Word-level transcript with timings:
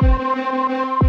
Thank 0.00 0.92
you. 0.92 1.01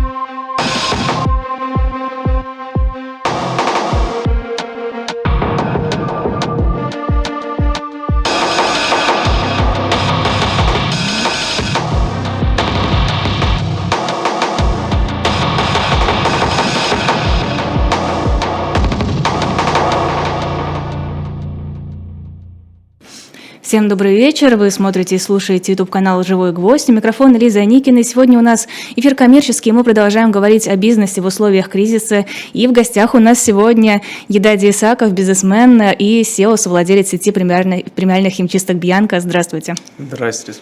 Всем 23.73 23.89
добрый 23.89 24.15
вечер. 24.15 24.55
Вы 24.55 24.69
смотрите 24.69 25.15
и 25.15 25.18
слушаете 25.18 25.71
YouTube-канал 25.71 26.23
«Живой 26.23 26.51
гвоздь». 26.51 26.91
У 26.91 26.93
микрофона 26.93 27.37
Лиза 27.37 27.61
Аникина. 27.61 27.97
И 27.97 28.04
сегодня 28.04 28.37
у 28.37 28.41
нас 28.43 28.68
эфир 28.95 29.15
коммерческий, 29.15 29.71
мы 29.71 29.83
продолжаем 29.83 30.31
говорить 30.31 30.68
о 30.68 30.75
бизнесе 30.75 31.21
в 31.21 31.25
условиях 31.25 31.69
кризиса. 31.69 32.28
И 32.53 32.67
в 32.67 32.72
гостях 32.72 33.16
у 33.16 33.17
нас 33.17 33.42
сегодня 33.42 34.03
Геннадий 34.30 34.70
Исаков, 34.70 35.14
бизнесмен 35.14 35.81
и 35.98 36.22
SEO, 36.22 36.56
совладелец 36.56 37.09
сети 37.09 37.31
премиальных, 37.31 37.86
премиальных 37.86 38.33
химчисток 38.33 38.75
«Бьянка». 38.75 39.20
Здравствуйте. 39.20 39.73
Здравствуйте. 39.98 40.59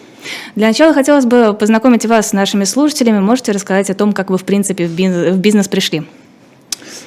Для 0.56 0.68
начала 0.68 0.94
хотелось 0.94 1.26
бы 1.26 1.52
познакомить 1.52 2.06
вас 2.06 2.30
с 2.30 2.32
нашими 2.32 2.64
слушателями. 2.64 3.18
Можете 3.18 3.52
рассказать 3.52 3.90
о 3.90 3.94
том, 3.94 4.14
как 4.14 4.30
вы, 4.30 4.38
в 4.38 4.44
принципе, 4.44 4.86
в 4.86 4.90
бизнес, 4.90 5.34
в 5.34 5.38
бизнес 5.38 5.68
пришли? 5.68 6.04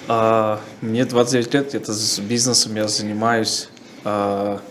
А, 0.08 0.62
мне 0.82 1.04
29 1.04 1.54
лет, 1.56 1.74
это 1.74 1.92
с 1.94 2.20
бизнесом 2.20 2.76
я 2.76 2.88
занимаюсь 2.88 3.70
а, 4.04 4.62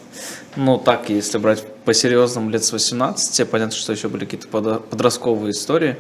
ну, 0.57 0.79
так, 0.79 1.11
если 1.11 1.39
брать 1.39 1.65
по-серьезному, 1.85 2.51
лет 2.51 2.65
с 2.65 2.73
18, 2.73 3.49
понятно, 3.49 3.75
что 3.75 3.93
еще 3.93 4.09
были 4.09 4.25
какие-то 4.25 4.49
подростковые 4.49 5.51
истории, 5.51 5.97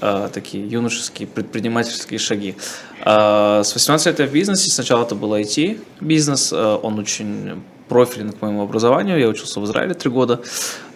э, 0.00 0.28
такие 0.32 0.66
юношеские 0.66 1.28
предпринимательские 1.28 2.18
шаги. 2.18 2.56
Э, 3.04 3.62
с 3.64 3.74
18 3.74 4.06
лет 4.06 4.18
я 4.20 4.26
в 4.26 4.32
бизнесе, 4.32 4.70
сначала 4.70 5.04
это 5.04 5.14
был 5.14 5.34
IT-бизнес, 5.34 6.52
э, 6.52 6.78
он 6.82 6.98
очень 6.98 7.62
профильный 7.88 8.32
к 8.32 8.40
моему 8.40 8.62
образованию, 8.62 9.18
я 9.18 9.28
учился 9.28 9.60
в 9.60 9.64
Израиле 9.64 9.94
три 9.94 10.10
года, 10.10 10.40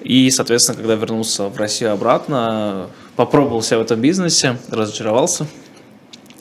и, 0.01 0.31
соответственно, 0.31 0.79
когда 0.79 0.95
вернулся 0.95 1.49
в 1.49 1.57
Россию 1.59 1.93
обратно, 1.93 2.89
попробовал 3.17 3.63
себя 3.63 3.79
в 3.79 3.83
этом 3.83 4.01
бизнесе, 4.01 4.57
разочаровался. 4.71 5.47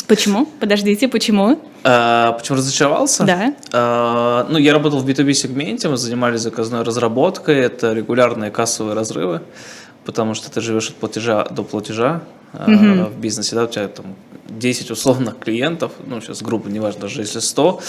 Почему? 0.08 0.46
Подождите, 0.60 1.08
почему? 1.08 1.60
А, 1.84 2.34
почему 2.34 2.58
разочаровался? 2.58 3.24
Да. 3.24 3.54
А, 3.72 4.48
ну, 4.50 4.58
я 4.58 4.74
работал 4.74 5.00
в 5.00 5.08
B2B 5.08 5.34
сегменте, 5.34 5.90
мы 5.90 5.98
занимались 5.98 6.42
заказной 6.42 6.84
разработкой, 6.84 7.58
это 7.58 7.94
регулярные 7.94 8.52
кассовые 8.52 8.94
разрывы, 8.96 9.42
потому 10.06 10.34
что 10.34 10.52
ты 10.52 10.62
живешь 10.62 10.90
от 10.90 10.96
платежа 10.96 11.46
до 11.46 11.64
платежа 11.64 12.22
угу. 12.54 13.06
в 13.06 13.20
бизнесе, 13.20 13.56
да, 13.56 13.64
у 13.64 13.68
тебя 13.68 13.88
там 13.88 14.16
10 14.50 14.92
условных 14.92 15.40
клиентов, 15.40 15.92
ну, 16.06 16.22
сейчас 16.22 16.42
грубо, 16.42 16.70
неважно, 16.70 17.02
даже 17.02 17.22
если 17.22 17.40
100, 17.40 17.82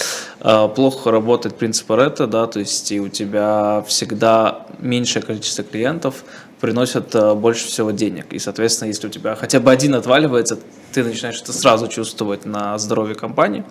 плохо 0.74 1.10
работает 1.10 1.56
принцип 1.56 1.86
Паретта, 1.86 2.26
да, 2.26 2.46
то 2.46 2.60
есть 2.60 2.90
и 2.92 3.00
у 3.00 3.08
тебя 3.08 3.84
всегда 3.86 4.66
меньшее 4.78 5.22
количество 5.22 5.64
клиентов, 5.64 6.24
приносят 6.60 7.14
э, 7.14 7.34
больше 7.34 7.66
всего 7.66 7.90
денег. 7.90 8.32
И, 8.32 8.38
соответственно, 8.38 8.88
если 8.88 9.06
у 9.06 9.10
тебя 9.10 9.34
хотя 9.34 9.60
бы 9.60 9.70
один 9.70 9.94
отваливается, 9.94 10.58
ты 10.92 11.04
начинаешь 11.04 11.40
это 11.40 11.52
сразу 11.52 11.88
чувствовать 11.88 12.46
на 12.46 12.78
здоровье 12.78 13.14
компании. 13.14 13.64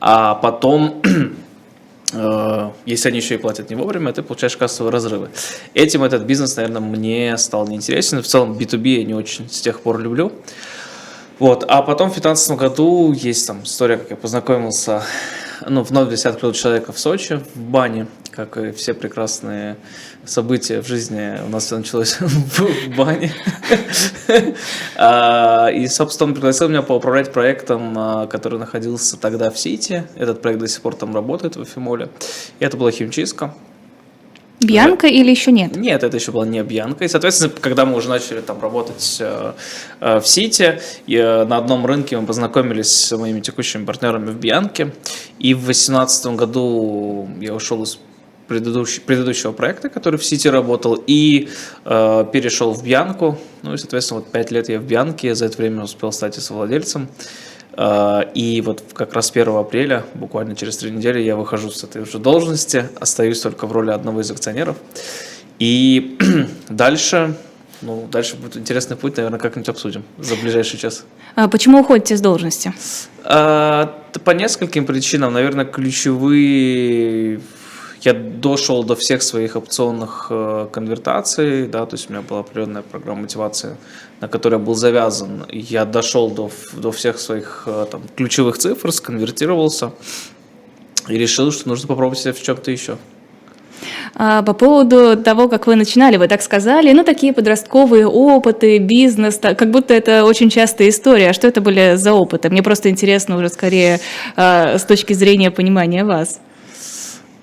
А 0.00 0.34
потом, 0.34 1.02
э, 2.12 2.70
если 2.86 3.08
они 3.08 3.18
еще 3.18 3.34
и 3.34 3.38
платят 3.38 3.70
не 3.70 3.76
вовремя, 3.76 4.12
ты 4.12 4.22
получаешь 4.22 4.56
кассовые 4.56 4.92
разрывы. 4.92 5.30
Этим 5.74 6.04
этот 6.04 6.22
бизнес, 6.22 6.56
наверное, 6.56 6.80
мне 6.80 7.36
стал 7.36 7.66
неинтересен. 7.68 8.22
В 8.22 8.26
целом 8.26 8.52
B2B 8.52 8.88
я 8.98 9.04
не 9.04 9.14
очень 9.14 9.48
с 9.50 9.60
тех 9.60 9.80
пор 9.80 9.98
люблю. 10.00 10.32
Вот. 11.38 11.64
А 11.68 11.82
потом 11.82 12.08
в 12.08 12.14
2015 12.14 12.50
году 12.52 13.12
есть 13.12 13.46
там 13.46 13.64
история, 13.64 13.98
как 13.98 14.10
я 14.10 14.16
познакомился, 14.16 15.02
ну, 15.68 15.84
для 15.84 16.16
себя 16.16 16.30
открыл 16.30 16.52
человека 16.52 16.92
в 16.92 16.98
Сочи, 16.98 17.42
в 17.54 17.58
бане, 17.58 18.06
как 18.36 18.58
и 18.58 18.70
все 18.70 18.92
прекрасные 18.92 19.76
события 20.26 20.82
в 20.82 20.86
жизни 20.86 21.40
у 21.44 21.48
нас 21.48 21.64
все 21.64 21.78
началось 21.78 22.16
в 22.20 22.96
бане. 22.96 23.32
А, 24.96 25.68
и, 25.68 25.86
собственно, 25.86 26.28
он 26.28 26.34
пригласил 26.34 26.68
меня 26.68 26.82
поуправлять 26.82 27.32
проектом, 27.32 27.94
а, 27.96 28.26
который 28.26 28.58
находился 28.58 29.16
тогда 29.16 29.50
в 29.50 29.58
Сити. 29.58 30.04
Этот 30.16 30.42
проект 30.42 30.60
до 30.60 30.68
сих 30.68 30.80
пор 30.82 30.94
там 30.94 31.14
работает, 31.14 31.56
в 31.56 31.62
Эфимоле. 31.62 32.08
И 32.58 32.64
это 32.64 32.76
была 32.76 32.90
химчистка. 32.90 33.54
Бьянка 34.60 35.06
или 35.06 35.30
еще 35.30 35.52
нет? 35.52 35.76
Нет, 35.76 36.02
это 36.02 36.16
еще 36.16 36.32
была 36.32 36.46
не 36.46 36.62
Бьянка. 36.62 37.04
И, 37.04 37.08
соответственно, 37.08 37.52
когда 37.60 37.84
мы 37.84 37.96
уже 37.96 38.08
начали 38.08 38.40
там 38.40 38.60
работать 38.60 39.18
э, 39.20 39.52
э, 40.00 40.20
в 40.20 40.26
Сити, 40.26 40.80
э, 41.06 41.44
на 41.44 41.58
одном 41.58 41.84
рынке 41.84 42.18
мы 42.18 42.26
познакомились 42.26 42.90
с 42.90 43.16
моими 43.16 43.40
текущими 43.40 43.84
партнерами 43.84 44.30
в 44.30 44.36
Бьянке. 44.36 44.92
И 45.38 45.52
в 45.52 45.64
2018 45.64 46.26
году 46.36 47.28
я 47.40 47.54
ушел 47.54 47.82
из 47.82 47.98
предыдущий, 48.48 49.00
предыдущего 49.00 49.52
проекта, 49.52 49.88
который 49.88 50.18
в 50.18 50.24
Сити 50.24 50.48
работал, 50.48 51.02
и 51.06 51.48
э, 51.84 52.24
перешел 52.32 52.72
в 52.72 52.82
Бьянку. 52.82 53.38
Ну 53.62 53.74
и, 53.74 53.76
соответственно, 53.76 54.20
вот 54.20 54.30
пять 54.30 54.50
лет 54.50 54.68
я 54.68 54.78
в 54.78 54.84
Бьянке, 54.84 55.34
за 55.34 55.46
это 55.46 55.56
время 55.58 55.84
успел 55.84 56.12
стать 56.12 56.38
и 56.38 56.40
совладельцем. 56.40 57.08
Э, 57.76 58.22
и 58.34 58.60
вот 58.60 58.82
как 58.92 59.14
раз 59.14 59.30
1 59.30 59.48
апреля, 59.56 60.04
буквально 60.14 60.56
через 60.56 60.76
три 60.76 60.90
недели, 60.90 61.20
я 61.20 61.36
выхожу 61.36 61.70
с 61.70 61.82
этой 61.84 62.02
уже 62.02 62.18
должности, 62.18 62.88
остаюсь 63.00 63.40
только 63.40 63.66
в 63.66 63.72
роли 63.72 63.90
одного 63.90 64.20
из 64.20 64.30
акционеров. 64.30 64.76
И 65.58 66.18
дальше 66.68 67.36
ну, 67.82 68.08
дальше 68.10 68.36
будет 68.36 68.56
интересный 68.56 68.96
путь, 68.96 69.16
наверное, 69.16 69.38
как-нибудь 69.38 69.68
обсудим 69.68 70.04
за 70.18 70.34
ближайший 70.36 70.78
час. 70.78 71.04
А 71.34 71.48
почему 71.48 71.80
уходите 71.80 72.16
с 72.16 72.20
должности? 72.20 72.72
А, 73.24 74.02
по 74.24 74.30
нескольким 74.30 74.86
причинам. 74.86 75.32
Наверное, 75.32 75.64
ключевые 75.64 77.40
я 78.02 78.12
дошел 78.12 78.84
до 78.84 78.94
всех 78.94 79.22
своих 79.22 79.56
опционных 79.56 80.26
э, 80.30 80.68
конвертаций, 80.72 81.66
да, 81.66 81.86
то 81.86 81.96
есть 81.96 82.08
у 82.08 82.12
меня 82.12 82.22
была 82.22 82.40
определенная 82.40 82.82
программа 82.82 83.22
мотивации, 83.22 83.76
на 84.20 84.28
которой 84.28 84.54
я 84.54 84.58
был 84.58 84.74
завязан. 84.74 85.46
Я 85.50 85.84
дошел 85.84 86.30
до, 86.30 86.50
до 86.72 86.92
всех 86.92 87.18
своих 87.18 87.64
э, 87.66 87.86
там, 87.90 88.02
ключевых 88.16 88.58
цифр, 88.58 88.92
сконвертировался 88.92 89.92
и 91.08 91.16
решил, 91.18 91.52
что 91.52 91.68
нужно 91.68 91.88
попробовать 91.88 92.18
себя 92.18 92.32
в 92.32 92.42
чем-то 92.42 92.70
еще. 92.70 92.96
А, 94.14 94.42
по 94.42 94.54
поводу 94.54 95.16
того, 95.16 95.48
как 95.48 95.66
вы 95.66 95.76
начинали, 95.76 96.16
вы 96.16 96.28
так 96.28 96.42
сказали, 96.42 96.92
ну, 96.92 97.04
такие 97.04 97.32
подростковые 97.32 98.06
опыты, 98.06 98.78
бизнес, 98.78 99.38
как 99.38 99.70
будто 99.70 99.92
это 99.92 100.24
очень 100.24 100.48
частая 100.48 100.88
история. 100.88 101.30
А 101.30 101.32
что 101.32 101.46
это 101.46 101.60
были 101.60 101.96
за 101.96 102.12
опыты? 102.12 102.48
Мне 102.48 102.62
просто 102.62 102.88
интересно 102.88 103.36
уже 103.36 103.48
скорее 103.48 104.00
а, 104.36 104.78
с 104.78 104.84
точки 104.84 105.12
зрения 105.12 105.50
понимания 105.50 106.04
вас. 106.04 106.40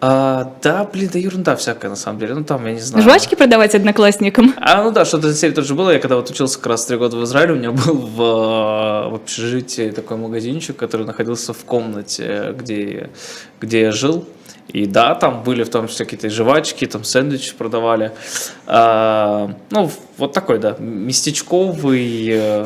А, 0.06 0.52
да, 0.62 0.84
блин, 0.84 1.09
да 1.14 1.18
ерунда 1.18 1.56
всякая 1.56 1.88
на 1.88 1.96
самом 1.96 2.19
деле. 2.19 2.34
Ну 2.34 2.44
там, 2.44 2.66
я 2.68 2.74
не 2.74 2.81
знаю. 2.81 3.06
Жвачки 3.06 3.36
продавать 3.36 3.74
одноклассникам? 3.74 4.53
А, 4.58 4.84
ну 4.84 4.91
да, 4.91 5.06
что-то 5.06 5.30
из 5.30 5.40
серии 5.40 5.53
тоже 5.53 5.75
было. 5.75 5.91
Я 5.91 6.00
когда 6.00 6.18
вот 6.18 6.30
учился 6.30 6.58
как 6.58 6.68
раз 6.68 6.86
три 6.86 6.97
года 6.97 7.16
в 7.16 7.24
Израиле, 7.24 7.53
у 7.53 7.56
меня 7.56 7.72
был 7.72 7.96
в, 7.96 8.18
в 8.18 9.16
общежитии 9.16 9.91
такой 9.91 10.17
магазинчик, 10.17 10.76
который 10.76 11.05
находился 11.05 11.53
в 11.53 11.64
комнате, 11.64 12.53
где, 12.59 13.11
где 13.61 13.79
я 13.84 13.91
жил. 13.94 14.26
И 14.67 14.88
да, 14.88 15.16
там 15.16 15.41
были 15.41 15.64
в 15.64 15.70
том 15.70 15.88
числе 15.88 16.03
какие-то 16.03 16.29
жвачки, 16.29 16.85
там 16.85 17.06
сэндвичи 17.06 17.56
продавали. 17.56 18.11
А, 18.67 19.56
ну, 19.70 19.90
вот 20.17 20.34
такой, 20.34 20.59
да, 20.59 20.76
местечковый 20.79 22.28
э, 22.29 22.66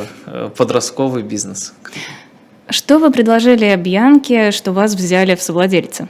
подростковый 0.58 1.22
бизнес. 1.22 1.76
Что 2.72 2.98
вы 2.98 3.12
предложили 3.12 3.76
Бьянке, 3.76 4.50
что 4.50 4.72
вас 4.72 4.96
взяли 4.96 5.36
в 5.36 5.44
совладельцы? 5.44 6.08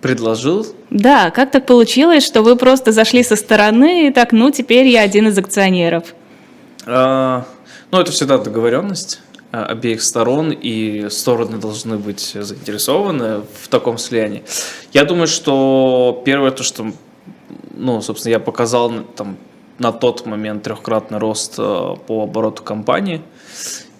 Предложил. 0.00 0.66
Да, 0.90 1.30
как 1.30 1.50
так 1.50 1.66
получилось, 1.66 2.24
что 2.24 2.42
вы 2.42 2.56
просто 2.56 2.92
зашли 2.92 3.22
со 3.22 3.36
стороны 3.36 4.08
и 4.08 4.12
так, 4.12 4.32
ну, 4.32 4.50
теперь 4.50 4.86
я 4.86 5.02
один 5.02 5.28
из 5.28 5.38
акционеров? 5.38 6.14
А, 6.86 7.44
ну, 7.90 8.00
это 8.00 8.12
всегда 8.12 8.38
договоренность 8.38 9.20
а, 9.52 9.66
обеих 9.66 10.02
сторон, 10.02 10.50
и 10.50 11.08
стороны 11.10 11.58
должны 11.58 11.98
быть 11.98 12.36
заинтересованы 12.38 13.42
в 13.62 13.68
таком 13.68 13.98
слиянии. 13.98 14.44
Я 14.92 15.04
думаю, 15.04 15.26
что 15.26 16.22
первое 16.24 16.50
то, 16.50 16.62
что, 16.62 16.92
ну, 17.74 18.00
собственно, 18.02 18.32
я 18.32 18.40
показал 18.40 18.92
там, 19.16 19.36
на 19.78 19.92
тот 19.92 20.26
момент 20.26 20.62
трехкратный 20.62 21.18
рост 21.18 21.54
а, 21.58 21.96
по 21.96 22.24
обороту 22.24 22.62
компании, 22.62 23.22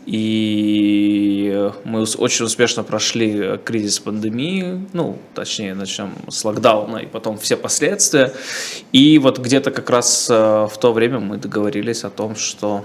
и 0.07 1.71
мы 1.85 2.05
очень 2.19 2.45
успешно 2.45 2.85
прошли 2.85 3.59
кризис 3.65 3.99
пандемии, 3.99 4.87
ну, 4.93 5.19
точнее, 5.35 5.75
начнем 5.75 6.13
с 6.29 6.45
локдауна 6.45 6.99
и 6.99 7.07
потом 7.07 7.37
все 7.39 7.57
последствия. 7.57 8.33
И 8.93 9.19
вот 9.19 9.41
где-то 9.41 9.73
как 9.73 9.91
раз 9.91 10.29
э, 10.31 10.35
в 10.35 10.79
то 10.79 10.93
время 10.93 11.19
мы 11.19 11.39
договорились 11.39 12.05
о 12.05 12.11
том, 12.11 12.37
что 12.37 12.85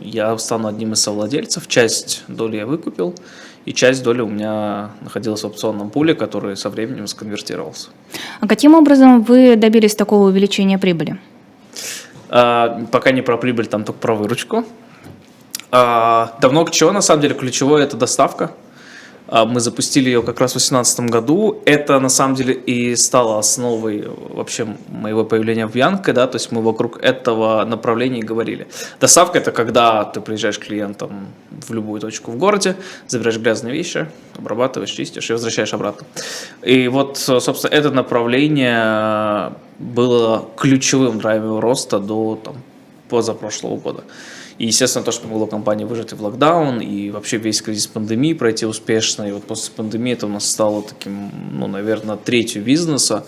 я 0.00 0.38
стану 0.38 0.68
одним 0.68 0.92
из 0.92 1.00
совладельцев. 1.00 1.66
Часть 1.66 2.22
доли 2.28 2.58
я 2.58 2.66
выкупил, 2.66 3.16
и 3.64 3.72
часть 3.72 4.04
доли 4.04 4.20
у 4.20 4.28
меня 4.28 4.90
находилась 5.00 5.42
в 5.42 5.46
опционном 5.46 5.90
пуле, 5.90 6.14
который 6.14 6.56
со 6.56 6.70
временем 6.70 7.08
сконвертировался. 7.08 7.88
А 8.40 8.46
каким 8.46 8.74
образом 8.74 9.24
вы 9.24 9.56
добились 9.56 9.96
такого 9.96 10.28
увеличения 10.28 10.78
прибыли? 10.78 11.18
А, 12.28 12.86
пока 12.92 13.10
не 13.10 13.22
про 13.22 13.38
прибыль, 13.38 13.66
там 13.66 13.84
только 13.84 14.00
про 14.00 14.14
выручку. 14.14 14.64
А, 15.76 16.36
давно 16.40 16.64
к 16.64 16.70
чего, 16.70 16.92
на 16.92 17.00
самом 17.00 17.22
деле, 17.22 17.34
ключевое 17.34 17.82
это 17.82 17.96
доставка. 17.96 18.52
А, 19.26 19.44
мы 19.44 19.58
запустили 19.58 20.06
ее 20.06 20.22
как 20.22 20.38
раз 20.38 20.52
в 20.52 20.54
2018 20.54 21.00
году. 21.10 21.62
Это 21.64 21.98
на 21.98 22.08
самом 22.08 22.36
деле 22.36 22.54
и 22.54 22.94
стало 22.94 23.40
основой 23.40 24.04
вообще 24.06 24.68
моего 24.86 25.24
появления 25.24 25.66
в 25.66 25.74
Янке, 25.74 26.12
да, 26.12 26.28
то 26.28 26.36
есть 26.36 26.52
мы 26.52 26.62
вокруг 26.62 27.02
этого 27.02 27.64
направления 27.64 28.20
и 28.20 28.22
говорили. 28.22 28.68
Доставка 29.00 29.38
это 29.38 29.50
когда 29.50 30.04
ты 30.04 30.20
приезжаешь 30.20 30.60
к 30.60 30.62
клиентам 30.62 31.26
в 31.50 31.74
любую 31.74 32.00
точку 32.00 32.30
в 32.30 32.36
городе, 32.36 32.76
забираешь 33.08 33.40
грязные 33.40 33.74
вещи, 33.74 34.06
обрабатываешь, 34.38 34.90
чистишь 34.92 35.28
и 35.28 35.32
возвращаешь 35.32 35.74
обратно. 35.74 36.06
И 36.62 36.86
вот, 36.86 37.18
собственно, 37.18 37.72
это 37.72 37.90
направление 37.90 39.54
было 39.80 40.48
ключевым 40.56 41.18
драйвером 41.18 41.58
роста 41.58 41.98
до 41.98 42.38
там, 42.44 42.54
позапрошлого 43.08 43.76
года. 43.76 44.04
И, 44.58 44.66
естественно, 44.66 45.04
то, 45.04 45.10
что 45.10 45.22
помогло 45.22 45.46
компании 45.46 45.84
выжить 45.84 46.12
и 46.12 46.14
в 46.14 46.22
локдаун, 46.22 46.80
и 46.80 47.10
вообще 47.10 47.38
весь 47.38 47.60
кризис 47.60 47.86
пандемии 47.88 48.34
пройти 48.34 48.66
успешно. 48.66 49.24
И 49.24 49.32
вот 49.32 49.44
после 49.44 49.72
пандемии 49.74 50.12
это 50.12 50.26
у 50.26 50.30
нас 50.30 50.48
стало 50.48 50.82
таким, 50.82 51.30
ну, 51.52 51.66
наверное, 51.66 52.16
третью 52.16 52.62
бизнеса. 52.62 53.26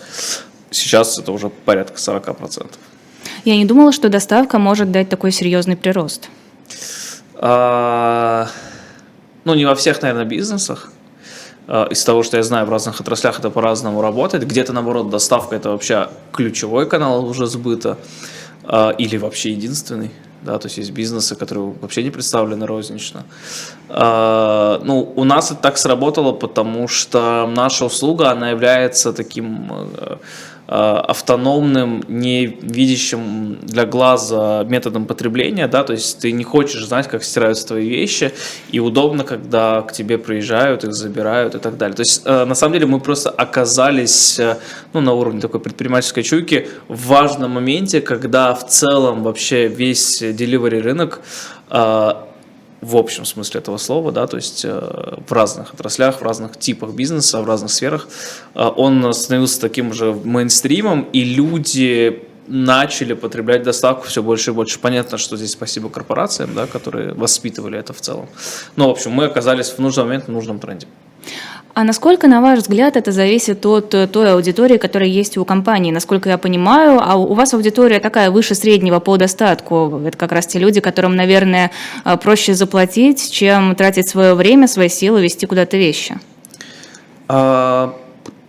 Сейчас 0.71 1.19
это 1.19 1.31
уже 1.31 1.49
порядка 1.49 1.97
40%. 1.97 2.67
Я 3.43 3.57
не 3.57 3.65
думала, 3.65 3.91
что 3.91 4.09
доставка 4.09 4.57
может 4.57 4.91
дать 4.91 5.09
такой 5.09 5.31
серьезный 5.31 5.75
прирост. 5.75 6.29
А, 7.35 8.47
ну, 9.43 9.53
не 9.53 9.65
во 9.65 9.75
всех, 9.75 10.01
наверное, 10.01 10.25
бизнесах. 10.25 10.91
А, 11.67 11.87
из 11.91 12.03
того, 12.05 12.23
что 12.23 12.37
я 12.37 12.43
знаю, 12.43 12.65
в 12.65 12.69
разных 12.69 13.01
отраслях 13.01 13.39
это 13.39 13.49
по-разному 13.49 14.01
работает. 14.01 14.47
Где-то, 14.47 14.71
наоборот, 14.71 15.09
доставка– 15.09 15.55
это 15.57 15.71
вообще 15.71 16.09
ключевой 16.31 16.87
канал 16.87 17.25
уже 17.25 17.47
сбыта 17.47 17.97
а, 18.63 18.91
или 18.91 19.17
вообще 19.17 19.51
единственный 19.51 20.11
да, 20.41 20.57
то 20.59 20.67
есть 20.67 20.77
есть 20.77 20.91
бизнесы, 20.91 21.35
которые 21.35 21.73
вообще 21.81 22.03
не 22.03 22.11
представлены 22.11 22.65
рознично. 22.65 23.23
А, 23.89 24.81
ну, 24.83 25.13
у 25.15 25.23
нас 25.23 25.51
это 25.51 25.61
так 25.61 25.77
сработало, 25.77 26.31
потому 26.31 26.87
что 26.87 27.47
наша 27.55 27.85
услуга, 27.85 28.31
она 28.31 28.51
является 28.51 29.13
таким 29.13 29.71
э, 29.97 30.17
автономным, 30.67 32.03
не 32.09 32.45
видящим 32.45 33.57
для 33.61 33.85
глаза 33.85 34.65
методом 34.65 35.05
потребления, 35.05 35.67
да, 35.67 35.83
то 35.83 35.93
есть 35.93 36.19
ты 36.19 36.31
не 36.33 36.43
хочешь 36.43 36.85
знать, 36.85 37.07
как 37.07 37.23
стираются 37.23 37.67
твои 37.67 37.87
вещи, 37.87 38.33
и 38.69 38.79
удобно, 38.79 39.23
когда 39.23 39.81
к 39.81 39.93
тебе 39.93 40.17
приезжают, 40.17 40.83
их 40.83 40.93
забирают 40.93 41.55
и 41.55 41.59
так 41.59 41.77
далее. 41.77 41.95
То 41.95 42.01
есть, 42.01 42.21
э, 42.25 42.45
на 42.45 42.55
самом 42.55 42.73
деле, 42.73 42.85
мы 42.85 42.99
просто 42.99 43.29
оказались, 43.29 44.39
э, 44.39 44.57
ну, 44.93 44.99
на 44.99 45.13
уровне 45.13 45.39
такой 45.39 45.61
предпринимательской 45.61 46.23
чуйки 46.23 46.67
в 46.89 47.07
важном 47.07 47.51
моменте, 47.51 48.01
когда 48.01 48.53
в 48.53 48.67
целом 48.67 49.23
вообще 49.23 49.67
весь 49.67 50.21
delivery 50.21 50.81
рынок 50.81 51.21
в 52.81 52.95
общем 52.95 53.25
смысле 53.25 53.59
этого 53.59 53.77
слова, 53.77 54.11
да, 54.11 54.27
то 54.27 54.37
есть 54.37 54.63
э, 54.63 55.17
в 55.27 55.31
разных 55.31 55.73
отраслях, 55.73 56.19
в 56.19 56.23
разных 56.23 56.57
типах 56.57 56.91
бизнеса, 56.91 57.41
в 57.41 57.47
разных 57.47 57.71
сферах, 57.71 58.07
э, 58.53 58.63
он 58.63 59.13
становился 59.13 59.59
таким 59.61 59.93
же 59.93 60.13
мейнстримом, 60.13 61.07
и 61.13 61.23
люди 61.23 62.23
начали 62.47 63.13
потреблять 63.13 63.63
доставку 63.63 64.07
все 64.07 64.23
больше 64.23 64.51
и 64.51 64.53
больше. 64.53 64.79
Понятно, 64.79 65.17
что 65.17 65.37
здесь 65.37 65.51
спасибо 65.51 65.89
корпорациям, 65.89 66.53
да, 66.53 66.65
которые 66.67 67.13
воспитывали 67.13 67.77
это 67.77 67.93
в 67.93 68.01
целом. 68.01 68.29
Но, 68.75 68.87
в 68.87 68.91
общем, 68.91 69.11
мы 69.11 69.25
оказались 69.25 69.69
в 69.69 69.79
нужный 69.79 70.05
момент 70.05 70.27
в 70.27 70.31
нужном 70.31 70.59
тренде. 70.59 70.87
А 71.77 71.83
насколько, 71.83 72.27
на 72.27 72.41
ваш 72.41 72.61
взгляд, 72.61 72.97
это 72.97 73.11
зависит 73.11 73.63
от 73.63 73.93
э, 73.93 74.07
той 74.07 74.33
аудитории, 74.33 74.77
которая 74.77 75.09
есть 75.09 75.37
у 75.37 75.45
компании? 75.45 75.91
Насколько 75.91 76.29
я 76.29 76.39
понимаю, 76.39 76.99
а 76.99 77.17
у 77.17 77.35
вас 77.35 77.53
аудитория 77.53 77.99
такая 77.99 78.31
выше 78.31 78.55
среднего 78.55 78.99
по 78.99 79.15
достатку. 79.17 80.01
Это 80.03 80.17
как 80.17 80.31
раз 80.31 80.47
те 80.47 80.57
люди, 80.57 80.81
которым, 80.81 81.15
наверное, 81.15 81.69
э, 82.03 82.17
проще 82.17 82.55
заплатить, 82.55 83.31
чем 83.31 83.75
тратить 83.75 84.09
свое 84.09 84.33
время, 84.33 84.67
свои 84.67 84.89
силы, 84.89 85.21
вести 85.21 85.45
куда-то 85.45 85.77
вещи. 85.77 86.19
А, 87.27 87.93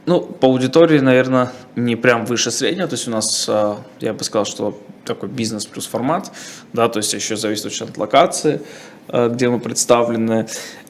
ну, 0.07 0.23
по 0.23 0.47
аудитории, 0.47 0.99
наверное, 0.99 1.53
не 1.77 1.97
прям 1.97 2.25
выше 2.25 2.51
среднего. 2.51 2.89
То 2.89 2.95
есть 2.95 3.09
у 3.09 3.11
нас, 3.11 3.45
э, 3.47 3.75
я 4.01 4.15
бы 4.15 4.25
сказал, 4.25 4.47
что 4.47 4.81
такой 5.05 5.29
бизнес 5.29 5.67
плюс 5.67 5.87
формат, 5.87 6.33
да, 6.73 6.89
то 6.89 6.97
есть 6.97 7.13
еще 7.13 7.37
зависит 7.37 7.67
очень 7.67 7.85
от 7.85 7.99
локации, 7.99 8.63
где 9.11 9.49
мы 9.49 9.59
представлены. 9.59 10.47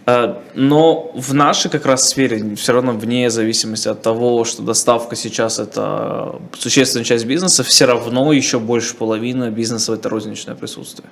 Э, 0.08 0.36
но 0.54 1.12
в 1.14 1.34
нашей 1.34 1.70
как 1.70 1.84
раз 1.84 2.08
сфере, 2.08 2.54
все 2.54 2.72
равно 2.72 2.92
вне 2.92 3.28
зависимости 3.28 3.88
от 3.88 4.00
того, 4.00 4.44
что 4.46 4.62
доставка 4.62 5.16
сейчас 5.16 5.58
это 5.58 6.40
существенная 6.58 7.04
часть 7.04 7.26
бизнеса, 7.26 7.62
все 7.62 7.84
равно 7.84 8.32
еще 8.32 8.58
больше 8.58 8.94
половины 8.94 9.50
бизнеса 9.50 9.92
это 9.92 10.08
розничное 10.08 10.54
присутствие 10.54 11.10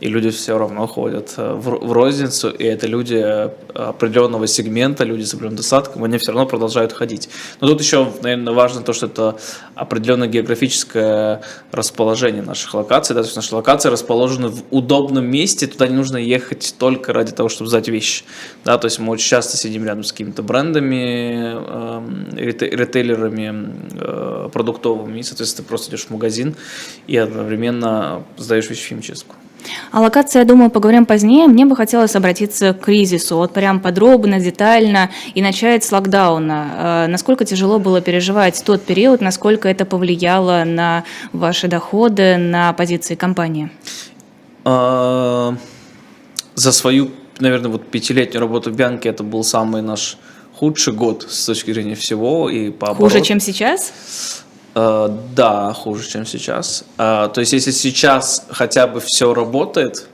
и 0.00 0.08
люди 0.08 0.30
все 0.30 0.58
равно 0.58 0.86
ходят 0.86 1.34
э, 1.36 1.54
в, 1.54 1.86
в 1.86 1.92
розницу, 1.92 2.50
и 2.50 2.64
это 2.64 2.86
люди 2.86 3.16
э, 3.16 3.50
определенного 3.74 4.46
сегмента, 4.46 5.04
люди 5.04 5.22
с 5.24 5.34
определенным 5.34 5.56
достатком, 5.56 6.04
они 6.04 6.18
все 6.18 6.32
равно 6.32 6.46
продолжают 6.46 6.92
ходить. 6.92 7.28
Но 7.60 7.68
тут 7.68 7.80
еще, 7.80 8.10
наверное, 8.22 8.52
важно 8.52 8.82
то, 8.82 8.92
что 8.92 9.06
это 9.06 9.36
определенное 9.74 10.28
географическое 10.28 11.42
расположение 11.72 12.42
наших 12.42 12.74
локаций, 12.74 13.14
да, 13.14 13.22
то 13.22 13.26
есть 13.26 13.36
наши 13.36 13.54
локации 13.54 13.88
расположены 13.88 14.48
в 14.48 14.62
удобном 14.70 15.26
месте, 15.26 15.66
туда 15.66 15.88
не 15.88 15.94
нужно 15.94 16.16
ехать 16.16 16.74
только 16.78 17.12
ради 17.12 17.32
того, 17.32 17.48
чтобы 17.48 17.68
сдать 17.68 17.88
вещи, 17.88 18.24
да, 18.64 18.78
то 18.78 18.86
есть 18.86 18.98
мы 18.98 19.12
очень 19.12 19.28
часто 19.28 19.56
сидим 19.56 19.84
рядом 19.84 20.04
с 20.04 20.12
какими-то 20.12 20.42
брендами, 20.42 21.54
э, 21.56 22.50
ритейлерами 22.76 23.74
э, 23.94 24.48
продуктовыми, 24.52 25.18
и, 25.18 25.22
соответственно, 25.22 25.64
ты 25.64 25.68
просто 25.68 25.90
идешь 25.90 26.06
в 26.06 26.10
магазин 26.10 26.54
и 27.06 27.16
одновременно 27.16 28.22
сдаешь 28.36 28.70
вещи 28.70 28.84
в 28.84 28.88
химчистку. 28.88 29.34
О 29.90 30.00
локации, 30.00 30.38
я 30.38 30.44
думаю, 30.44 30.70
поговорим 30.70 31.06
позднее. 31.06 31.46
Мне 31.46 31.64
бы 31.64 31.76
хотелось 31.76 32.14
обратиться 32.16 32.72
к 32.72 32.80
кризису, 32.80 33.36
вот 33.36 33.52
прям 33.52 33.80
подробно, 33.80 34.40
детально, 34.40 35.10
и 35.34 35.42
начать 35.42 35.84
с 35.84 35.92
локдауна. 35.92 36.70
Э, 36.76 37.06
насколько 37.08 37.44
тяжело 37.44 37.78
было 37.78 38.00
переживать 38.00 38.62
тот 38.64 38.82
период, 38.82 39.20
насколько 39.20 39.68
это 39.68 39.84
повлияло 39.84 40.64
на 40.64 41.04
ваши 41.32 41.68
доходы, 41.68 42.36
на 42.36 42.72
позиции 42.72 43.14
компании? 43.14 43.70
А, 44.64 45.56
за 46.54 46.72
свою, 46.72 47.10
наверное, 47.38 47.70
вот 47.70 47.86
пятилетнюю 47.86 48.40
работу 48.40 48.70
в 48.70 48.74
Бянке 48.74 49.08
это 49.08 49.22
был 49.22 49.44
самый 49.44 49.82
наш 49.82 50.18
худший 50.54 50.92
год 50.92 51.26
с 51.28 51.46
точки 51.46 51.72
зрения 51.72 51.94
всего 51.94 52.50
и 52.50 52.70
по 52.70 52.94
Хуже, 52.94 53.20
чем 53.20 53.40
сейчас? 53.40 53.92
Э, 54.74 55.08
да, 55.34 55.72
хуже, 55.72 56.08
чем 56.08 56.26
сейчас. 56.26 56.84
Э, 56.98 57.28
то 57.32 57.40
есть, 57.40 57.52
если 57.52 57.70
сейчас 57.70 58.46
хотя 58.50 58.86
бы 58.86 59.00
все 59.00 59.34
работает, 59.34 60.08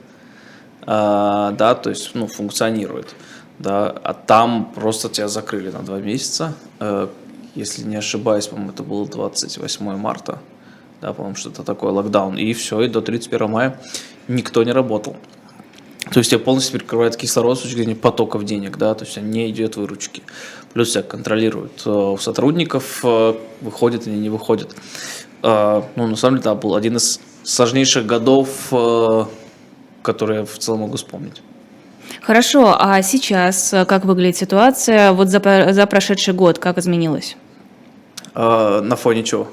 э, 0.81 0.85
да, 0.87 1.75
то 1.75 1.89
есть, 1.89 2.11
ну, 2.13 2.27
функционирует, 2.27 3.15
да, 3.59 3.89
а 4.03 4.13
там 4.13 4.71
просто 4.73 5.09
тебя 5.09 5.27
закрыли 5.27 5.71
на 5.71 5.79
два 5.79 5.99
месяца. 5.99 6.53
Если 7.55 7.83
не 7.83 7.95
ошибаюсь, 7.95 8.47
по-моему, 8.47 8.71
это 8.71 8.83
было 8.83 9.07
28 9.07 9.95
марта, 9.95 10.39
да, 11.01 11.13
по-моему, 11.13 11.37
что-то 11.37 11.63
такое, 11.63 11.91
локдаун, 11.91 12.37
и 12.37 12.53
все, 12.53 12.81
и 12.81 12.89
до 12.89 13.01
31 13.01 13.49
мая 13.49 13.79
никто 14.27 14.63
не 14.63 14.73
работал. 14.73 15.15
То 16.11 16.19
есть 16.19 16.31
тебя 16.31 16.39
полностью 16.39 16.77
перекрывает 16.77 17.15
кислород 17.15 17.57
с 17.57 17.61
точки 17.61 17.77
зрения 17.77 17.95
потоков 17.95 18.43
денег, 18.43 18.77
да, 18.77 18.93
то 18.93 19.05
есть 19.05 19.17
не 19.17 19.49
идет 19.49 19.77
выручки. 19.77 20.21
Плюс 20.75 20.91
тебя 20.91 21.03
контролируют 21.03 21.83
э, 21.85 21.89
у 21.89 22.17
сотрудников, 22.17 22.99
э, 23.01 23.33
выходит 23.61 24.07
или 24.07 24.15
не 24.15 24.29
выходит. 24.29 24.75
Э, 25.41 25.83
ну, 25.95 26.05
на 26.05 26.17
самом 26.17 26.35
деле, 26.35 26.43
да, 26.43 26.53
был 26.53 26.75
один 26.75 26.97
из 26.97 27.21
сложнейших 27.43 28.05
годов, 28.05 28.49
которые 30.01 30.39
я 30.39 30.45
в 30.45 30.57
целом 30.57 30.81
могу 30.81 30.97
вспомнить. 30.97 31.41
Хорошо, 32.21 32.75
а 32.77 33.01
сейчас 33.03 33.73
как 33.87 34.03
выглядит 34.03 34.35
ситуация 34.35 35.13
вот 35.13 35.29
за, 35.29 35.67
за 35.71 35.85
прошедший 35.85 36.33
год, 36.33 36.59
как 36.59 36.77
изменилась? 36.77 37.37
На 38.33 38.97
фоне 38.97 39.23
чего? 39.23 39.47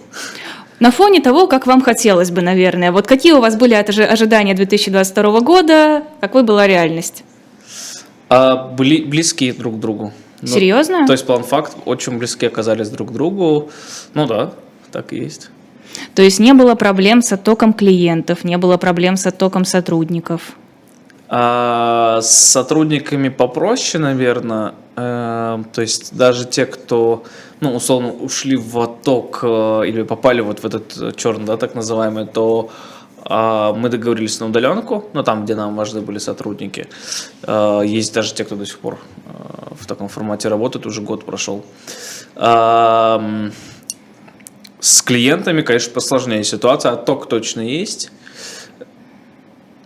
На 0.81 0.91
фоне 0.91 1.21
того, 1.21 1.47
как 1.47 1.69
вам 1.69 1.83
хотелось 1.83 2.33
бы, 2.33 2.43
наверное. 2.43 2.91
Вот 2.91 3.07
какие 3.07 3.33
у 3.33 3.41
вас 3.41 3.55
были 3.55 3.75
ожидания 3.75 4.55
2022 4.55 5.41
года, 5.41 6.03
какой 6.21 6.43
была 6.43 6.67
реальность? 6.67 7.23
А, 8.29 8.57
бли, 8.57 9.05
близкие 9.05 9.53
друг 9.53 9.77
к 9.77 9.79
другу. 9.79 10.13
Ну, 10.43 10.49
Серьезно? 10.49 11.07
То 11.07 11.13
есть 11.13 11.25
план 11.27 11.45
факт 11.45 11.77
очень 11.85 12.19
близки 12.19 12.47
оказались 12.47 12.91
друг 12.91 13.11
к 13.11 13.13
другу. 13.13 13.71
Ну 14.15 14.27
да, 14.27 14.53
так 14.91 15.13
и 15.13 15.17
есть. 15.17 15.51
То 16.15 16.23
есть 16.23 16.41
не 16.41 16.53
было 16.55 16.75
проблем 16.75 17.23
с 17.23 17.33
оттоком 17.33 17.73
клиентов, 17.73 18.45
не 18.45 18.59
было 18.59 18.77
проблем 18.77 19.17
с 19.17 19.27
оттоком 19.27 19.65
сотрудников? 19.65 20.57
А, 21.29 22.21
с 22.21 22.31
сотрудниками 22.31 23.31
попроще, 23.31 24.03
наверное. 24.03 24.75
Э, 24.97 25.63
то 25.73 25.81
есть 25.81 26.15
даже 26.15 26.45
те, 26.45 26.67
кто, 26.67 27.25
ну, 27.61 27.75
условно, 27.75 28.13
ушли 28.13 28.57
в 28.57 28.79
отток 28.79 29.41
э, 29.43 29.83
или 29.87 30.03
попали 30.03 30.43
вот 30.43 30.61
в 30.61 30.67
этот 30.67 31.17
черный, 31.17 31.47
да, 31.47 31.57
так 31.57 31.75
называемый, 31.75 32.27
то 32.27 32.69
э, 33.25 33.73
мы 33.75 33.89
договорились 33.89 34.41
на 34.41 34.47
удаленку, 34.47 35.05
ну, 35.15 35.23
там, 35.23 35.45
где 35.45 35.55
нам 35.55 35.75
важны 35.75 36.03
были 36.03 36.19
сотрудники. 36.19 36.87
Э, 37.45 37.81
есть 37.83 38.13
даже 38.13 38.35
те, 38.35 38.45
кто 38.45 38.57
до 38.57 38.67
сих 38.67 38.79
пор 38.79 38.99
э, 39.22 39.22
в 39.83 39.87
таком 39.87 40.09
формате 40.09 40.49
работает, 40.49 40.87
уже 40.87 41.03
год 41.03 41.25
прошел. 41.25 41.65
С 44.81 45.03
клиентами, 45.05 45.63
конечно, 45.63 45.93
посложнее 45.93 46.45
ситуация, 46.45 46.93
отток 46.93 47.29
точно 47.29 47.61
есть 47.61 48.11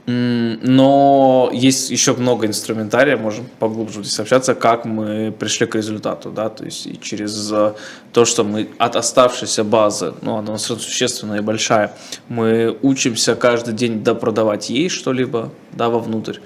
Но 0.06 1.50
есть 1.52 1.90
еще 1.90 2.14
много 2.14 2.46
инструментария, 2.46 3.16
можем 3.16 3.44
поглубже 3.58 4.04
здесь 4.04 4.20
общаться, 4.20 4.54
как 4.54 4.84
мы 4.84 5.34
пришли 5.36 5.66
к 5.66 5.74
результату, 5.74 6.30
да, 6.30 6.48
то 6.48 6.64
есть 6.64 6.86
и 6.86 6.96
через 7.00 7.50
э, 7.52 7.74
то, 8.12 8.24
что 8.24 8.44
мы 8.44 8.68
от 8.78 8.94
оставшейся 8.94 9.64
базы, 9.64 10.14
ну, 10.22 10.36
она 10.36 10.50
у 10.50 10.52
нас 10.52 10.62
существенная 10.62 11.38
и 11.38 11.42
большая, 11.42 11.92
мы 12.28 12.76
учимся 12.82 13.34
каждый 13.34 13.74
день 13.74 14.04
допродавать 14.04 14.70
ей 14.70 14.88
что-либо, 14.88 15.50
да, 15.72 15.88
вовнутрь, 15.88 16.38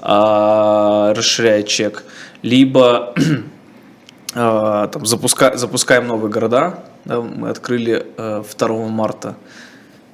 а, 0.00 1.12
расширяя 1.14 1.62
чек, 1.62 2.04
либо 2.44 3.14
а, 4.34 4.86
там, 4.88 5.06
запуска, 5.06 5.56
запускаем 5.56 6.06
новые 6.06 6.30
города, 6.30 6.84
да, 7.06 7.22
мы 7.22 7.48
открыли 7.48 8.06
э, 8.16 8.44
2 8.58 8.88
марта 8.88 9.36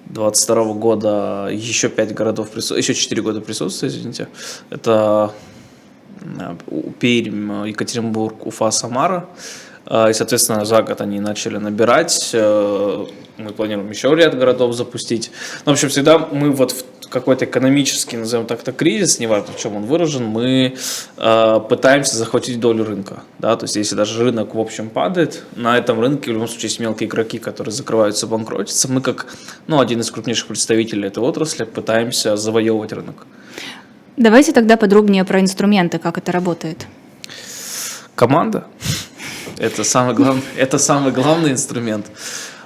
22 0.06 0.74
года 0.74 1.48
еще 1.50 1.88
5 1.88 2.14
городов 2.14 2.50
присутствует, 2.50 2.84
еще 2.84 2.94
4 2.94 3.22
года 3.22 3.40
присутствия, 3.40 3.88
извините. 3.88 4.28
Это 4.70 5.32
э, 6.20 6.54
Пермь, 7.00 7.66
Екатеринбург, 7.68 8.46
Уфа, 8.46 8.70
Самара. 8.70 9.26
Э, 9.26 9.69
И, 9.90 10.12
соответственно, 10.12 10.64
за 10.64 10.82
год 10.82 11.00
они 11.00 11.18
начали 11.18 11.56
набирать. 11.58 12.30
Э, 12.32 13.06
Мы 13.38 13.50
планируем 13.50 13.90
еще 13.90 14.14
ряд 14.14 14.38
городов 14.38 14.74
запустить. 14.74 15.32
Ну, 15.66 15.72
в 15.72 15.74
общем, 15.74 15.88
всегда 15.88 16.18
мы 16.18 16.50
вот 16.52 16.70
в 16.72 16.84
какой-то 17.08 17.44
экономический, 17.44 18.16
назовем 18.16 18.46
так-то, 18.46 18.72
кризис, 18.72 19.18
неважно, 19.18 19.52
в 19.52 19.58
чем 19.58 19.76
он 19.76 19.82
выражен, 19.82 20.24
мы 20.24 20.76
э, 21.16 21.60
пытаемся 21.68 22.16
захватить 22.16 22.60
долю 22.60 22.84
рынка. 22.84 23.22
Да? 23.40 23.56
То 23.56 23.64
есть, 23.64 23.76
если 23.76 23.96
даже 23.96 24.22
рынок 24.22 24.54
в 24.54 24.60
общем 24.60 24.90
падает, 24.90 25.42
на 25.56 25.76
этом 25.76 26.00
рынке 26.00 26.30
в 26.30 26.34
любом 26.34 26.46
случае 26.46 26.68
есть 26.68 26.80
мелкие 26.80 27.08
игроки, 27.08 27.38
которые 27.38 27.72
закрываются, 27.72 28.26
банкротятся. 28.26 28.88
Мы, 28.92 29.00
как 29.00 29.26
ну, 29.66 29.80
один 29.80 30.00
из 30.00 30.10
крупнейших 30.10 30.46
представителей 30.46 31.08
этой 31.08 31.22
отрасли, 31.22 31.64
пытаемся 31.64 32.36
завоевывать 32.36 32.92
рынок. 32.92 33.26
Давайте 34.16 34.52
тогда 34.52 34.76
подробнее 34.76 35.24
про 35.24 35.40
инструменты, 35.40 35.98
как 35.98 36.18
это 36.18 36.30
работает. 36.30 36.86
Команда. 38.14 38.64
Это 39.60 39.84
самый 39.84 40.14
главный, 40.14 40.42
это 40.56 40.78
самый 40.78 41.12
главный 41.12 41.50
инструмент. 41.50 42.06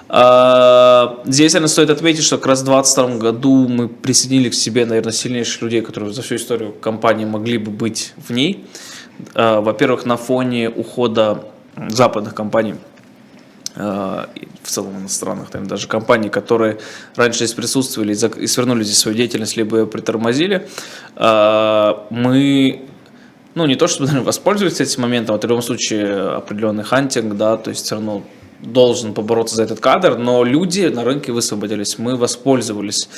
А, 0.09 1.21
Здесь, 1.25 1.53
наверное, 1.53 1.69
стоит 1.69 1.91
отметить, 1.91 2.23
что 2.23 2.39
как 2.39 2.47
раз 2.47 2.61
в 2.61 2.65
2022 2.67 3.19
году 3.19 3.69
мы 3.69 3.89
присоединили 3.89 4.49
к 4.49 4.55
себе, 4.55 4.87
наверное, 4.87 5.13
сильнейших 5.13 5.63
людей, 5.63 5.81
которые 5.81 6.13
за 6.13 6.23
всю 6.23 6.37
историю 6.37 6.73
компании 6.73 7.25
могли 7.25 7.59
бы 7.59 7.73
быть 7.73 8.15
в 8.17 8.33
ней. 8.33 8.65
А, 9.35 9.61
Во-первых, 9.61 10.07
на 10.07 10.17
фоне 10.17 10.71
ухода 10.71 11.45
западных 11.89 12.33
компаний, 12.33 12.77
а, 13.75 14.29
в 14.63 14.69
целом 14.69 14.97
иностранных, 14.99 15.51
там, 15.51 15.67
даже 15.67 15.89
компаний, 15.89 16.29
которые 16.29 16.79
раньше 17.17 17.39
здесь 17.39 17.55
присутствовали 17.55 18.15
и 18.15 18.47
свернули 18.47 18.85
здесь 18.85 18.99
свою 18.99 19.17
деятельность, 19.17 19.57
либо 19.57 19.79
ее 19.79 19.87
притормозили, 19.89 20.69
мы 21.17 22.89
ну, 23.55 23.67
не 23.67 23.77
то 23.77 23.87
чтобы 23.87 24.07
наверное, 24.07 24.27
воспользоваться 24.27 24.83
этим 24.83 25.03
моментом, 25.03 25.37
это 25.37 25.47
в 25.47 25.51
любом 25.51 25.63
случае 25.63 26.37
определенный 26.37 26.85
хантинг, 26.85 27.37
да, 27.37 27.57
то 27.57 27.71
есть 27.71 27.85
все 27.85 27.97
равно 27.97 28.23
должен 28.61 29.13
побороться 29.13 29.57
за 29.57 29.65
этот 29.65 29.81
кадр, 29.81 30.17
но 30.17 30.43
люди 30.45 30.87
на 30.87 31.05
рынке 31.05 31.33
высвободились, 31.33 31.99
мы 31.99 32.17
воспользовались 32.17 33.09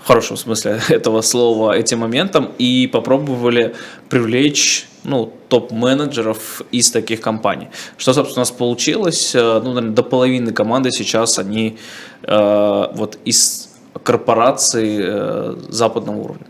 в 0.00 0.06
хорошем 0.06 0.36
смысле 0.36 0.80
этого 0.88 1.20
слова 1.20 1.76
этим 1.76 2.00
моментом 2.00 2.50
и 2.58 2.86
попробовали 2.86 3.74
привлечь 4.08 4.88
ну, 5.04 5.32
топ-менеджеров 5.48 6.62
из 6.72 6.90
таких 6.90 7.20
компаний. 7.20 7.68
Что, 7.96 8.12
собственно, 8.12 8.40
у 8.40 8.42
нас 8.42 8.50
получилось, 8.50 9.36
Э, 9.36 9.60
ну, 9.62 9.72
наверное, 9.72 9.94
до 9.94 10.02
половины 10.02 10.52
команды 10.52 10.90
сейчас 10.90 11.38
они 11.38 11.78
э, 12.22 12.86
вот 12.92 13.18
из 13.24 13.68
корпораций 14.02 14.98
э, 15.00 15.56
западного 15.68 16.20
уровня. 16.20 16.46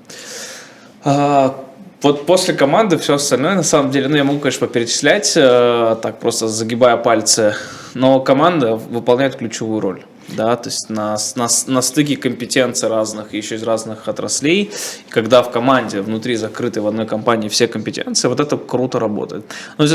Вот 2.06 2.24
после 2.24 2.54
команды 2.54 2.98
все 2.98 3.14
остальное, 3.14 3.56
на 3.56 3.64
самом 3.64 3.90
деле, 3.90 4.06
ну, 4.06 4.14
я 4.14 4.22
могу, 4.22 4.38
конечно, 4.38 4.68
поперечислять, 4.68 5.32
э, 5.36 5.96
так 6.00 6.20
просто 6.20 6.46
загибая 6.46 6.96
пальцы, 6.96 7.56
но 7.94 8.20
команда 8.20 8.76
выполняет 8.76 9.34
ключевую 9.34 9.80
роль. 9.80 10.04
Да, 10.28 10.54
то 10.54 10.68
есть 10.68 10.88
на, 10.88 11.16
на, 11.34 11.48
на 11.66 11.82
стыке 11.82 12.16
компетенций 12.16 12.88
разных, 12.88 13.34
еще 13.34 13.56
из 13.56 13.64
разных 13.64 14.06
отраслей, 14.06 14.70
когда 15.08 15.42
в 15.42 15.50
команде, 15.50 16.00
внутри 16.00 16.36
закрытой 16.36 16.78
в 16.78 16.86
одной 16.86 17.06
компании 17.06 17.48
все 17.48 17.66
компетенции, 17.66 18.28
вот 18.28 18.38
это 18.38 18.56
круто 18.56 19.00
работает. 19.00 19.44
Но 19.76 19.84
из, 19.84 19.92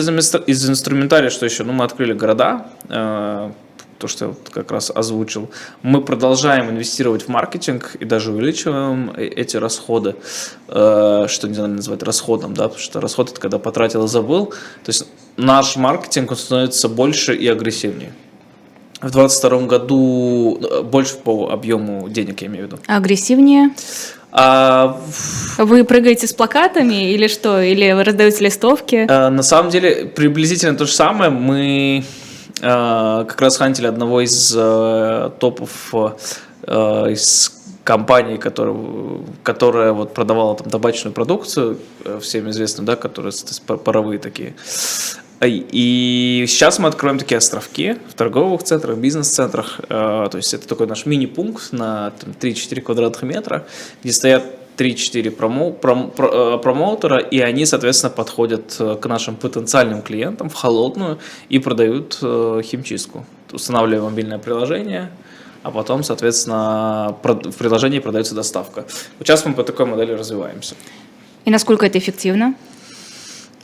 из 0.47 0.69
инструментария, 0.69 1.29
что 1.29 1.45
еще, 1.45 1.63
ну, 1.63 1.71
мы 1.71 1.85
открыли 1.85 2.11
города, 2.11 2.65
э, 2.89 3.51
то, 4.01 4.07
что 4.07 4.25
я 4.25 4.29
вот 4.29 4.49
как 4.51 4.71
раз 4.71 4.91
озвучил, 4.93 5.49
мы 5.83 6.01
продолжаем 6.01 6.69
инвестировать 6.71 7.23
в 7.23 7.27
маркетинг 7.29 7.95
и 7.99 8.05
даже 8.05 8.31
увеличиваем 8.31 9.11
э- 9.15 9.27
эти 9.27 9.57
расходы, 9.57 10.15
э, 10.67 11.25
что 11.29 11.47
не 11.47 11.53
знаю 11.53 11.69
назвать 11.75 12.01
расходом, 12.03 12.53
да, 12.55 12.63
потому 12.63 12.79
что 12.81 12.99
расход 12.99 13.31
это 13.31 13.39
когда 13.39 13.59
потратил 13.59 14.05
и 14.05 14.07
забыл. 14.07 14.47
То 14.47 14.89
есть 14.89 15.05
наш 15.37 15.75
маркетинг 15.75 16.35
становится 16.37 16.89
больше 16.89 17.35
и 17.35 17.47
агрессивнее. 17.47 18.11
В 19.01 19.11
2022 19.11 19.67
году 19.67 20.59
э, 20.61 20.81
больше 20.81 21.15
по 21.15 21.49
объему 21.51 22.09
денег, 22.09 22.41
я 22.41 22.47
имею 22.47 22.65
в 22.65 22.67
виду. 22.67 22.79
Агрессивнее? 22.87 23.69
А 24.33 24.99
Вы 25.57 25.83
прыгаете 25.83 26.25
с 26.25 26.33
плакатами 26.33 27.11
или 27.11 27.27
что? 27.27 27.61
Или 27.61 27.91
вы 27.91 28.03
раздаете 28.03 28.45
листовки? 28.45 29.05
Э, 29.07 29.29
На 29.29 29.43
самом 29.43 29.69
деле 29.71 30.05
приблизительно 30.05 30.75
то 30.75 30.85
же 30.85 30.91
самое. 30.93 31.29
Мы 31.29 32.03
как 32.61 33.41
раз 33.41 33.57
хантили 33.57 33.87
одного 33.87 34.21
из 34.21 34.53
э, 34.55 35.31
топов 35.39 35.93
э, 35.93 37.11
из 37.11 37.61
компании, 37.83 38.37
которая, 38.37 38.75
которая 39.43 39.91
вот 39.93 40.13
продавала 40.13 40.55
там 40.55 40.69
табачную 40.69 41.13
продукцию, 41.13 41.79
э, 42.05 42.19
всем 42.21 42.49
известную, 42.51 42.85
да, 42.85 42.95
которые 42.95 43.33
паровые 43.83 44.19
такие. 44.19 44.53
И- 45.43 46.45
сейчас 46.47 46.77
мы 46.77 46.87
откроем 46.87 47.17
такие 47.17 47.37
островки 47.37 47.97
в 48.07 48.13
торговых 48.13 48.61
центрах, 48.61 48.97
бизнес-центрах. 48.97 49.79
Э, 49.89 50.27
То 50.29 50.37
есть 50.37 50.53
это 50.53 50.67
такой 50.67 50.85
наш 50.85 51.07
мини-пункт 51.07 51.73
на 51.73 52.11
там, 52.11 52.33
3-4 52.39 52.81
квадратных 52.81 53.23
метра, 53.23 53.65
где 54.03 54.13
стоят 54.13 54.43
3-4 54.81 55.29
промо, 55.31 55.69
пром- 55.69 56.09
про- 56.11 56.55
э, 56.55 56.57
промоутера, 56.57 57.19
и 57.19 57.39
они, 57.39 57.65
соответственно, 57.65 58.09
подходят 58.11 58.75
э, 58.79 58.95
к 58.99 59.05
нашим 59.05 59.35
потенциальным 59.35 60.01
клиентам 60.01 60.49
в 60.49 60.55
холодную 60.55 61.19
и 61.49 61.59
продают 61.59 62.17
э, 62.21 62.61
химчистку. 62.63 63.25
Устанавливаем 63.51 64.05
мобильное 64.05 64.39
приложение, 64.39 65.11
а 65.63 65.71
потом, 65.71 66.03
соответственно, 66.03 67.15
в 67.21 67.57
приложении 67.57 67.99
продается 67.99 68.33
доставка. 68.33 68.85
Вот 69.19 69.27
сейчас 69.27 69.45
мы 69.45 69.53
по 69.53 69.63
такой 69.63 69.85
модели 69.85 70.13
развиваемся. 70.13 70.75
И 71.45 71.51
насколько 71.51 71.85
это 71.85 71.99
эффективно? 71.99 72.55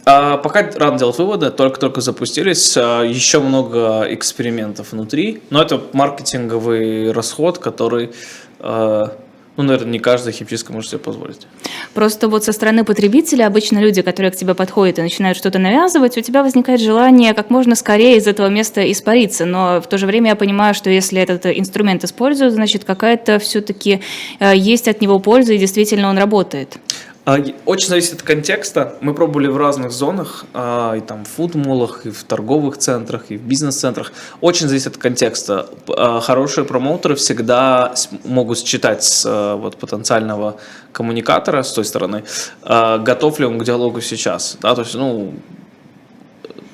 А, 0.06 0.38
Пока 0.38 0.70
рано 0.76 0.98
делать 0.98 1.18
выводы, 1.18 1.50
только-только 1.50 2.02
запустились, 2.02 2.78
а, 2.78 3.02
еще 3.04 3.40
много 3.40 4.06
экспериментов 4.10 4.92
внутри, 4.92 5.42
но 5.50 5.62
это 5.62 5.82
маркетинговый 5.94 7.12
расход, 7.12 7.58
который, 7.58 8.12
а, 8.60 9.18
ну, 9.58 9.64
наверное, 9.64 9.92
не 9.94 10.00
каждая 10.00 10.34
химчистка 10.34 10.72
может 10.72 10.92
себе 10.92 11.00
позволить. 11.00 11.48
Просто 11.94 12.28
вот 12.28 12.44
со 12.44 12.52
стороны 12.52 12.84
потребителя 12.84 13.48
обычно 13.48 13.80
люди, 13.80 14.02
которые 14.04 14.32
к 14.32 14.36
тебе 14.36 14.54
подходят 14.54 15.00
и 15.00 15.02
начинают 15.02 15.38
что-то 15.38 15.58
навязывать, 15.60 16.18
у 16.18 16.22
тебя 16.22 16.44
возникает 16.44 16.80
желание 16.80 17.34
как 17.34 17.50
можно 17.50 17.76
скорее 17.76 18.18
из 18.18 18.28
этого 18.28 18.48
места 18.48 18.90
испариться. 18.92 19.46
Но 19.46 19.82
в 19.82 19.88
то 19.88 19.98
же 19.98 20.06
время 20.06 20.30
я 20.30 20.36
понимаю, 20.36 20.74
что 20.76 20.90
если 20.92 21.20
этот 21.20 21.48
инструмент 21.48 22.04
используют, 22.04 22.54
значит 22.54 22.84
какая-то 22.84 23.40
все-таки 23.40 24.02
есть 24.40 24.88
от 24.88 25.02
него 25.02 25.20
польза 25.20 25.54
и 25.54 25.58
действительно 25.58 26.10
он 26.10 26.18
работает. 26.18 26.78
А, 27.28 27.44
Очень 27.66 27.90
зависит 27.90 28.14
от 28.14 28.22
контекста. 28.22 28.96
Мы 29.02 29.14
пробовали 29.14 29.48
в 29.48 29.58
разных 29.58 29.92
зонах, 29.92 30.46
а, 30.54 30.94
и 30.96 31.02
там 31.02 31.26
в 31.26 31.28
фуд-молах, 31.28 32.06
и 32.06 32.10
в 32.10 32.24
торговых 32.24 32.78
центрах, 32.78 33.26
и 33.28 33.36
в 33.36 33.42
бизнес-центрах. 33.42 34.14
Очень 34.40 34.70
зависит 34.70 34.96
от 34.96 34.98
контекста. 34.98 35.70
А, 35.90 36.22
Хорошие 36.22 36.64
промоутеры 36.64 37.16
всегда 37.16 37.94
могут 38.24 38.60
считать 38.60 39.04
с 39.04 39.58
вот, 39.58 39.76
потенциального 39.76 40.56
коммуникатора 40.94 41.64
с 41.64 41.74
той 41.74 41.84
стороны, 41.84 42.24
готов 42.64 43.40
ли 43.40 43.46
он 43.46 43.60
к 43.60 43.66
диалогу 43.66 44.00
сейчас. 44.00 44.58
Да? 44.62 44.74
То 44.74 44.84
есть, 44.84 44.96
ну, 44.96 45.34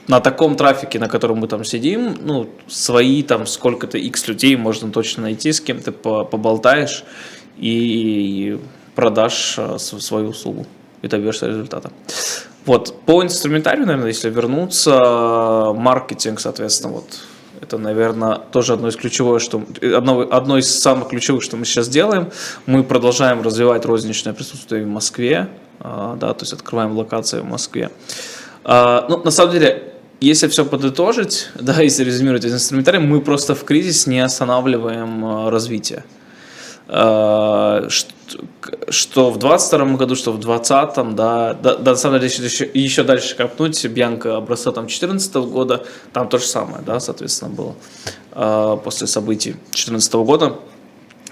на 0.07 0.19
таком 0.19 0.55
трафике, 0.55 0.99
на 0.99 1.09
котором 1.09 1.39
мы 1.39 1.47
там 1.47 1.63
сидим, 1.63 2.15
ну, 2.21 2.47
свои 2.67 3.23
там 3.23 3.47
сколько-то 3.47 3.97
x 3.97 4.27
людей 4.27 4.55
можно 4.55 4.91
точно 4.91 5.23
найти, 5.23 5.51
с 5.51 5.59
кем 5.59 5.79
ты 5.79 5.91
по- 5.91 6.25
поболтаешь 6.25 7.03
и 7.57 8.59
продашь 8.95 9.55
э, 9.57 9.77
свою 9.77 10.29
услугу 10.29 10.65
и 11.01 11.07
добьешься 11.07 11.47
результата. 11.47 11.91
Вот, 12.65 13.01
по 13.05 13.23
инструментарию, 13.23 13.85
наверное, 13.85 14.09
если 14.09 14.29
вернуться, 14.29 15.73
маркетинг, 15.75 16.39
соответственно, 16.39 16.93
вот 16.93 17.05
это, 17.63 17.77
наверное, 17.77 18.39
тоже 18.51 18.73
одно 18.73 18.89
из 18.89 18.95
ключевое, 18.95 19.39
что 19.39 19.63
одно, 19.81 20.21
одно 20.21 20.57
из 20.57 20.79
самых 20.79 21.09
ключевых, 21.09 21.43
что 21.43 21.57
мы 21.57 21.65
сейчас 21.65 21.87
делаем. 21.87 22.29
Мы 22.65 22.83
продолжаем 22.83 23.41
развивать 23.41 23.85
розничное 23.85 24.33
присутствие 24.33 24.83
в 24.83 24.87
Москве, 24.87 25.47
а, 25.79 26.15
да, 26.15 26.33
то 26.33 26.43
есть 26.43 26.53
открываем 26.53 26.97
локации 26.97 27.39
в 27.39 27.45
Москве. 27.45 27.89
А, 28.63 29.05
Ну, 29.09 29.23
на 29.23 29.31
самом 29.31 29.53
деле, 29.53 29.93
если 30.19 30.47
все 30.47 30.65
подытожить, 30.65 31.49
да, 31.59 31.81
если 31.81 32.03
резюмировать 32.03 32.45
из 32.45 32.53
инструментария, 32.53 32.99
мы 32.99 33.21
просто 33.21 33.55
в 33.55 33.63
кризис 33.63 34.07
не 34.07 34.19
останавливаем 34.19 35.47
развитие. 35.49 36.03
Э, 36.87 37.89
что, 38.89 39.31
в 39.31 39.37
22 39.37 39.85
году, 39.97 40.15
что 40.15 40.31
в 40.31 40.39
20 40.39 40.95
да, 41.15 41.53
да, 41.53 41.75
да, 41.75 41.91
на 41.91 41.97
самом 41.97 42.19
деле, 42.19 42.33
еще, 42.33 42.69
еще 42.73 43.03
дальше 43.03 43.35
копнуть, 43.35 43.85
Бьянка 43.85 44.37
образца 44.37 44.71
там 44.71 44.87
14 44.87 45.33
года, 45.35 45.85
там 46.11 46.29
то 46.29 46.37
же 46.37 46.45
самое, 46.45 46.83
да, 46.85 46.99
соответственно, 46.99 47.51
было 47.51 47.75
э, 48.31 48.77
после 48.83 49.07
событий 49.07 49.51
2014 49.51 50.13
года. 50.13 50.55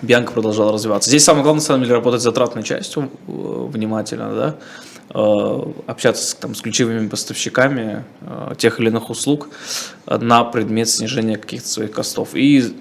Бьянка 0.01 0.33
продолжала 0.33 0.73
развиваться. 0.73 1.09
Здесь 1.09 1.23
самое 1.23 1.43
главное, 1.43 1.61
на 1.61 1.65
самом 1.65 1.83
деле, 1.83 1.95
работать 1.95 2.21
затратной 2.21 2.63
частью 2.63 3.03
э, 3.27 3.31
внимательно, 3.31 4.35
да, 4.35 4.55
общаться 5.87 6.37
там, 6.37 6.55
с 6.55 6.61
ключевыми 6.61 7.09
поставщиками 7.09 8.05
тех 8.57 8.79
или 8.79 8.87
иных 8.87 9.09
услуг 9.09 9.49
на 10.05 10.45
предмет 10.45 10.87
снижения 10.87 11.37
каких-то 11.37 11.67
своих 11.67 11.91
костов 11.91 12.29
и 12.33 12.73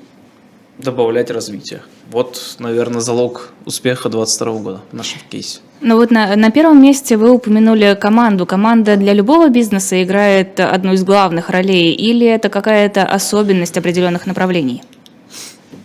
добавлять 0.82 1.30
развитие. 1.30 1.82
Вот, 2.10 2.56
наверное, 2.58 3.00
залог 3.00 3.50
успеха 3.66 4.08
2022 4.08 4.62
года 4.62 4.80
в 4.90 4.94
нашем 4.94 5.20
кейсе. 5.30 5.60
Ну 5.80 5.96
вот 5.96 6.10
на, 6.10 6.36
на 6.36 6.50
первом 6.50 6.82
месте 6.82 7.16
вы 7.16 7.30
упомянули 7.30 7.96
команду. 8.00 8.46
Команда 8.46 8.96
для 8.96 9.12
любого 9.14 9.48
бизнеса 9.48 10.02
играет 10.02 10.60
одну 10.60 10.92
из 10.92 11.04
главных 11.04 11.50
ролей 11.50 11.92
или 11.92 12.26
это 12.26 12.48
какая-то 12.48 13.04
особенность 13.04 13.78
определенных 13.78 14.26
направлений? 14.26 14.82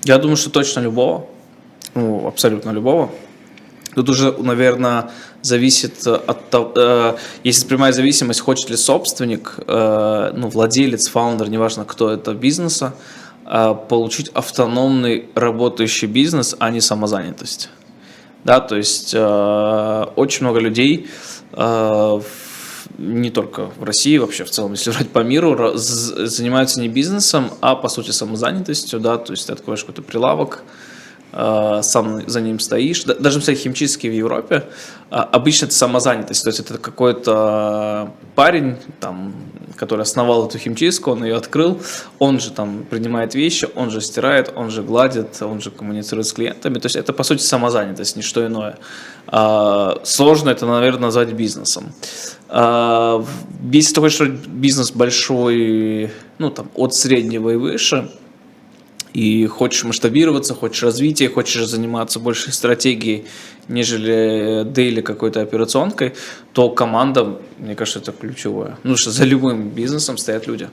Я 0.04 0.18
думаю, 0.18 0.38
что 0.38 0.50
точно 0.50 0.82
любого. 0.82 1.28
Ну, 1.94 2.28
абсолютно 2.28 2.72
любого. 2.72 3.10
Тут 3.96 4.10
уже, 4.10 4.36
наверное, 4.38 5.12
зависит 5.42 6.06
от 6.06 6.50
того, 6.50 6.74
э, 6.76 7.16
если 7.46 7.66
прямая 7.66 7.94
зависимость, 7.94 8.42
хочет 8.42 8.70
ли 8.70 8.76
собственник, 8.76 9.56
э, 9.66 10.32
ну, 10.36 10.50
владелец, 10.50 11.08
фаундер, 11.08 11.50
неважно 11.50 11.86
кто 11.86 12.12
это 12.12 12.34
бизнеса, 12.34 12.94
получить 13.46 14.30
автономный 14.30 15.30
работающий 15.36 16.08
бизнес, 16.08 16.56
а 16.60 16.72
не 16.72 16.82
самозанятость. 16.82 17.70
Да, 18.44 18.60
то 18.60 18.76
есть 18.76 19.14
э, 19.16 20.06
очень 20.16 20.46
много 20.46 20.60
людей 20.60 21.08
э, 21.52 22.22
не 22.98 23.30
только 23.30 23.72
в 23.78 23.84
России, 23.84 24.18
вообще 24.18 24.44
в 24.44 24.52
целом, 24.52 24.74
если 24.74 24.92
брать 24.92 25.10
по 25.10 25.20
миру, 25.20 25.74
занимаются 25.76 26.80
не 26.80 26.88
бизнесом, 26.88 27.50
а 27.62 27.76
по 27.76 27.90
сути 27.90 28.12
самозанятостью, 28.12 29.00
да, 29.00 29.18
то 29.18 29.34
есть 29.34 29.48
ты 29.48 29.54
откроешь 29.54 29.82
какой-то 29.82 30.02
прилавок, 30.02 30.64
а, 30.64 30.85
сам 31.36 32.28
за 32.30 32.40
ним 32.42 32.60
стоишь. 32.60 33.04
Даже, 33.04 33.40
кстати, 33.40 33.58
химчистки 33.58 34.08
в 34.08 34.14
Европе, 34.14 34.64
а, 35.12 35.24
обычно 35.24 35.66
это 35.66 35.76
самозанятость, 35.76 36.44
то 36.44 36.50
есть 36.50 36.62
это 36.62 36.78
какой-то 36.78 38.12
парень, 38.36 38.78
там, 39.02 39.34
который 39.76 40.02
основал 40.02 40.48
эту 40.48 40.58
химчистку, 40.58 41.12
он 41.12 41.26
ее 41.26 41.36
открыл, 41.36 41.82
он 42.20 42.40
же 42.40 42.52
там 42.52 42.86
принимает 42.90 43.36
вещи, 43.36 43.68
он 43.76 43.92
же 43.92 44.00
стирает, 44.00 44.54
он 44.56 44.70
же 44.70 44.82
гладит, 44.82 45.42
он 45.42 45.60
же 45.60 45.72
коммуницирует 45.72 46.28
с 46.28 46.34
клиентами, 46.34 46.80
то 46.80 46.86
есть 46.86 46.96
это, 46.96 47.12
по 47.12 47.24
сути, 47.24 47.42
самозанятость, 47.42 48.16
не 48.16 48.22
что 48.22 48.46
иное. 48.46 48.78
А, 49.28 50.00
сложно 50.04 50.52
это, 50.52 50.66
наверное, 50.66 51.02
назвать 51.02 51.34
бизнесом. 51.34 51.92
Если 52.50 53.94
ты 53.94 54.00
хочешь 54.00 54.30
бизнес 54.48 54.92
большой, 54.92 56.12
ну, 56.38 56.50
там, 56.50 56.70
от 56.76 56.96
среднего 56.96 57.50
и 57.50 57.56
выше– 57.58 58.10
и 59.16 59.48
хочешь 59.48 59.86
масштабироваться, 59.86 60.54
хочешь 60.54 60.84
развития, 60.84 61.30
хочешь 61.30 61.66
заниматься 61.68 62.20
больше 62.20 62.52
стратегией, 62.52 63.24
нежели 63.70 64.66
дейли 64.66 65.00
какой-то 65.00 65.40
операционкой, 65.42 66.14
то 66.52 66.70
команда, 66.70 67.40
мне 67.58 67.76
кажется, 67.76 68.00
это 68.00 68.12
ключевое. 68.12 68.78
Ну 68.84 68.98
что 68.98 69.12
за 69.12 69.24
любым 69.24 69.70
бизнесом 69.70 70.18
стоят 70.18 70.48
люди. 70.48 70.68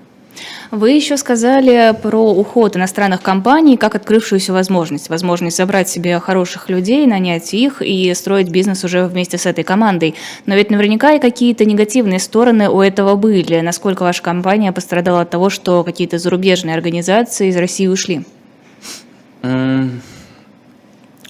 Вы 0.71 0.93
еще 0.93 1.17
сказали 1.17 1.95
про 2.03 2.33
уход 2.33 2.77
иностранных 2.77 3.23
компаний 3.23 3.77
как 3.77 3.95
открывшуюся 3.95 4.53
возможность. 4.53 5.09
Возможность 5.11 5.57
собрать 5.57 5.89
себе 5.89 6.19
хороших 6.19 6.71
людей, 6.71 7.07
нанять 7.07 7.53
их 7.55 7.83
и 7.83 8.13
строить 8.15 8.49
бизнес 8.49 8.85
уже 8.85 9.07
вместе 9.07 9.39
с 9.39 9.47
этой 9.47 9.65
командой. 9.65 10.15
Но 10.47 10.55
ведь 10.55 10.71
наверняка 10.71 11.13
и 11.13 11.21
какие-то 11.21 11.65
негативные 11.65 12.19
стороны 12.19 12.69
у 12.69 12.81
этого 12.81 13.17
были. 13.17 13.61
Насколько 13.61 14.03
ваша 14.03 14.23
компания 14.23 14.73
пострадала 14.73 15.23
от 15.23 15.31
того, 15.31 15.51
что 15.51 15.85
какие-то 15.85 16.19
зарубежные 16.19 16.75
организации 16.75 17.49
из 17.49 17.57
России 17.57 17.87
ушли? 17.87 18.25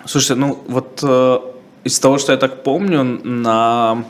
Слушайте, 0.05 0.35
ну 0.35 0.59
вот 0.67 1.01
э, 1.03 1.39
из 1.85 1.99
того, 1.99 2.19
что 2.19 2.33
я 2.33 2.39
так 2.39 2.63
помню, 2.63 3.03
на 3.03 4.05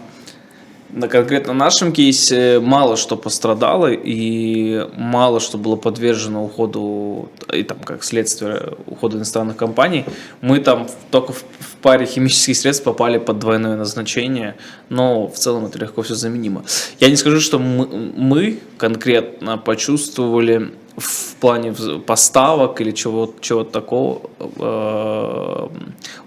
на 0.93 1.09
конкретно 1.09 1.55
нашем 1.55 1.93
кейсе 1.93 2.61
мало 2.61 2.97
что 2.97 3.17
пострадало 3.17 3.91
и 3.91 4.87
мало 4.95 5.41
что 5.41 5.59
было 5.59 5.77
подвержено 5.77 6.45
уходу 6.45 7.31
и 7.53 7.63
там 7.63 7.79
как 7.79 8.05
следствие 8.05 8.75
ухода 8.87 9.17
иностранных 9.17 9.57
компаний. 9.57 10.05
Мы 10.41 10.61
там 10.61 10.89
только 11.11 11.33
в, 11.33 11.45
в 11.59 11.77
паре 11.81 12.07
химических 12.07 12.57
средств 12.57 12.85
попали 12.85 13.19
под 13.19 13.39
двойное 13.39 13.77
назначение, 13.77 14.57
но 14.89 15.29
в 15.29 15.35
целом 15.35 15.67
это 15.67 15.79
легко 15.79 16.03
все 16.03 16.15
заменимо. 16.15 16.65
Я 17.01 17.09
не 17.09 17.17
скажу, 17.17 17.41
что 17.41 17.59
мы, 17.59 17.87
мы 18.17 18.61
конкретно 18.77 19.59
почувствовали 19.59 20.73
в 20.97 21.35
плане 21.37 21.73
поставок 22.07 22.81
или 22.81 22.91
чего-то 22.91 23.35
чего 23.41 23.65
такого 23.65 24.23
э, 24.39 25.69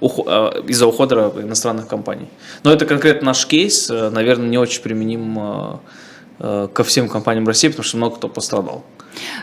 э, 0.02 0.62
из-за 0.68 0.88
ухода 0.88 1.32
иностранных 1.38 1.88
компаний. 1.88 2.28
Но 2.64 2.72
это 2.72 2.86
конкретно 2.86 3.28
наш 3.28 3.46
кейс, 3.46 3.90
э, 3.90 4.10
наверное, 4.10 4.48
не 4.48 4.58
очень 4.58 4.82
применим 4.82 5.80
ко 6.38 6.84
всем 6.84 7.08
компаниям 7.08 7.48
России, 7.48 7.70
потому 7.70 7.86
что 7.86 7.96
много 7.96 8.18
кто 8.18 8.28
пострадал. 8.28 8.84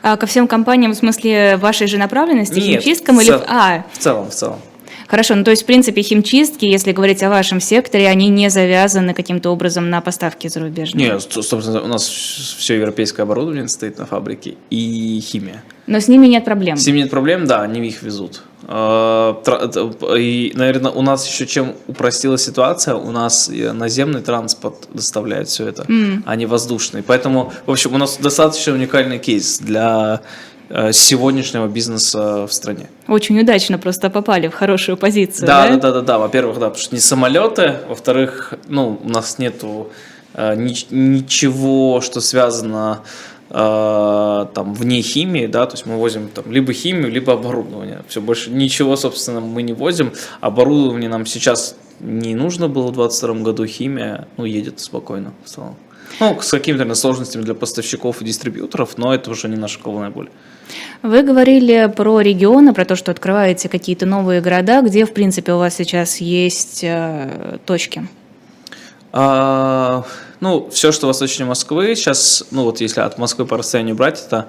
А 0.02 0.18
ко 0.18 0.26
всем 0.26 0.46
компаниям 0.46 0.92
в 0.92 0.96
смысле 0.96 1.56
вашей 1.56 1.86
же 1.86 1.96
направленности, 1.96 2.58
Нет, 2.58 2.86
или... 2.86 3.32
А. 3.48 3.84
в 3.90 3.98
целом, 3.98 4.28
в 4.28 4.34
целом. 4.34 4.58
Хорошо, 5.12 5.34
ну 5.34 5.44
то 5.44 5.50
есть, 5.50 5.64
в 5.64 5.66
принципе, 5.66 6.00
химчистки, 6.00 6.64
если 6.64 6.92
говорить 6.92 7.22
о 7.22 7.28
вашем 7.28 7.60
секторе, 7.60 8.08
они 8.08 8.30
не 8.30 8.48
завязаны 8.48 9.12
каким-то 9.12 9.50
образом 9.50 9.90
на 9.90 10.00
поставки 10.00 10.48
зарубежные? 10.48 11.10
Нет, 11.10 11.20
собственно, 11.20 11.82
у 11.82 11.86
нас 11.86 12.08
все 12.08 12.76
европейское 12.76 13.26
оборудование 13.26 13.68
стоит 13.68 13.98
на 13.98 14.06
фабрике 14.06 14.54
и 14.70 15.20
химия. 15.22 15.62
Но 15.86 16.00
с 16.00 16.08
ними 16.08 16.28
нет 16.28 16.46
проблем? 16.46 16.78
С 16.78 16.86
ними 16.86 17.00
нет 17.00 17.10
проблем, 17.10 17.46
да, 17.46 17.60
они 17.60 17.86
их 17.86 18.02
везут. 18.02 18.40
А, 18.64 19.38
и, 20.16 20.52
наверное, 20.54 20.92
у 20.92 21.02
нас 21.02 21.28
еще 21.28 21.46
чем 21.46 21.74
упростилась 21.88 22.42
ситуация, 22.42 22.94
у 22.94 23.10
нас 23.10 23.50
наземный 23.52 24.22
транспорт 24.22 24.88
доставляет 24.94 25.48
все 25.48 25.68
это, 25.68 25.82
mm. 25.82 26.22
а 26.24 26.36
не 26.36 26.46
воздушный. 26.46 27.02
Поэтому, 27.02 27.52
в 27.66 27.70
общем, 27.70 27.92
у 27.94 27.98
нас 27.98 28.16
достаточно 28.16 28.72
уникальный 28.72 29.18
кейс 29.18 29.58
для 29.58 30.22
Э, 30.22 30.51
сегодняшнего 30.92 31.66
бизнеса 31.66 32.46
в 32.46 32.52
стране. 32.52 32.88
Очень 33.08 33.40
удачно 33.40 33.78
просто 33.78 34.08
попали 34.10 34.48
в 34.48 34.54
хорошую 34.54 34.96
позицию. 34.96 35.46
Да, 35.46 35.68
да, 35.68 35.76
да, 35.76 35.92
да, 35.92 36.00
да. 36.00 36.18
Во-первых, 36.18 36.58
да, 36.58 36.68
потому 36.68 36.82
что 36.82 36.94
не 36.94 37.00
самолеты, 37.00 37.76
во-вторых, 37.88 38.54
ну, 38.68 38.98
у 39.02 39.08
нас 39.08 39.38
нету 39.38 39.90
э, 40.34 40.54
ничего, 40.56 42.00
что 42.00 42.20
связано 42.20 43.00
э, 43.50 44.46
там 44.54 44.74
вне 44.74 45.02
химии, 45.02 45.46
да, 45.46 45.66
то 45.66 45.74
есть 45.74 45.86
мы 45.86 45.96
возим 45.96 46.28
там 46.28 46.50
либо 46.50 46.72
химию, 46.72 47.10
либо 47.10 47.34
оборудование. 47.34 48.02
Все 48.08 48.20
больше 48.20 48.50
ничего, 48.50 48.96
собственно, 48.96 49.40
мы 49.40 49.62
не 49.62 49.74
возим. 49.74 50.12
Оборудование 50.40 51.10
нам 51.10 51.26
сейчас 51.26 51.76
не 52.00 52.34
нужно 52.34 52.68
было 52.68 52.88
в 52.88 52.94
2022 52.94 53.34
году, 53.44 53.66
химия, 53.66 54.26
ну, 54.36 54.44
едет 54.44 54.80
спокойно 54.80 55.32
в 55.44 55.48
целом. 55.48 55.76
Ну, 56.20 56.40
с 56.40 56.50
какими-то 56.50 56.94
сложностями 56.94 57.42
для 57.42 57.54
поставщиков 57.54 58.22
и 58.22 58.24
дистрибьюторов, 58.24 58.98
но 58.98 59.14
это 59.14 59.30
уже 59.30 59.48
не 59.48 59.56
наша 59.56 59.80
головная 59.80 60.10
боль. 60.10 60.30
Вы 61.02 61.22
говорили 61.22 61.92
про 61.94 62.20
регионы, 62.20 62.72
про 62.72 62.84
то, 62.84 62.96
что 62.96 63.10
открываете 63.10 63.68
какие-то 63.68 64.06
новые 64.06 64.40
города. 64.40 64.82
Где, 64.82 65.04
в 65.04 65.12
принципе, 65.12 65.52
у 65.52 65.58
вас 65.58 65.74
сейчас 65.74 66.18
есть 66.18 66.84
э, 66.84 67.58
точки? 67.66 68.06
А, 69.12 70.04
ну, 70.40 70.68
все, 70.70 70.92
что 70.92 71.06
восточнее 71.06 71.46
Москвы. 71.46 71.94
Сейчас, 71.94 72.44
ну 72.50 72.64
вот 72.64 72.80
если 72.80 73.00
от 73.00 73.18
Москвы 73.18 73.46
по 73.46 73.58
расстоянию 73.58 73.94
брать, 73.94 74.24
это 74.26 74.48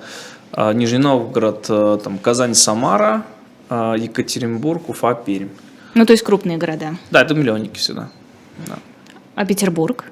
а, 0.52 0.74
Нижний 0.74 1.00
Новгород, 1.00 1.66
а, 1.70 1.98
там, 1.98 2.18
Казань, 2.18 2.56
Самара, 2.56 3.26
а, 3.70 3.96
Екатеринбург, 3.96 4.90
Уфа, 4.90 5.16
Пермь. 5.16 5.50
Ну, 5.96 6.06
то 6.06 6.14
есть 6.14 6.24
крупные 6.24 6.58
города. 6.58 6.96
Да, 7.12 7.22
это 7.22 7.34
миллионники 7.34 7.78
сюда. 7.80 8.10
Да. 8.68 8.78
А 9.36 9.46
Петербург? 9.46 10.06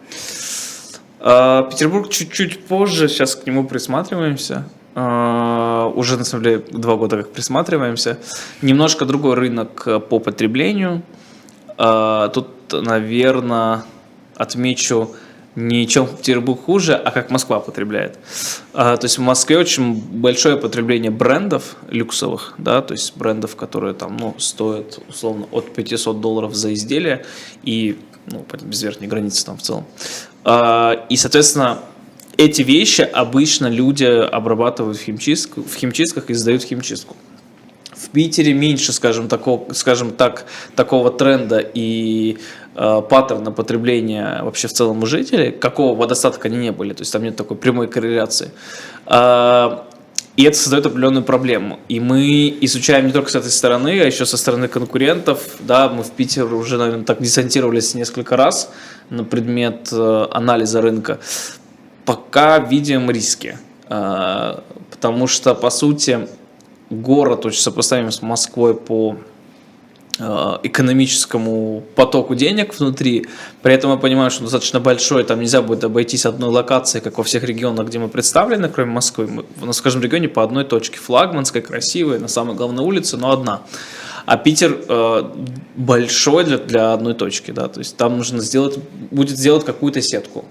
Петербург 1.21 2.09
чуть-чуть 2.09 2.65
позже, 2.65 3.07
сейчас 3.07 3.35
к 3.35 3.45
нему 3.45 3.65
присматриваемся. 3.65 4.65
А, 4.95 5.91
уже 5.95 6.17
на 6.17 6.25
самом 6.25 6.43
деле 6.43 6.63
два 6.71 6.95
года 6.95 7.17
как 7.17 7.31
присматриваемся. 7.31 8.19
Немножко 8.61 9.05
другой 9.05 9.35
рынок 9.35 9.87
по 10.09 10.19
потреблению. 10.19 11.03
А, 11.77 12.29
тут, 12.29 12.47
наверное, 12.71 13.83
отмечу 14.35 15.11
не 15.55 15.85
чем 15.85 16.07
Петербург 16.07 16.63
хуже, 16.63 16.95
а 16.95 17.11
как 17.11 17.29
Москва 17.29 17.59
потребляет. 17.59 18.17
то 18.71 18.99
есть 19.01 19.17
в 19.17 19.21
Москве 19.21 19.57
очень 19.57 19.95
большое 19.95 20.55
потребление 20.55 21.11
брендов 21.11 21.75
люксовых, 21.89 22.53
да, 22.57 22.81
то 22.81 22.93
есть 22.93 23.17
брендов, 23.17 23.57
которые 23.57 23.93
там, 23.93 24.15
ну, 24.15 24.33
стоят 24.37 24.99
условно 25.09 25.47
от 25.51 25.73
500 25.73 26.21
долларов 26.21 26.55
за 26.55 26.73
изделие 26.73 27.25
и 27.63 27.99
ну, 28.27 28.45
без 28.63 28.83
верхней 28.83 29.07
границы 29.07 29.45
там 29.45 29.57
в 29.57 29.61
целом. 29.61 29.85
А, 30.43 31.05
и, 31.09 31.15
соответственно, 31.17 31.79
эти 32.37 32.61
вещи 32.61 33.01
обычно 33.01 33.67
люди 33.67 34.05
обрабатывают 34.05 34.97
в, 34.97 35.01
химчистку, 35.01 35.63
в 35.63 35.75
химчистках 35.75 36.29
и 36.29 36.33
сдают 36.33 36.63
в 36.63 36.65
химчистку. 36.65 37.15
В 37.93 38.09
Питере 38.09 38.53
меньше, 38.53 38.93
скажем, 38.93 39.27
такого, 39.27 39.73
скажем 39.73 40.11
так, 40.11 40.45
такого 40.75 41.11
тренда 41.11 41.59
и 41.59 42.37
э, 42.75 43.01
паттерна 43.07 43.51
потребления 43.51 44.41
вообще 44.43 44.67
в 44.67 44.73
целом 44.73 45.03
у 45.03 45.05
жителей, 45.05 45.51
какого 45.51 45.95
бы 45.95 46.07
достатка 46.07 46.47
они 46.47 46.57
не 46.57 46.71
были, 46.71 46.93
то 46.93 47.01
есть 47.01 47.13
там 47.13 47.23
нет 47.23 47.35
такой 47.35 47.57
прямой 47.57 47.87
корреляции. 47.87 48.51
А, 49.05 49.87
и 50.37 50.43
это 50.43 50.57
создает 50.57 50.85
определенную 50.85 51.23
проблему. 51.23 51.79
И 51.89 51.99
мы 51.99 52.57
изучаем 52.61 53.05
не 53.05 53.11
только 53.11 53.29
с 53.29 53.35
этой 53.35 53.51
стороны, 53.51 53.99
а 53.99 54.05
еще 54.05 54.25
со 54.25 54.37
стороны 54.37 54.67
конкурентов. 54.67 55.57
Да, 55.59 55.89
мы 55.89 56.03
в 56.03 56.11
Питер 56.11 56.53
уже, 56.53 56.77
наверное, 56.77 57.03
так 57.03 57.21
десантировались 57.21 57.93
несколько 57.95 58.37
раз 58.37 58.71
на 59.09 59.25
предмет 59.25 59.89
э, 59.91 60.27
анализа 60.31 60.81
рынка. 60.81 61.19
Пока 62.05 62.59
видим 62.59 63.11
риски. 63.11 63.57
Э, 63.89 64.59
потому 64.89 65.27
что, 65.27 65.53
по 65.53 65.69
сути, 65.69 66.27
город 66.89 67.45
очень 67.45 67.61
сопоставим 67.61 68.09
с 68.09 68.21
Москвой 68.21 68.73
по 68.73 69.17
экономическому 70.17 71.83
потоку 71.95 72.35
денег 72.35 72.77
внутри. 72.77 73.27
При 73.61 73.73
этом 73.73 73.91
мы 73.91 73.97
понимаем, 73.97 74.29
что 74.29 74.43
достаточно 74.43 74.79
большой, 74.79 75.23
там 75.23 75.39
нельзя 75.39 75.61
будет 75.61 75.83
обойтись 75.83 76.25
одной 76.25 76.49
локацией, 76.49 77.03
как 77.03 77.17
во 77.17 77.23
всех 77.23 77.43
регионах, 77.43 77.87
где 77.87 77.99
мы 77.99 78.07
представлены, 78.09 78.69
кроме 78.69 78.91
Москвы. 78.91 79.27
Мы, 79.27 79.45
у 79.61 79.65
нас 79.65 79.81
каждом 79.81 80.03
регионе 80.03 80.27
по 80.27 80.43
одной 80.43 80.63
точке, 80.63 80.97
флагманской, 80.97 81.61
красивой, 81.61 82.19
на 82.19 82.27
самой 82.27 82.55
главной 82.55 82.83
улице, 82.83 83.17
но 83.17 83.31
одна. 83.31 83.61
А 84.25 84.37
Питер 84.37 84.77
э, 84.87 85.23
большой 85.75 86.43
для, 86.43 86.57
для 86.57 86.93
одной 86.93 87.13
точки, 87.13 87.51
да, 87.51 87.67
то 87.67 87.79
есть 87.79 87.97
там 87.97 88.17
нужно 88.17 88.41
сделать, 88.41 88.77
будет 89.09 89.37
сделать 89.37 89.65
какую-то 89.65 90.01
сетку. 90.01 90.45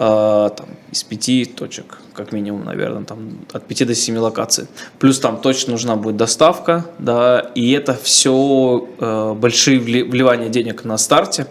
Э, 0.00 0.50
там, 0.56 0.68
из 0.92 1.02
пяти 1.02 1.44
точек, 1.44 1.98
как 2.14 2.30
минимум, 2.30 2.64
наверное, 2.64 3.02
там 3.02 3.40
от 3.52 3.66
пяти 3.66 3.84
до 3.84 3.96
семи 3.96 4.18
локаций. 4.18 4.68
Плюс 5.00 5.18
там 5.18 5.40
точно 5.40 5.72
нужна 5.72 5.96
будет 5.96 6.16
доставка, 6.16 6.86
да, 7.00 7.50
и 7.56 7.72
это 7.72 7.98
все 8.00 8.88
э, 9.00 9.34
большие 9.34 9.80
вливания 9.80 10.50
денег 10.50 10.84
на 10.84 10.98
старте. 10.98 11.48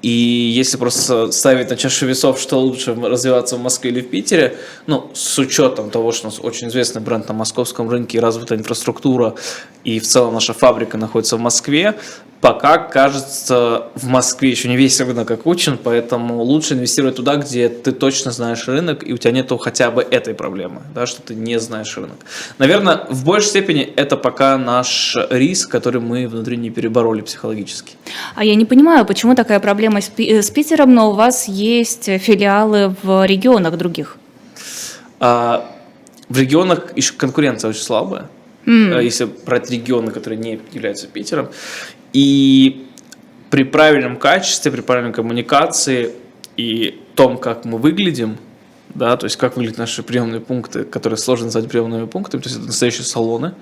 И 0.00 0.08
если 0.08 0.78
просто 0.78 1.30
ставить 1.32 1.68
на 1.68 1.76
чашу 1.76 2.06
весов, 2.06 2.40
что 2.40 2.58
лучше 2.58 2.94
развиваться 2.94 3.56
в 3.56 3.60
Москве 3.60 3.90
или 3.90 4.00
в 4.00 4.08
Питере, 4.08 4.56
ну, 4.86 5.10
с 5.12 5.38
учетом 5.38 5.90
того, 5.90 6.12
что 6.12 6.28
у 6.28 6.30
нас 6.30 6.40
очень 6.40 6.68
известный 6.68 7.02
бренд 7.02 7.28
на 7.28 7.34
московском 7.34 7.90
рынке 7.90 8.20
развитая 8.20 8.58
инфраструктура, 8.58 9.34
и 9.84 10.00
в 10.00 10.06
целом 10.06 10.32
наша 10.32 10.54
фабрика 10.54 10.96
находится 10.96 11.36
в 11.36 11.40
Москве, 11.40 11.94
пока, 12.40 12.78
кажется, 12.78 13.88
в 13.94 14.06
Москве 14.06 14.50
еще 14.50 14.68
не 14.68 14.76
весь 14.76 15.00
рынок 15.00 15.30
окучен, 15.30 15.78
поэтому 15.82 16.42
лучше 16.42 16.74
инвестировать 16.74 17.16
туда, 17.16 17.36
где 17.36 17.68
ты 17.68 17.92
точно 17.92 18.30
знаешь 18.30 18.66
рынок, 18.66 19.06
и 19.06 19.12
у 19.12 19.18
тебя 19.18 19.32
нету 19.32 19.58
хотя 19.58 19.90
бы 19.90 20.02
этой 20.02 20.34
проблемы, 20.34 20.80
да, 20.94 21.06
что 21.06 21.20
ты 21.22 21.34
не 21.34 21.58
знаешь 21.58 21.96
рынок. 21.96 22.16
Наверное, 22.58 23.06
в 23.08 23.24
большей 23.24 23.50
степени 23.50 23.82
это 23.82 24.16
пока 24.16 24.56
наш 24.56 25.16
риск, 25.30 25.70
который 25.70 26.00
мы 26.00 26.26
внутри 26.26 26.56
не 26.56 26.70
перебороли 26.70 27.20
психологически. 27.20 27.96
А 28.34 28.44
я 28.44 28.54
не 28.54 28.64
понимаю, 28.64 29.04
почему 29.04 29.34
такая 29.34 29.60
проблема 29.60 30.00
с 30.00 30.10
э, 30.16 30.42
Питером, 30.54 30.94
но 30.94 31.10
у 31.10 31.14
вас 31.14 31.46
есть 31.48 32.04
филиалы 32.04 32.94
в 33.02 33.26
регионах 33.26 33.76
других? 33.76 34.16
А, 35.20 35.70
в 36.28 36.38
регионах 36.38 36.96
еще 36.96 37.12
конкуренция 37.14 37.68
очень 37.68 37.82
слабая. 37.82 38.28
Mm. 38.66 39.02
Если 39.02 39.24
брать 39.24 39.70
регионы, 39.70 40.10
которые 40.12 40.38
не 40.38 40.60
являются 40.72 41.06
Питером. 41.06 41.48
И 42.12 42.86
при 43.50 43.64
правильном 43.64 44.16
качестве, 44.16 44.70
при 44.70 44.80
правильной 44.80 45.12
коммуникации 45.12 46.12
и 46.56 47.00
том, 47.14 47.38
как 47.38 47.64
мы 47.64 47.78
выглядим, 47.78 48.38
да, 48.94 49.16
то 49.16 49.24
есть 49.24 49.36
как 49.36 49.56
выглядят 49.56 49.78
наши 49.78 50.02
приемные 50.02 50.40
пункты, 50.40 50.84
которые 50.84 51.16
сложно 51.18 51.46
назвать 51.46 51.68
приемными 51.68 52.06
пунктами, 52.06 52.40
то 52.40 52.48
есть 52.48 52.58
это 52.58 52.66
настоящие 52.66 53.04
салоны, 53.04 53.54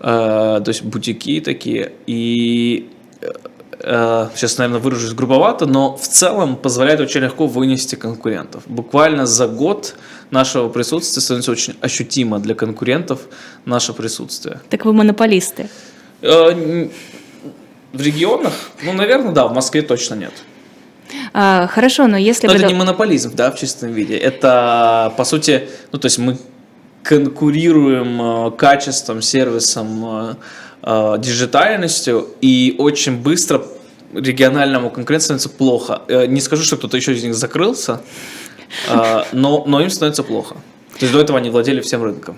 э, 0.00 0.02
то 0.02 0.64
есть 0.66 0.82
бутики 0.82 1.40
такие. 1.40 1.92
И 2.06 2.90
э, 3.80 4.28
сейчас, 4.34 4.58
наверное, 4.58 4.80
выражусь 4.80 5.12
грубовато, 5.12 5.66
но 5.66 5.96
в 5.96 6.06
целом 6.06 6.56
позволяет 6.56 7.00
очень 7.00 7.20
легко 7.20 7.46
вынести 7.46 7.96
конкурентов. 7.96 8.62
Буквально 8.66 9.26
за 9.26 9.48
год 9.48 9.96
нашего 10.30 10.68
присутствия 10.68 11.20
становится 11.20 11.52
очень 11.52 11.74
ощутимо 11.80 12.38
для 12.38 12.54
конкурентов 12.54 13.20
наше 13.64 13.92
присутствие. 13.92 14.60
Так 14.70 14.84
вы 14.84 14.92
монополисты? 14.92 15.68
Э, 16.22 16.88
в 17.94 18.02
регионах? 18.02 18.52
Ну, 18.82 18.92
наверное, 18.92 19.32
да, 19.32 19.46
в 19.46 19.54
Москве 19.54 19.82
точно 19.82 20.14
нет. 20.14 20.32
А, 21.32 21.66
хорошо, 21.68 22.06
но 22.06 22.16
если... 22.16 22.46
Но 22.46 22.54
это 22.54 22.66
не 22.66 22.74
монополизм, 22.74 23.34
да, 23.34 23.50
в 23.50 23.56
чистом 23.56 23.92
виде. 23.92 24.16
Это, 24.16 25.12
по 25.16 25.24
сути, 25.24 25.68
ну, 25.92 25.98
то 25.98 26.06
есть 26.06 26.18
мы 26.18 26.36
конкурируем 27.02 28.48
э, 28.48 28.50
качеством, 28.52 29.22
сервисом, 29.22 30.04
э, 30.04 30.34
э, 30.82 31.14
диджитальностью, 31.18 32.28
и 32.40 32.74
очень 32.78 33.16
быстро 33.22 33.62
региональному 34.12 34.90
конкуренции 34.90 35.24
становится 35.24 35.48
плохо. 35.48 36.02
Не 36.08 36.40
скажу, 36.40 36.62
что 36.62 36.76
кто-то 36.76 36.96
еще 36.96 37.12
из 37.12 37.24
них 37.24 37.34
закрылся, 37.34 38.00
но, 39.32 39.64
но 39.66 39.80
им 39.80 39.90
становится 39.90 40.22
плохо. 40.22 40.56
То 40.98 41.06
есть 41.06 41.12
до 41.12 41.20
этого 41.20 41.38
они 41.38 41.50
владели 41.50 41.80
всем 41.80 42.04
рынком. 42.04 42.36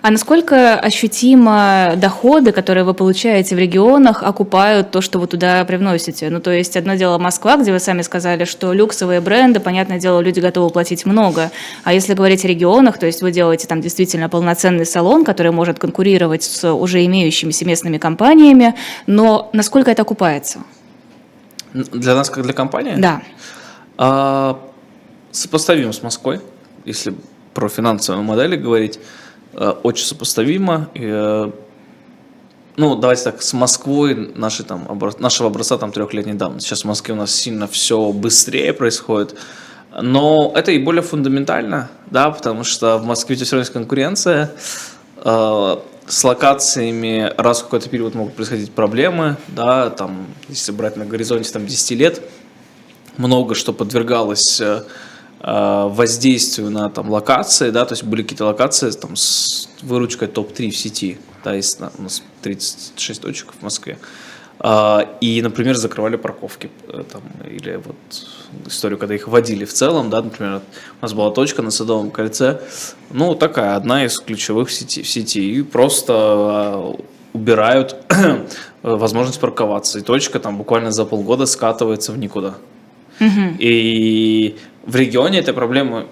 А 0.00 0.10
насколько 0.10 0.78
ощутимо 0.78 1.94
доходы, 1.96 2.52
которые 2.52 2.84
вы 2.84 2.94
получаете 2.94 3.56
в 3.56 3.58
регионах, 3.58 4.22
окупают 4.22 4.92
то, 4.92 5.00
что 5.00 5.18
вы 5.18 5.26
туда 5.26 5.64
привносите? 5.64 6.30
Ну, 6.30 6.40
то 6.40 6.52
есть 6.52 6.76
одно 6.76 6.94
дело 6.94 7.18
Москва, 7.18 7.56
где 7.56 7.72
вы 7.72 7.80
сами 7.80 8.02
сказали, 8.02 8.44
что 8.44 8.72
люксовые 8.72 9.20
бренды, 9.20 9.58
понятное 9.58 9.98
дело, 9.98 10.20
люди 10.20 10.38
готовы 10.38 10.70
платить 10.70 11.04
много. 11.04 11.50
А 11.82 11.92
если 11.92 12.14
говорить 12.14 12.44
о 12.44 12.48
регионах, 12.48 12.98
то 12.98 13.06
есть 13.06 13.22
вы 13.22 13.32
делаете 13.32 13.66
там 13.66 13.80
действительно 13.80 14.28
полноценный 14.28 14.86
салон, 14.86 15.24
который 15.24 15.50
может 15.50 15.78
конкурировать 15.78 16.44
с 16.44 16.72
уже 16.72 17.04
имеющимися 17.04 17.64
местными 17.64 17.98
компаниями, 17.98 18.76
но 19.06 19.50
насколько 19.52 19.90
это 19.90 20.02
окупается? 20.02 20.60
Для 21.74 22.14
нас, 22.14 22.30
как 22.30 22.44
для 22.44 22.52
компании? 22.52 22.94
Да. 22.96 23.20
А, 23.98 24.60
сопоставим 25.32 25.92
с 25.92 26.02
Москвой, 26.02 26.40
если 26.84 27.14
про 27.56 27.70
финансовые 27.70 28.22
модели 28.22 28.54
говорить, 28.54 29.00
э, 29.54 29.72
очень 29.82 30.04
сопоставимо. 30.04 30.90
Э, 30.94 31.50
ну, 32.76 32.96
давайте 32.96 33.24
так, 33.24 33.40
с 33.40 33.54
Москвой 33.54 34.14
наши, 34.34 34.62
там, 34.62 34.86
образ, 34.90 35.18
нашего 35.18 35.48
образца 35.48 35.78
там 35.78 35.90
трехлетней 35.90 36.34
давности. 36.34 36.68
Сейчас 36.68 36.82
в 36.82 36.84
Москве 36.84 37.14
у 37.14 37.16
нас 37.16 37.34
сильно 37.34 37.66
все 37.66 38.12
быстрее 38.12 38.74
происходит. 38.74 39.36
Но 40.02 40.52
это 40.54 40.70
и 40.70 40.78
более 40.78 41.00
фундаментально, 41.00 41.88
да, 42.10 42.30
потому 42.30 42.62
что 42.62 42.98
в 42.98 43.06
Москве 43.06 43.34
все 43.36 43.44
равно 43.46 43.60
есть 43.60 43.72
конкуренция. 43.72 44.50
Э, 45.24 45.76
с 46.06 46.24
локациями 46.24 47.32
раз 47.38 47.60
в 47.60 47.64
какой-то 47.64 47.88
период 47.88 48.14
могут 48.14 48.34
происходить 48.34 48.70
проблемы, 48.70 49.38
да, 49.48 49.88
там, 49.88 50.26
если 50.50 50.72
брать 50.72 50.98
на 50.98 51.06
горизонте 51.06 51.50
там 51.50 51.66
10 51.66 51.90
лет, 51.92 52.20
много 53.16 53.54
что 53.54 53.72
подвергалось 53.72 54.60
Э, 54.60 54.82
воздействию 55.46 56.70
на 56.70 56.90
там, 56.90 57.08
локации, 57.08 57.70
да, 57.70 57.84
то 57.84 57.92
есть 57.92 58.02
были 58.02 58.22
какие-то 58.22 58.46
локации 58.46 58.90
там, 58.90 59.14
с 59.14 59.68
выручкой 59.80 60.26
топ-3 60.26 60.70
в 60.70 60.76
сети, 60.76 61.18
да, 61.44 61.54
есть 61.54 61.80
у 61.80 62.02
нас 62.02 62.22
36 62.42 63.22
точек 63.22 63.52
в 63.52 63.62
Москве. 63.62 63.96
А, 64.58 65.06
и, 65.20 65.42
например, 65.42 65.76
закрывали 65.76 66.16
парковки, 66.16 66.70
э, 66.88 67.04
там, 67.12 67.22
или 67.48 67.76
вот 67.76 67.96
историю, 68.66 68.98
когда 68.98 69.14
их 69.14 69.28
водили 69.28 69.64
в 69.64 69.72
целом, 69.72 70.08
да, 70.08 70.22
например, 70.22 70.62
у 71.00 71.04
нас 71.04 71.12
была 71.12 71.30
точка 71.30 71.62
на 71.62 71.70
Садовом 71.70 72.10
кольце, 72.10 72.60
ну, 73.10 73.34
такая, 73.34 73.76
одна 73.76 74.04
из 74.04 74.18
ключевых 74.18 74.70
сети, 74.70 75.02
в 75.02 75.08
сети 75.08 75.58
и 75.58 75.62
просто 75.62 76.12
а, 76.16 76.96
убирают 77.34 77.96
возможность 78.82 79.40
парковаться, 79.40 79.98
и 79.98 80.02
точка 80.02 80.40
там 80.40 80.56
буквально 80.56 80.90
за 80.90 81.04
полгода 81.04 81.44
скатывается 81.46 82.12
в 82.12 82.18
никуда. 82.18 82.54
Угу. 83.20 83.56
И 83.58 84.56
в 84.86 84.96
регионе 84.96 85.40
этой 85.40 85.52
проблемы 85.52 86.06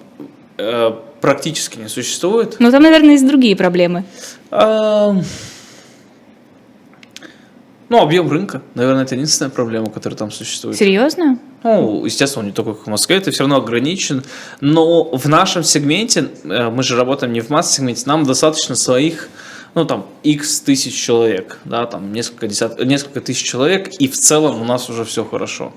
э, 0.58 0.92
практически 1.20 1.78
не 1.78 1.88
существует. 1.88 2.56
Ну, 2.58 2.70
там, 2.70 2.82
наверное, 2.82 3.12
есть 3.12 3.26
другие 3.26 3.56
проблемы. 3.56 4.04
А, 4.50 5.16
ну, 7.88 8.00
объем 8.00 8.30
рынка, 8.30 8.62
наверное, 8.74 9.04
это 9.04 9.14
единственная 9.14 9.50
проблема, 9.50 9.90
которая 9.90 10.18
там 10.18 10.30
существует. 10.30 10.76
Серьезно? 10.76 11.38
Ну, 11.62 12.04
естественно, 12.04 12.40
он 12.40 12.46
не 12.48 12.52
только 12.52 12.74
как 12.74 12.87
в 12.87 12.90
Москве, 12.90 13.16
это 13.16 13.30
все 13.30 13.44
равно 13.44 13.56
ограничен. 13.56 14.24
Но 14.60 15.04
в 15.04 15.28
нашем 15.28 15.62
сегменте, 15.62 16.28
э, 16.44 16.70
мы 16.70 16.82
же 16.82 16.96
работаем 16.96 17.32
не 17.32 17.40
в 17.40 17.50
масс-сегменте, 17.50 18.02
нам 18.06 18.24
достаточно 18.24 18.74
своих, 18.74 19.28
ну, 19.74 19.84
там, 19.84 20.06
x 20.24 20.60
тысяч 20.60 20.94
человек, 20.94 21.58
да, 21.64 21.87
там, 21.87 22.12
несколько, 22.12 22.48
десят, 22.48 22.84
несколько 22.84 23.20
тысяч 23.20 23.44
человек, 23.44 23.88
и 23.98 24.08
в 24.08 24.16
целом 24.18 24.60
у 24.60 24.64
нас 24.64 24.90
уже 24.90 25.04
все 25.04 25.24
хорошо. 25.24 25.72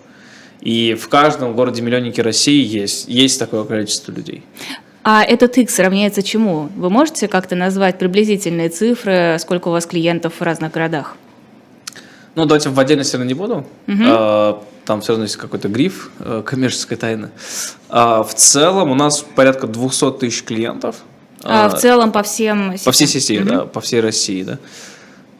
И 0.62 0.96
в 0.96 1.08
каждом 1.08 1.54
городе-миллионнике 1.54 2.22
России 2.22 2.66
есть, 2.66 3.08
есть 3.08 3.40
такое 3.40 3.64
количество 3.64 4.12
людей. 4.12 4.44
А 5.04 5.24
этот 5.24 5.58
X 5.58 5.80
равняется 5.80 6.22
чему? 6.22 6.70
Вы 6.76 6.90
можете 6.90 7.28
как-то 7.28 7.56
назвать 7.56 7.98
приблизительные 7.98 8.70
цифры, 8.70 9.38
сколько 9.40 9.70
у 9.70 9.72
вас 9.72 9.86
клиентов 9.86 10.34
в 10.40 10.42
разных 10.42 10.74
городах? 10.74 11.16
Ну, 12.36 12.46
давайте 12.46 12.70
в 12.70 12.80
отдельности 12.80 13.16
не 13.16 13.34
буду. 13.34 13.66
Угу. 13.88 14.64
Там 14.86 15.02
все 15.02 15.14
равно 15.14 15.24
есть 15.24 15.38
какой-то 15.38 15.68
гриф 15.68 16.12
э, 16.20 16.44
коммерческой 16.46 16.98
тайны. 16.98 17.30
А 17.90 18.24
в 18.24 18.34
целом 18.34 18.92
у 18.92 18.96
нас 18.96 19.20
порядка 19.20 19.68
200 19.68 20.20
тысяч 20.20 20.44
клиентов. 20.44 20.98
А 21.44 21.70
в 21.70 21.78
целом 21.80 22.12
по 22.12 22.24
всем 22.24 22.76
По 22.86 22.92
всей 22.92 23.08
сети, 23.08 23.40
угу. 23.40 23.50
да, 23.50 23.66
по 23.66 23.82
всей 23.82 24.02
России, 24.02 24.44
да. 24.44 24.60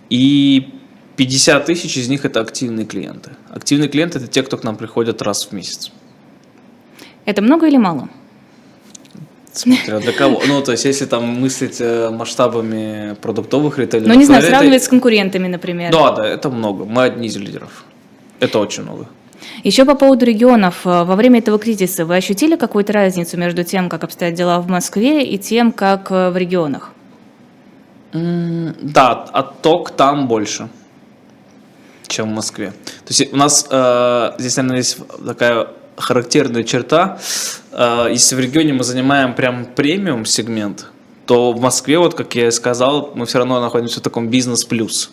и 0.10 0.77
50 1.18 1.66
тысяч 1.66 1.98
из 1.98 2.08
них 2.08 2.24
это 2.26 2.40
активные 2.40 2.86
клиенты. 2.86 3.32
Активные 3.50 3.90
клиенты 3.90 4.20
это 4.20 4.28
те, 4.28 4.44
кто 4.44 4.58
к 4.58 4.64
нам 4.64 4.76
приходят 4.78 5.22
раз 5.22 5.46
в 5.48 5.52
месяц. 5.52 5.92
Это 7.26 7.42
много 7.42 7.68
или 7.68 7.78
мало? 7.78 8.08
Смотря 9.52 10.00
для 10.00 10.12
кого. 10.14 10.42
Ну, 10.48 10.62
то 10.62 10.72
есть, 10.72 10.86
если 10.86 11.06
там 11.06 11.26
мыслить 11.26 11.78
э, 11.82 12.12
масштабами 12.12 13.16
продуктовых 13.22 13.80
ритейлеров... 13.80 14.14
Ну, 14.14 14.20
не 14.20 14.26
знаю, 14.26 14.44
это- 14.44 14.52
сравнивать 14.52 14.84
с 14.84 14.88
конкурентами, 14.88 15.48
например. 15.48 15.92
Да, 15.92 16.12
да, 16.12 16.28
это 16.28 16.50
много. 16.52 16.86
Мы 16.86 17.04
одни 17.04 17.28
из 17.28 17.36
лидеров. 17.38 17.84
Это 18.40 18.60
очень 18.60 18.84
много. 18.84 19.08
Еще 19.64 19.86
по 19.86 19.96
поводу 19.96 20.26
регионов. 20.26 20.86
Э, 20.86 21.04
Во 21.04 21.16
время 21.16 21.40
этого 21.40 21.58
кризиса 21.58 22.06
вы 22.06 22.16
ощутили 22.18 22.56
какую-то 22.56 22.94
разницу 22.94 23.36
между 23.38 23.64
тем, 23.64 23.90
как 23.90 24.04
обстоят 24.04 24.36
дела 24.36 24.60
в 24.60 24.68
Москве, 24.70 25.26
и 25.26 25.40
тем, 25.40 25.72
как 25.72 26.12
э, 26.12 26.30
в 26.30 26.38
регионах? 26.38 26.92
Да, 28.14 29.12
отток 29.34 29.92
там 29.92 30.28
больше, 30.28 30.70
чем 32.08 32.30
в 32.30 32.34
Москве. 32.34 32.72
То 33.06 33.10
есть 33.14 33.34
у 33.34 33.38
нас 33.38 33.68
э, 33.70 34.32
здесь, 34.40 34.58
наверное, 34.58 34.78
есть 34.78 34.98
такая 35.26 35.68
характерная 35.96 36.64
черта. 36.64 37.20
Э, 37.72 38.08
если 38.10 38.36
в 38.36 38.40
регионе 38.40 38.74
мы 38.74 38.84
занимаем 38.84 39.34
прям 39.34 39.66
премиум 39.66 40.26
сегмент, 40.26 40.88
то 41.26 41.52
в 41.52 41.62
Москве, 41.62 41.98
вот 41.98 42.14
как 42.16 42.36
я 42.36 42.48
и 42.48 42.52
сказал, 42.52 43.12
мы 43.16 43.26
все 43.26 43.40
равно 43.40 43.60
находимся 43.62 44.00
в 44.00 44.04
таком 44.04 44.30
бизнес 44.30 44.64
плюс. 44.66 45.12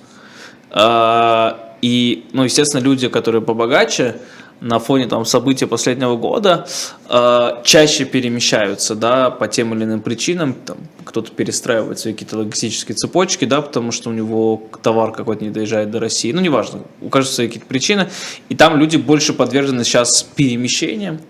Э, 0.71 1.53
И, 1.83 2.25
ну, 2.33 2.45
естественно, 2.45 2.83
люди, 2.83 3.09
которые 3.09 3.43
побогаче, 3.43 4.15
на 4.61 4.79
фоне 4.79 5.07
там 5.07 5.25
событий 5.25 5.67
последнего 5.67 6.17
года 6.17 6.67
э, 7.09 7.51
чаще 7.65 8.05
перемещаются, 8.05 8.95
да, 8.95 9.31
по 9.31 9.49
тем 9.49 9.75
или 9.75 9.85
иным 9.85 10.01
причинам, 10.01 10.55
там, 10.55 10.79
кто-то 11.05 11.31
перестраивает 11.31 11.99
свои 11.99 12.15
какие-то 12.15 12.39
логистические 12.39 12.97
цепочки, 12.97 13.45
да, 13.45 13.61
потому 13.61 13.93
что 13.93 14.11
у 14.11 14.13
него 14.13 14.63
товар 14.83 15.13
какой-то 15.13 15.45
не 15.45 15.51
доезжает 15.51 15.91
до 15.91 16.01
России, 16.01 16.33
ну, 16.33 16.41
неважно, 16.41 16.81
у 17.01 17.09
каждого 17.09 17.35
свои 17.35 17.47
какие-то 17.49 17.67
причины, 17.67 18.09
и 18.49 18.55
там 18.55 18.79
люди 18.79 18.97
больше 18.97 19.33
подвержены 19.33 19.85
сейчас 19.85 20.23
перемещениям, 20.23 21.21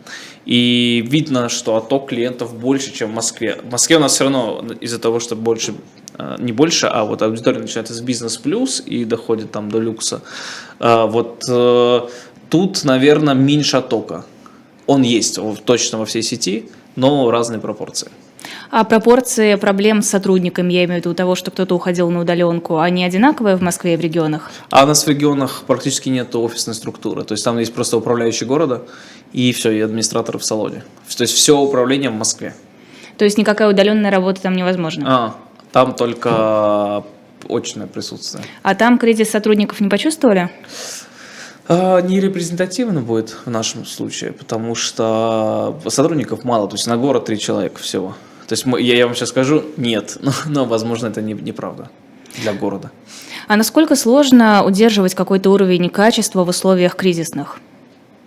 и 0.46 1.02
видно, 1.08 1.48
что 1.48 1.76
отток 1.76 2.10
клиентов 2.10 2.54
больше, 2.54 2.92
чем 2.92 3.10
в 3.10 3.14
Москве. 3.14 3.58
В 3.62 3.70
Москве 3.70 3.96
у 3.96 4.00
нас 4.00 4.12
все 4.12 4.24
равно 4.24 4.62
из-за 4.80 4.98
того, 4.98 5.18
что 5.18 5.37
больше, 5.37 5.74
э, 6.18 6.37
не 6.38 6.52
больше, 6.52 6.87
а 6.87 7.04
вот 7.04 7.22
аудитория 7.22 7.60
начинается 7.60 7.94
с 7.94 8.00
бизнес 8.00 8.37
плюс 8.37 8.82
и 8.84 9.04
доходит 9.04 9.52
там 9.52 9.70
до 9.70 9.78
люкса. 9.78 10.22
Э, 10.80 11.06
Вот 11.06 11.42
э, 11.48 12.00
тут, 12.55 12.85
наверное, 12.85 13.35
меньше 13.35 13.79
оттока. 13.79 14.25
Он 14.87 15.03
есть 15.03 15.40
точно 15.64 15.99
во 15.99 16.05
всей 16.07 16.23
сети, 16.23 16.69
но 16.95 17.29
разные 17.33 17.59
пропорции. 17.59 18.12
А 18.71 18.85
пропорции 18.85 19.57
проблем 19.57 20.03
с 20.03 20.09
сотрудниками, 20.09 20.73
я 20.73 20.85
имею 20.85 21.03
в 21.03 21.05
виду 21.05 21.17
того, 21.17 21.35
что 21.35 21.51
кто-то 21.51 21.75
уходил 21.75 22.11
на 22.11 22.21
удаленку, 22.21 22.79
они 22.79 23.05
одинаковые 23.05 23.57
в 23.57 23.61
Москве 23.61 23.95
и 23.95 23.97
в 23.97 24.01
регионах? 24.01 24.53
А 24.71 24.85
у 24.85 24.87
нас 24.87 25.05
в 25.05 25.09
регионах 25.09 25.64
практически 25.67 26.11
нет 26.11 26.37
офисной 26.37 26.77
структуры. 26.77 27.25
То 27.25 27.33
есть 27.33 27.45
там 27.45 27.59
есть 27.59 27.75
просто 27.75 27.97
управляющий 27.97 28.45
города 28.45 28.83
и 29.33 29.53
все, 29.53 29.73
и 29.73 29.81
администраторы 29.81 30.38
в 30.38 30.45
салоне. 30.45 30.85
То 31.17 31.23
есть 31.23 31.35
все 31.35 31.59
управление 31.59 32.11
в 32.11 32.14
Москве. 32.14 32.55
То 33.19 33.25
есть 33.25 33.37
никакая 33.37 33.69
удаленная 33.69 34.12
работа 34.12 34.43
там 34.43 34.55
невозможна? 34.55 35.05
А, 35.09 35.35
там 35.73 35.97
только 35.97 37.03
очное 37.49 37.88
присутствие. 37.88 38.45
А 38.62 38.77
там 38.77 38.97
кризис 38.97 39.31
сотрудников 39.31 39.81
не 39.81 39.88
почувствовали? 39.88 40.51
А, 41.68 42.00
Не 42.00 42.20
репрезентативно 42.20 43.00
будет 43.00 43.31
в 43.46 43.50
нашем 43.50 43.85
случае, 43.87 44.33
потому 44.33 44.74
что 44.74 45.81
сотрудников 45.88 46.44
мало, 46.44 46.68
то 46.68 46.74
есть 46.77 46.87
на 46.87 46.96
город 46.96 47.24
три 47.27 47.38
человека 47.38 47.81
всего. 47.81 48.14
То 48.46 48.53
есть 48.53 48.66
мы- 48.66 48.81
я, 48.83 48.94
я 48.96 49.07
вам 49.07 49.14
сейчас 49.14 49.31
скажу, 49.31 49.64
нет, 49.77 50.18
но, 50.22 50.33
но, 50.46 50.64
возможно 50.66 51.07
это 51.07 51.22
не- 51.22 51.33
неправда 51.35 51.88
для 52.42 52.53
города. 52.53 52.90
А 53.48 53.57
насколько 53.57 53.96
сложно 53.96 54.64
удерживать 54.64 55.14
какой-то 55.14 55.50
уровень 55.50 55.88
качества 55.90 56.44
в 56.44 56.48
условиях 56.48 56.96
кризисных? 56.96 57.59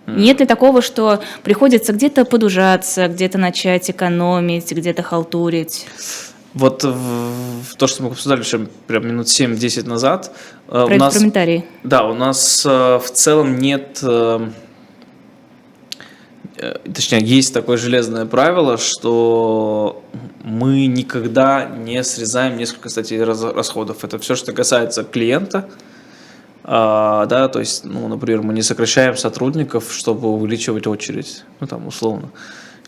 Нет 0.06 0.40
ли 0.40 0.46
такого, 0.46 0.80
что 0.80 1.20
приходится 1.42 1.92
где-то 1.92 2.24
подужаться, 2.24 3.08
где-то 3.08 3.36
начать 3.36 3.90
экономить, 3.90 4.72
где-то 4.72 5.02
халтурить? 5.02 5.86
Вот 6.54 6.82
в, 6.82 7.62
в 7.62 7.74
то, 7.76 7.86
что 7.86 8.02
мы 8.02 8.10
обсуждали 8.10 8.40
еще 8.40 8.66
прям 8.86 9.06
минут 9.06 9.26
7-10 9.26 9.86
назад, 9.86 10.32
э, 10.68 10.70
Про 10.70 10.94
у 10.94 10.98
нас, 10.98 11.14
комментарии. 11.14 11.64
да, 11.84 12.04
у 12.04 12.14
нас 12.14 12.64
э, 12.66 12.98
в 12.98 13.10
целом 13.12 13.58
нет, 13.58 14.00
э, 14.02 14.48
точнее, 16.92 17.20
есть 17.22 17.52
такое 17.52 17.76
железное 17.76 18.24
правило, 18.24 18.78
что 18.78 20.02
мы 20.42 20.86
никогда 20.86 21.66
не 21.66 22.02
срезаем 22.02 22.56
несколько 22.56 22.88
статей 22.88 23.22
расходов. 23.22 24.02
Это 24.02 24.18
все, 24.18 24.34
что 24.34 24.52
касается 24.52 25.04
клиента, 25.04 25.68
а, 26.64 27.24
да, 27.26 27.48
то 27.48 27.60
есть, 27.60 27.84
ну, 27.84 28.08
например, 28.08 28.42
мы 28.42 28.52
не 28.52 28.60
сокращаем 28.60 29.16
сотрудников, 29.16 29.90
чтобы 29.90 30.28
увеличивать 30.28 30.86
очередь, 30.86 31.44
ну, 31.60 31.66
там, 31.66 31.86
условно. 31.86 32.30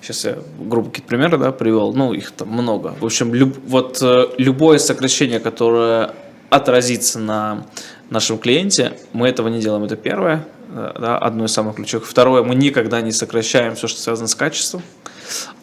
Сейчас 0.03 0.25
я 0.25 0.39
грубо 0.59 0.89
какие-то 0.91 1.09
примеры, 1.09 1.37
да, 1.39 1.53
привел, 1.53 1.93
ну, 1.93 2.13
их 2.15 2.31
там 2.33 2.49
много. 2.49 2.95
В 3.01 3.05
общем, 3.05 3.35
люб- 3.35 3.59
вот 3.67 3.99
э, 4.03 4.29
любое 4.39 4.79
сокращение, 4.79 5.41
которое 5.41 6.13
отразится 6.49 7.19
на 7.19 7.67
нашем 8.09 8.39
клиенте, 8.39 8.95
мы 9.13 9.29
этого 9.29 9.49
не 9.49 9.61
делаем, 9.61 9.85
это 9.85 9.97
первое, 9.97 10.47
э, 10.75 10.93
да, 10.99 11.19
одно 11.19 11.45
из 11.45 11.53
самых 11.53 11.77
ключевых. 11.77 12.07
Второе, 12.09 12.43
мы 12.43 12.55
никогда 12.55 13.01
не 13.03 13.13
сокращаем 13.13 13.75
все, 13.75 13.89
что 13.89 14.01
связано 14.01 14.27
с 14.27 14.35
качеством, 14.35 14.83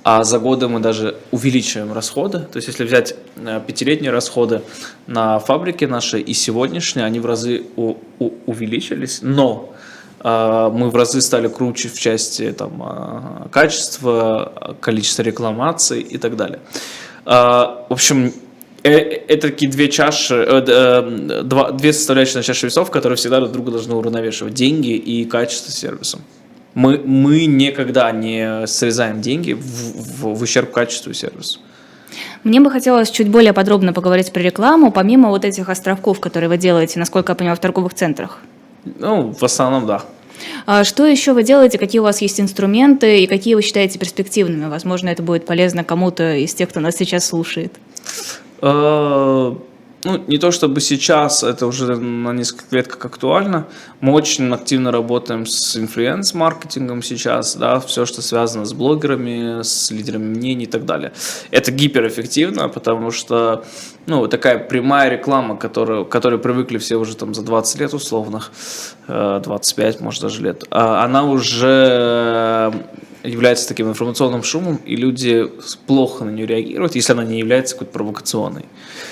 а 0.04 0.23
за 0.23 0.39
годы 0.39 0.67
мы 0.69 0.80
даже 0.80 1.17
увеличиваем 1.32 1.91
расходы. 1.91 2.39
То 2.39 2.58
есть, 2.58 2.67
если 2.67 2.86
взять 2.86 3.15
э, 3.38 3.60
пятилетние 3.65 4.12
расходы 4.12 4.62
на 5.08 5.39
фабрике 5.39 5.88
нашей 5.88 6.21
и 6.21 6.34
сегодняшние, 6.34 7.06
они 7.06 7.19
в 7.19 7.26
разы 7.26 7.63
у- 7.76 7.95
у- 8.19 8.34
увеличились, 8.45 9.19
но 9.23 9.73
мы 10.23 10.89
в 10.89 10.95
разы 10.95 11.21
стали 11.21 11.47
круче 11.47 11.89
в 11.89 11.99
части 11.99 12.51
там, 12.51 12.82
э, 12.84 13.49
качества, 13.49 14.75
количества 14.82 15.23
рекламаций 15.23 16.01
и 16.01 16.17
так 16.17 16.36
далее. 16.36 16.60
Э, 17.25 17.86
В 17.89 17.93
общем, 17.93 18.34
э, 18.84 18.89
это 18.89 19.49
такие 19.49 19.69
две 19.71 19.89
чаши, 19.89 20.36
э, 20.36 20.65
э, 20.67 21.71
две 21.73 21.93
составляющие 21.93 22.38
на 22.38 22.43
чаше 22.43 22.65
весов, 22.65 22.89
которые 22.89 23.17
всегда 23.17 23.39
друг 23.39 23.51
друга 23.51 23.71
должны 23.71 23.95
уравновешивать. 23.95 24.53
Деньги 24.53 24.95
и 24.95 25.25
качество 25.25 25.71
сервиса. 25.71 26.19
Мы, 26.73 26.97
мы 26.97 27.45
никогда 27.45 28.12
не 28.12 28.67
срезаем 28.67 29.21
деньги 29.21 29.53
в, 29.53 29.62
в, 29.62 30.36
в 30.36 30.41
ущерб 30.41 30.71
качеству 30.71 31.12
и 31.12 31.13
сервису. 31.13 31.60
Мне 32.43 32.60
бы 32.60 32.71
хотелось 32.71 33.10
чуть 33.12 33.30
более 33.30 33.53
подробно 33.53 33.93
поговорить 33.93 34.32
про 34.32 34.41
рекламу, 34.41 34.91
помимо 34.91 35.30
вот 35.30 35.45
этих 35.45 35.69
островков, 35.69 36.19
которые 36.19 36.49
вы 36.49 36.58
делаете, 36.58 36.99
насколько 36.99 37.32
я 37.32 37.36
понимаю, 37.36 37.58
в 37.58 37.60
торговых 37.60 37.93
центрах. 37.93 38.39
Ну, 38.86 39.34
в 39.34 39.44
основном, 39.44 39.86
да. 39.86 40.04
А 40.66 40.84
Что 40.84 41.06
еще 41.06 41.34
вы 41.34 41.44
делаете, 41.44 41.78
какие 41.78 42.00
у 42.00 42.04
вас 42.04 42.22
есть 42.22 42.40
инструменты 42.40 43.24
и 43.24 43.28
какие 43.28 43.56
вы 43.56 43.62
считаете 43.62 44.00
перспективными? 44.00 44.70
Возможно, 44.70 45.10
это 45.10 45.24
будет 45.24 45.46
полезно 45.46 45.84
кому-то 45.84 46.36
из 46.36 46.54
тех, 46.54 46.70
кто 46.70 46.80
нас 46.80 46.96
сейчас 46.96 47.26
слушает. 47.26 47.74
Э, 50.03 50.10
Ну, 50.10 50.23
не 50.27 50.38
то 50.38 50.51
чтобы 50.51 50.81
сейчас, 50.81 51.43
это 51.43 51.65
уже 51.65 51.95
на 51.95 52.33
несколько 52.33 52.75
лет 52.75 52.88
как 52.88 53.05
актуально. 53.05 53.65
Мы 53.99 54.13
очень 54.13 54.53
активно 54.53 54.91
работаем 54.91 55.45
с 55.45 55.75
инфлюенс-маркетингом 55.75 57.01
сейчас, 57.01 57.55
да, 57.55 57.79
все, 57.79 58.05
что 58.05 58.21
связано 58.21 58.65
с 58.65 58.73
блогерами, 58.73 59.63
с 59.63 59.91
лидерами 59.91 60.36
мнений 60.36 60.63
и 60.63 60.67
так 60.67 60.86
далее. 60.86 61.12
Это 61.51 61.71
гиперэффективно, 61.71 62.69
потому 62.69 63.12
что, 63.12 63.63
ну, 64.05 64.27
такая 64.27 64.60
прямая 64.60 65.10
реклама, 65.10 65.57
которую, 65.57 66.05
к 66.05 66.10
которой 66.10 66.39
привыкли 66.39 66.77
все 66.77 66.97
уже 66.97 67.15
там 67.15 67.33
за 67.33 67.41
20 67.43 67.79
лет 67.79 67.93
условных, 67.93 68.51
э, 69.07 69.41
25, 69.43 70.01
может, 70.01 70.21
даже 70.21 70.43
лет, 70.43 70.63
а 70.69 71.03
она 71.03 71.23
уже 71.23 72.71
является 73.23 73.67
таким 73.67 73.89
информационным 73.89 74.43
шумом, 74.43 74.80
и 74.86 74.95
люди 74.95 75.47
плохо 75.86 76.23
на 76.25 76.30
нее 76.30 76.45
реагируют, 76.45 76.95
если 76.95 77.13
она 77.13 77.23
не 77.23 77.39
является 77.39 77.75
какой-то 77.75 77.93
провокационной. 77.93 78.65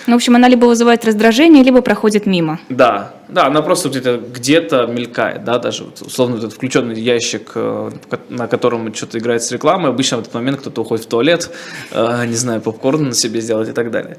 Ну, 0.07 0.13
в 0.13 0.15
общем, 0.15 0.35
она 0.35 0.47
либо 0.47 0.65
вызывает 0.65 1.05
раздражение, 1.05 1.63
либо 1.63 1.81
проходит 1.81 2.25
мимо. 2.25 2.59
Да, 2.69 3.13
да, 3.27 3.47
она 3.47 3.61
просто 3.61 3.89
где-то 3.89 4.17
где 4.17 4.59
мелькает, 4.59 5.43
да, 5.43 5.57
даже 5.57 5.83
вот, 5.83 6.01
условно 6.01 6.37
этот 6.37 6.53
включенный 6.53 6.99
ящик, 6.99 7.51
э, 7.55 7.91
на 8.29 8.47
котором 8.47 8.93
что-то 8.93 9.17
играет 9.17 9.43
с 9.43 9.51
рекламой, 9.51 9.89
обычно 9.89 10.17
в 10.17 10.21
этот 10.21 10.33
момент 10.33 10.59
кто-то 10.59 10.81
уходит 10.81 11.05
в 11.05 11.09
туалет, 11.09 11.49
э, 11.91 12.25
не 12.27 12.35
знаю, 12.35 12.61
попкорн 12.61 13.05
на 13.05 13.13
себе 13.13 13.41
сделать 13.41 13.69
и 13.69 13.73
так 13.73 13.91
далее. 13.91 14.17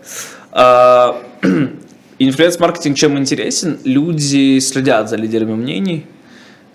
А, 0.53 1.23
Инфлюенс-маркетинг 2.19 2.97
чем 2.97 3.19
интересен? 3.19 3.79
Люди 3.85 4.59
следят 4.61 5.11
за 5.11 5.17
лидерами 5.17 5.53
мнений. 5.53 6.07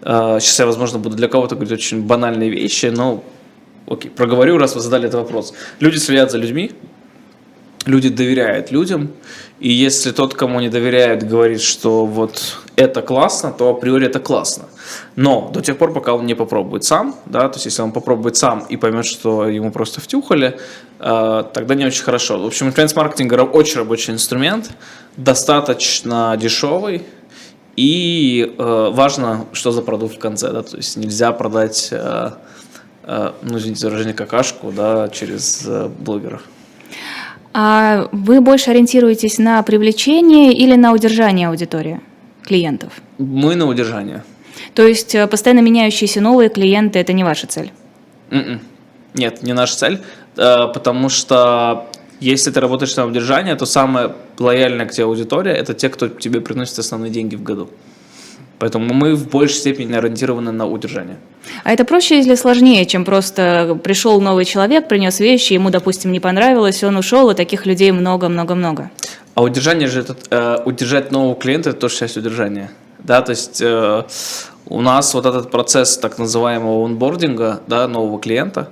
А, 0.03 0.39
Сейчас 0.39 0.59
я, 0.59 0.65
возможно, 0.65 0.99
буду 0.99 1.15
для 1.15 1.27
кого-то 1.27 1.55
говорить 1.55 1.73
очень 1.73 2.01
банальные 2.03 2.49
вещи, 2.49 2.87
но 2.87 3.23
окей, 3.87 4.09
проговорю, 4.11 4.57
раз 4.57 4.75
вы 4.75 4.81
задали 4.81 5.07
этот 5.07 5.21
вопрос. 5.21 5.53
Люди 5.79 5.97
следят 5.97 6.31
за 6.31 6.37
людьми, 6.37 6.71
люди 7.85 8.09
доверяют 8.09 8.71
людям, 8.71 9.11
и 9.59 9.71
если 9.71 10.11
тот, 10.11 10.33
кому 10.33 10.59
не 10.59 10.69
доверяет, 10.69 11.27
говорит, 11.27 11.61
что 11.61 12.05
вот 12.05 12.57
это 12.75 13.01
классно, 13.01 13.51
то 13.51 13.69
априори 13.69 14.07
это 14.07 14.19
классно. 14.19 14.65
Но 15.15 15.49
до 15.53 15.61
тех 15.61 15.77
пор, 15.77 15.93
пока 15.93 16.13
он 16.13 16.25
не 16.25 16.33
попробует 16.33 16.83
сам, 16.83 17.15
да, 17.25 17.47
то 17.47 17.57
есть 17.57 17.65
если 17.65 17.83
он 17.83 17.91
попробует 17.91 18.37
сам 18.37 18.65
и 18.69 18.77
поймет, 18.77 19.05
что 19.05 19.47
ему 19.47 19.71
просто 19.71 20.01
втюхали, 20.01 20.57
э, 20.99 21.43
тогда 21.53 21.75
не 21.75 21.85
очень 21.85 22.03
хорошо. 22.03 22.39
В 22.39 22.45
общем, 22.45 22.67
инфлюенс-маркетинг 22.67 23.33
очень 23.53 23.77
рабочий 23.77 24.13
инструмент, 24.13 24.71
достаточно 25.17 26.35
дешевый, 26.39 27.03
и 27.75 28.53
э, 28.57 28.89
важно, 28.93 29.45
что 29.53 29.71
за 29.71 29.81
продукт 29.81 30.15
в 30.15 30.19
конце, 30.19 30.51
да, 30.51 30.61
то 30.63 30.77
есть 30.77 30.97
нельзя 30.97 31.31
продать, 31.31 31.89
э, 31.91 32.31
э, 33.03 33.31
ну, 33.41 33.57
извините 33.57 33.81
за 33.81 33.87
выражение, 33.87 34.13
какашку, 34.13 34.71
да, 34.71 35.09
через 35.09 35.63
э, 35.65 35.87
блогеров. 35.87 36.43
А 37.53 38.07
вы 38.11 38.41
больше 38.41 38.71
ориентируетесь 38.71 39.37
на 39.37 39.61
привлечение 39.63 40.53
или 40.53 40.75
на 40.75 40.93
удержание 40.93 41.49
аудитории, 41.49 42.01
клиентов? 42.43 42.93
Мы 43.17 43.55
на 43.55 43.67
удержание. 43.67 44.23
То 44.73 44.85
есть 44.85 45.15
э, 45.15 45.27
постоянно 45.27 45.61
меняющиеся 45.61 46.21
новые 46.21 46.49
клиенты– 46.49 46.99
это 46.99 47.13
не 47.13 47.23
ваша 47.23 47.47
цель? 47.47 47.71
М-м. 48.29 48.61
Нет, 49.13 49.43
не 49.43 49.53
наша 49.53 49.77
цель, 49.77 50.01
э, 50.37 50.67
потому 50.73 51.09
что 51.09 51.87
если 52.19 52.51
ты 52.51 52.59
работаешь 52.59 52.95
на 52.95 53.05
удержание, 53.05 53.55
то 53.55 53.65
самая 53.65 54.15
лояльная 54.41 54.85
к 54.85 54.91
тебе 54.91 55.05
аудитория– 55.05 55.51
это 55.53 55.73
те, 55.73 55.89
кто 55.89 56.07
тебе 56.07 56.41
приносит 56.41 56.79
основные 56.79 57.11
деньги 57.11 57.35
в 57.35 57.43
году. 57.43 57.69
Поэтому 58.59 58.93
мы 58.93 59.15
в 59.15 59.27
большей 59.27 59.55
степени 59.55 59.93
ориентированы 59.95 60.51
на 60.51 60.67
удержание. 60.67 61.17
А 61.63 61.73
это 61.73 61.83
проще 61.83 62.19
или 62.19 62.35
сложнее, 62.35 62.85
чем 62.85 63.05
просто 63.05 63.79
пришел 63.83 64.21
новый 64.21 64.45
человек, 64.45 64.87
принес 64.87 65.19
вещи, 65.19 65.53
ему, 65.53 65.71
допустим, 65.71 66.11
не 66.11 66.19
понравилось, 66.19 66.83
он 66.83 66.95
ушел, 66.97 67.31
и 67.31 67.33
таких 67.33 67.65
людей 67.65 67.91
много-много-много? 67.91 68.91
А 69.33 69.41
удержание 69.41 69.87
же, 69.87 70.01
это, 70.01 70.15
э, 70.29 70.57
удержать 70.63 71.11
нового 71.11 71.35
клиента– 71.35 71.69
это 71.71 71.79
тоже 71.79 71.95
часть 71.95 72.17
удержания. 72.17 72.69
Да, 72.99 73.23
то 73.23 73.31
есть 73.31 73.61
э, 73.63 74.03
у 74.67 74.81
нас 74.81 75.13
вот 75.15 75.25
этот 75.25 75.49
процесс 75.49 75.97
так 75.97 76.19
называемого 76.19 76.85
онбординга, 76.85 77.61
да, 77.67 77.87
нового 77.87 78.19
клиента, 78.19 78.69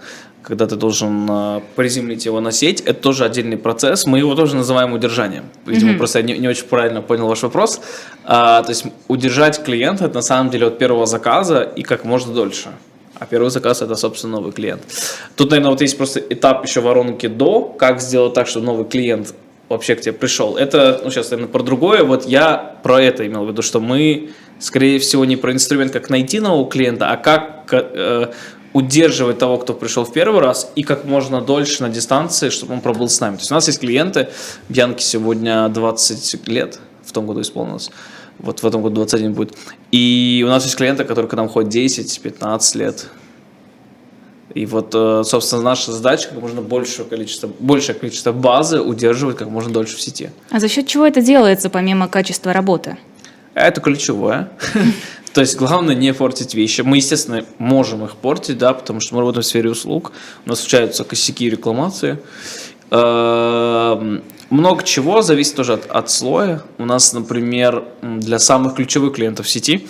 когда 0.49 0.65
ты 0.65 0.75
должен 0.75 1.27
э, 1.29 1.61
приземлить 1.75 2.25
его 2.25 2.41
на 2.41 2.51
сеть, 2.51 2.81
это 2.81 2.99
тоже 2.99 3.23
отдельный 3.23 3.55
процесс. 3.55 4.07
Мы 4.07 4.17
его 4.17 4.33
тоже 4.33 4.55
называем 4.55 4.93
удержанием. 4.93 5.43
Видимо, 5.67 5.91
mm-hmm. 5.91 5.97
просто 5.97 6.19
я 6.19 6.25
не, 6.25 6.39
не 6.39 6.47
очень 6.47 6.65
правильно 6.65 7.03
понял 7.03 7.27
ваш 7.27 7.43
вопрос. 7.43 7.79
А, 8.23 8.63
то 8.63 8.71
есть 8.71 8.85
удержать 9.07 9.63
клиента 9.63 10.05
это 10.05 10.15
на 10.15 10.21
самом 10.23 10.49
деле 10.49 10.65
от 10.65 10.79
первого 10.79 11.05
заказа 11.05 11.61
и 11.61 11.83
как 11.83 12.03
можно 12.03 12.33
дольше. 12.33 12.69
А 13.19 13.27
первый 13.27 13.51
заказ 13.51 13.83
это, 13.83 13.95
собственно, 13.95 14.37
новый 14.37 14.51
клиент. 14.51 14.81
Тут, 15.35 15.51
наверное, 15.51 15.69
вот 15.69 15.81
есть 15.81 15.95
просто 15.97 16.19
этап 16.19 16.65
еще 16.65 16.81
воронки 16.81 17.27
до, 17.27 17.61
как 17.77 18.01
сделать 18.01 18.33
так, 18.33 18.47
чтобы 18.47 18.65
новый 18.65 18.85
клиент 18.85 19.35
вообще 19.67 19.93
к 19.93 20.01
тебе 20.01 20.13
пришел. 20.13 20.57
Это, 20.57 20.99
ну, 21.03 21.11
сейчас, 21.11 21.29
наверное, 21.29 21.51
про 21.51 21.61
другое. 21.61 22.03
Вот 22.03 22.25
я 22.25 22.75
про 22.81 22.99
это 22.99 23.27
имел 23.27 23.45
в 23.45 23.49
виду, 23.49 23.61
что 23.61 23.79
мы, 23.79 24.31
скорее 24.57 24.97
всего, 24.97 25.25
не 25.25 25.35
про 25.35 25.53
инструмент, 25.53 25.91
как 25.91 26.09
найти 26.09 26.39
нового 26.39 26.67
клиента, 26.67 27.11
а 27.11 27.17
как 27.17 27.67
э, 27.71 28.31
удерживать 28.79 29.37
того, 29.37 29.57
кто 29.57 29.73
пришел 29.73 30.05
в 30.05 30.13
первый 30.13 30.41
раз, 30.41 30.71
и 30.75 30.83
как 30.83 31.05
можно 31.05 31.41
дольше 31.41 31.83
на 31.83 31.89
дистанции, 31.89 32.49
чтобы 32.49 32.73
он 32.73 32.81
пробыл 32.81 33.09
с 33.09 33.19
нами. 33.19 33.35
То 33.35 33.41
есть 33.41 33.51
у 33.51 33.53
нас 33.53 33.67
есть 33.67 33.79
клиенты, 33.79 34.29
Бьянке 34.69 35.03
сегодня 35.03 35.67
20 35.67 36.47
лет, 36.47 36.79
в 37.03 37.11
том 37.11 37.27
году 37.27 37.41
исполнилось, 37.41 37.91
вот 38.39 38.63
в 38.63 38.65
этом 38.65 38.81
году 38.81 38.95
21 38.95 39.33
будет. 39.33 39.55
И 39.91 40.43
у 40.45 40.49
нас 40.49 40.63
есть 40.63 40.77
клиенты, 40.77 41.03
которые 41.03 41.29
к 41.29 41.33
нам 41.33 41.49
ходят 41.49 41.73
10-15 41.73 42.77
лет. 42.77 43.07
И 44.55 44.65
вот, 44.65 44.95
э, 44.95 45.23
собственно, 45.25 45.61
наша 45.61 45.91
задача 45.91 46.29
как 46.29 46.41
можно 46.41 46.61
большее 46.61 47.05
количество, 47.05 47.49
большее 47.59 47.95
количество 47.95 48.31
базы 48.31 48.81
удерживать 48.81 49.37
как 49.37 49.49
можно 49.49 49.71
дольше 49.71 49.95
в 49.97 50.01
сети. 50.01 50.31
А 50.49 50.59
за 50.59 50.69
счет 50.69 50.87
чего 50.87 51.05
это 51.05 51.21
делается, 51.21 51.69
помимо 51.69 52.07
качества 52.07 52.51
работы? 52.51 52.97
Это 53.53 53.81
ключевое. 53.81 54.49
То 55.33 55.41
есть 55.41 55.55
главное 55.57 55.95
не 55.95 56.13
портить 56.13 56.55
вещи. 56.55 56.81
Мы, 56.81 56.97
естественно, 56.97 57.45
можем 57.59 58.03
их 58.03 58.15
портить, 58.15 58.57
да, 58.57 58.73
потому 58.73 58.99
что 58.99 59.15
мы 59.15 59.21
работаем 59.21 59.43
в 59.43 59.45
сфере 59.45 59.69
услуг, 59.69 60.11
у 60.45 60.49
нас 60.49 60.61
случаются 60.61 61.03
косяки 61.03 61.49
рекламации. 61.49 62.19
Эм, 62.91 64.23
много 64.49 64.83
чего 64.83 65.21
зависит 65.21 65.55
тоже 65.55 65.73
от, 65.73 65.85
от 65.85 66.09
слоя. 66.09 66.63
У 66.79 66.85
нас, 66.85 67.13
например, 67.13 67.83
для 68.01 68.39
самых 68.39 68.75
ключевых 68.75 69.13
клиентов 69.13 69.47
сети 69.47 69.87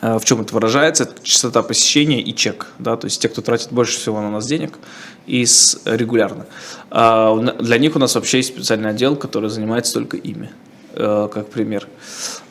э, 0.00 0.18
в 0.18 0.24
чем 0.24 0.40
это 0.40 0.54
выражается? 0.54 1.02
Это 1.02 1.22
частота 1.22 1.62
посещения 1.62 2.22
и 2.22 2.34
чек. 2.34 2.68
Да? 2.78 2.96
То 2.96 3.06
есть 3.06 3.20
те, 3.20 3.28
кто 3.28 3.42
тратит 3.42 3.70
больше 3.70 3.98
всего 3.98 4.22
на 4.22 4.30
нас 4.30 4.46
денег 4.46 4.78
и 5.26 5.44
регулярно. 5.84 6.46
А 6.90 7.36
для 7.36 7.76
них 7.76 7.96
у 7.96 7.98
нас 7.98 8.14
вообще 8.14 8.38
есть 8.38 8.54
специальный 8.54 8.90
отдел, 8.90 9.16
который 9.16 9.50
занимается 9.50 9.92
только 9.92 10.16
ими, 10.16 10.50
э, 10.94 11.28
как 11.32 11.50
пример. 11.50 11.86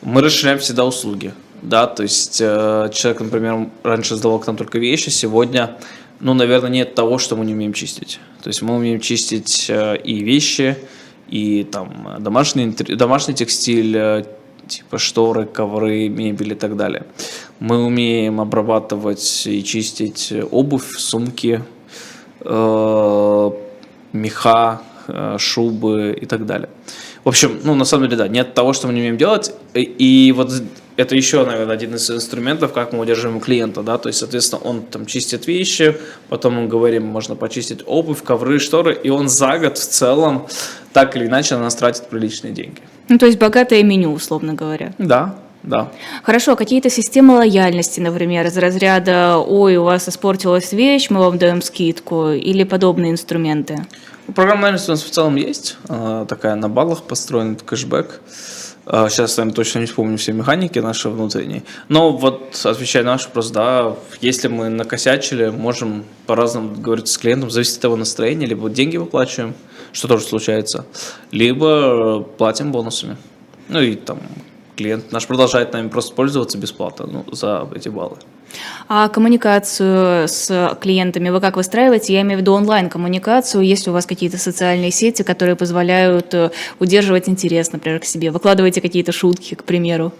Мы 0.02 0.20
расширяем 0.20 0.60
всегда 0.60 0.84
услуги. 0.84 1.34
Да, 1.64 1.86
то 1.86 2.02
есть 2.02 2.42
э, 2.42 2.90
человек, 2.92 3.22
например, 3.22 3.68
раньше 3.82 4.16
сдавал 4.16 4.38
к 4.38 4.46
нам 4.46 4.56
только 4.56 4.78
вещи, 4.78 5.08
сегодня, 5.08 5.78
ну, 6.20 6.34
наверное, 6.34 6.68
нет 6.68 6.94
того, 6.94 7.16
что 7.16 7.36
мы 7.36 7.46
не 7.46 7.54
умеем 7.54 7.72
чистить. 7.72 8.20
То 8.42 8.48
есть 8.48 8.60
мы 8.60 8.76
умеем 8.76 9.00
чистить 9.00 9.66
э, 9.70 9.96
и 9.96 10.22
вещи, 10.22 10.76
и 11.26 11.64
там 11.64 12.16
домашний, 12.20 12.66
домашний 12.66 13.34
текстиль, 13.34 13.96
э, 13.96 14.24
типа 14.66 14.98
шторы, 14.98 15.46
ковры, 15.46 16.10
мебель 16.10 16.52
и 16.52 16.54
так 16.54 16.76
далее. 16.76 17.06
Мы 17.60 17.82
умеем 17.82 18.42
обрабатывать 18.42 19.46
и 19.46 19.64
чистить 19.64 20.34
обувь, 20.50 20.98
сумки, 20.98 21.64
э, 22.40 23.50
меха, 24.12 24.82
э, 25.08 25.36
шубы 25.38 26.14
и 26.20 26.26
так 26.26 26.44
далее. 26.44 26.68
В 27.24 27.28
общем, 27.28 27.58
ну, 27.64 27.74
на 27.74 27.86
самом 27.86 28.04
деле, 28.04 28.18
да, 28.18 28.28
нет 28.28 28.52
того, 28.52 28.74
что 28.74 28.86
мы 28.86 28.92
не 28.92 29.00
умеем 29.00 29.16
делать. 29.16 29.54
И, 29.72 29.80
и 29.80 30.32
вот 30.32 30.52
это 30.96 31.16
еще, 31.16 31.44
наверное, 31.44 31.74
один 31.74 31.94
из 31.94 32.10
инструментов, 32.10 32.72
как 32.72 32.92
мы 32.92 33.00
удерживаем 33.00 33.40
клиента, 33.40 33.82
да, 33.82 33.98
то 33.98 34.08
есть, 34.08 34.20
соответственно, 34.20 34.62
он 34.62 34.82
там 34.82 35.06
чистит 35.06 35.46
вещи, 35.46 35.96
потом 36.28 36.54
мы 36.54 36.68
говорим, 36.68 37.04
можно 37.04 37.34
почистить 37.34 37.82
обувь, 37.86 38.22
ковры, 38.22 38.58
шторы, 38.58 38.94
и 38.94 39.10
он 39.10 39.28
за 39.28 39.58
год 39.58 39.76
в 39.78 39.86
целом 39.86 40.46
так 40.92 41.16
или 41.16 41.26
иначе 41.26 41.56
на 41.56 41.62
нас 41.62 41.74
тратит 41.74 42.06
приличные 42.06 42.52
деньги. 42.52 42.80
Ну, 43.08 43.18
то 43.18 43.26
есть 43.26 43.38
богатое 43.38 43.82
меню, 43.82 44.12
условно 44.12 44.54
говоря. 44.54 44.94
Да, 44.98 45.34
да. 45.62 45.90
Хорошо, 46.22 46.56
какие-то 46.56 46.90
системы 46.90 47.34
лояльности, 47.34 47.98
например, 47.98 48.46
из 48.46 48.56
разряда 48.56 49.38
«Ой, 49.38 49.76
у 49.76 49.84
вас 49.84 50.08
испортилась 50.08 50.72
вещь, 50.72 51.08
мы 51.10 51.20
вам 51.20 51.38
даем 51.38 51.62
скидку» 51.62 52.30
или 52.30 52.64
подобные 52.64 53.12
инструменты? 53.12 53.84
Программа 54.34 54.62
лояльности 54.62 54.90
у 54.90 54.92
нас 54.92 55.02
в 55.02 55.10
целом 55.10 55.36
есть, 55.36 55.76
такая 56.28 56.54
на 56.54 56.68
баллах 56.68 57.02
построена, 57.02 57.56
кэшбэк. 57.56 58.20
Сейчас 58.86 59.32
с 59.32 59.38
вами 59.38 59.50
точно 59.50 59.78
не 59.78 59.86
вспомню 59.86 60.18
все 60.18 60.32
механики 60.32 60.78
наши 60.78 61.08
внутренние. 61.08 61.62
Но 61.88 62.12
вот 62.12 62.60
отвечая 62.64 63.02
на 63.02 63.12
ваш 63.12 63.24
вопрос, 63.26 63.50
да, 63.50 63.96
если 64.20 64.48
мы 64.48 64.68
накосячили, 64.68 65.48
можем 65.48 66.04
по-разному 66.26 66.74
договориться 66.74 67.14
с 67.14 67.18
клиентом, 67.18 67.50
зависит 67.50 67.78
от 67.78 67.84
его 67.84 67.96
настроения, 67.96 68.46
либо 68.46 68.68
деньги 68.68 68.98
выплачиваем, 68.98 69.54
что 69.92 70.08
тоже 70.08 70.24
случается, 70.24 70.84
либо 71.30 72.20
платим 72.22 72.72
бонусами. 72.72 73.16
Ну 73.68 73.80
и 73.80 73.94
там 73.94 74.20
клиент 74.76 75.12
наш 75.12 75.26
продолжает 75.26 75.72
нами 75.72 75.88
просто 75.88 76.14
пользоваться 76.14 76.58
бесплатно 76.58 77.06
ну, 77.06 77.24
за 77.34 77.66
эти 77.74 77.88
баллы. 77.88 78.18
А 78.88 79.08
коммуникацию 79.08 80.28
с 80.28 80.76
клиентами 80.80 81.30
вы 81.30 81.40
как 81.40 81.56
выстраиваете? 81.56 82.12
Я 82.12 82.22
имею 82.22 82.38
в 82.38 82.40
виду 82.42 82.52
онлайн-коммуникацию. 82.52 83.62
Есть 83.64 83.88
у 83.88 83.92
вас 83.92 84.06
какие-то 84.06 84.38
социальные 84.38 84.90
сети, 84.90 85.22
которые 85.22 85.56
позволяют 85.56 86.34
э, 86.34 86.50
удерживать 86.78 87.28
интерес, 87.28 87.72
например, 87.72 88.00
к 88.00 88.04
себе? 88.04 88.30
Выкладываете 88.30 88.80
какие-то 88.80 89.12
шутки, 89.12 89.54
к 89.54 89.64
примеру? 89.64 90.12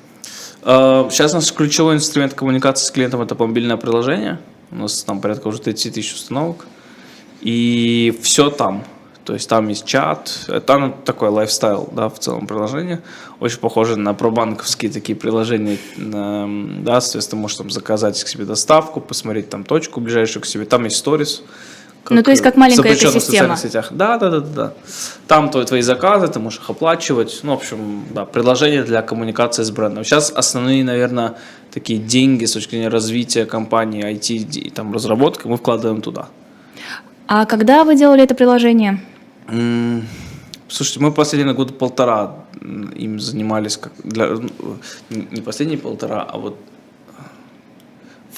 А, 0.63 1.09
сейчас 1.11 1.35
наш 1.35 1.53
ключевой 1.53 1.97
инструмент 1.97 2.35
коммуникации 2.35 2.87
с 2.87 2.91
клиентом– 2.91 3.21
это 3.23 3.35
мобильное 3.35 3.77
приложение. 3.77 4.39
У 4.71 4.77
нас 4.77 5.03
там 5.05 5.21
порядка 5.21 5.49
уже 5.49 5.61
30 5.61 5.95
тысяч 5.95 6.15
установок. 6.15 6.67
И 7.41 8.19
все 8.23 8.51
там. 8.51 8.85
То 9.25 9.33
есть 9.33 9.49
там 9.49 9.69
есть 9.69 9.87
чат, 9.87 10.51
там 10.67 10.95
такой 11.05 11.31
лайфстайл, 11.31 11.89
да, 11.93 12.09
в 12.09 12.19
целом 12.19 12.47
приложение, 12.47 13.01
очень 13.41 13.59
похоже 13.59 13.97
на 13.97 14.13
пробанковские 14.13 14.91
такие 14.91 15.17
приложения, 15.17 15.79
да, 15.97 17.01
соответственно, 17.01 17.43
можешь 17.43 17.57
там 17.57 17.71
заказать 17.71 18.23
к 18.23 18.29
себе 18.29 18.45
доставку, 18.45 19.01
посмотреть 19.01 19.49
там 19.49 19.65
точку 19.65 20.01
ближайшую 20.01 20.43
к 20.43 20.47
себе, 20.47 20.67
там 20.67 20.85
есть 20.85 20.97
сторис, 20.97 21.43
ну, 22.11 22.23
то 22.23 22.31
есть 22.31 22.43
как 22.43 22.57
маленькая 22.57 22.95
экосистема. 22.95 23.57
В 23.57 23.59
сетях. 23.59 23.89
Да, 23.91 24.19
да, 24.19 24.29
да, 24.29 24.41
да. 24.41 24.73
Там 25.27 25.49
твои, 25.49 25.65
твои 25.65 25.81
заказы, 25.81 26.29
ты 26.29 26.39
можешь 26.39 26.61
их 26.61 26.69
оплачивать. 26.69 27.41
Ну, 27.43 27.53
в 27.53 27.55
общем, 27.55 28.05
да, 28.11 28.27
предложение 28.27 28.83
для 28.83 29.01
коммуникации 29.01 29.63
с 29.63 29.71
брендом. 29.71 30.05
Сейчас 30.05 30.31
основные, 30.31 30.85
наверное, 30.85 31.37
такие 31.73 31.99
деньги 31.99 32.45
с 32.45 32.53
точки 32.53 32.73
зрения 32.73 32.89
развития 32.89 33.47
компании, 33.47 34.05
IT, 34.05 34.73
там, 34.73 34.93
разработки 34.93 35.47
мы 35.47 35.57
вкладываем 35.57 36.03
туда. 36.03 36.29
А 37.27 37.47
когда 37.47 37.85
вы 37.85 37.97
делали 37.97 38.23
это 38.23 38.35
приложение? 38.35 39.01
Слушайте, 39.47 41.01
мы 41.01 41.13
последние 41.13 41.55
года 41.55 41.73
полтора 41.73 42.45
им 42.63 43.21
занимались, 43.21 43.77
как 43.77 43.93
для, 44.03 44.29
ну, 44.29 44.51
не 45.11 45.43
последние 45.43 45.79
полтора, 45.79 46.23
а 46.23 46.39
вот 46.39 46.59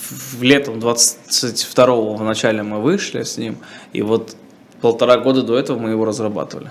в 0.01 0.43
летом 0.43 0.79
22-го 0.79 2.15
в 2.15 2.23
начале 2.23 2.63
мы 2.63 2.81
вышли 2.83 3.23
с 3.23 3.39
ним, 3.39 3.57
и 3.93 4.03
вот 4.03 4.37
Полтора 4.81 5.17
года 5.17 5.43
до 5.43 5.59
этого 5.59 5.79
мы 5.79 5.91
его 5.91 6.05
разрабатывали. 6.05 6.71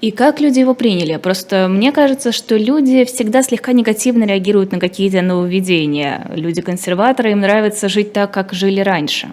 И 0.00 0.10
как 0.10 0.40
люди 0.40 0.58
его 0.58 0.74
приняли? 0.74 1.16
Просто 1.18 1.68
мне 1.68 1.92
кажется, 1.92 2.32
что 2.32 2.56
люди 2.56 3.04
всегда 3.04 3.42
слегка 3.42 3.72
негативно 3.72 4.24
реагируют 4.24 4.72
на 4.72 4.80
какие-то 4.80 5.20
нововведения. 5.20 6.30
Люди-консерваторы, 6.34 7.32
им 7.32 7.40
нравится 7.40 7.88
жить 7.88 8.12
так, 8.12 8.32
как 8.32 8.54
жили 8.54 8.80
раньше. 8.80 9.32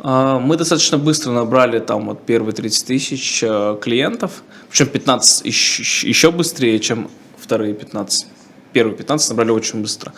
А, 0.00 0.38
мы 0.38 0.56
достаточно 0.56 0.98
быстро 0.98 1.32
набрали 1.32 1.78
там 1.78 2.06
вот 2.06 2.22
первые 2.24 2.54
30 2.54 2.86
тысяч 2.86 3.42
э, 3.42 3.78
клиентов, 3.80 4.42
причем 4.70 4.86
15 4.86 5.44
еще, 5.44 6.08
еще 6.08 6.30
быстрее, 6.30 6.78
чем 6.78 7.10
вторые 7.38 7.74
15. 7.74 8.26
Первые 8.72 8.96
15 8.96 9.30
набрали 9.30 9.50
очень 9.50 9.82
быстро. 9.82 10.12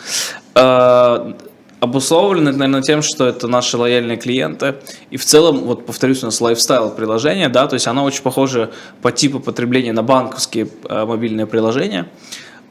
А, 0.55 1.35
обусловлено, 1.79 2.51
наверное, 2.51 2.81
тем, 2.83 3.01
что 3.01 3.25
это 3.25 3.47
наши 3.47 3.75
лояльные 3.75 4.17
клиенты. 4.17 4.75
И 5.09 5.17
в 5.17 5.25
целом, 5.25 5.61
вот 5.61 5.85
повторюсь, 5.85 6.21
у 6.21 6.27
нас 6.27 6.39
лайфстайл 6.39 6.91
приложение, 6.91 7.49
да, 7.49 7.67
то 7.67 7.73
есть 7.73 7.87
оно 7.87 8.03
очень 8.03 8.21
похоже 8.21 8.71
по 9.01 9.11
типу 9.11 9.39
потребления 9.39 9.93
на 9.93 10.03
банковские 10.03 10.67
э, 10.87 11.05
мобильные 11.05 11.47
приложения 11.47 12.07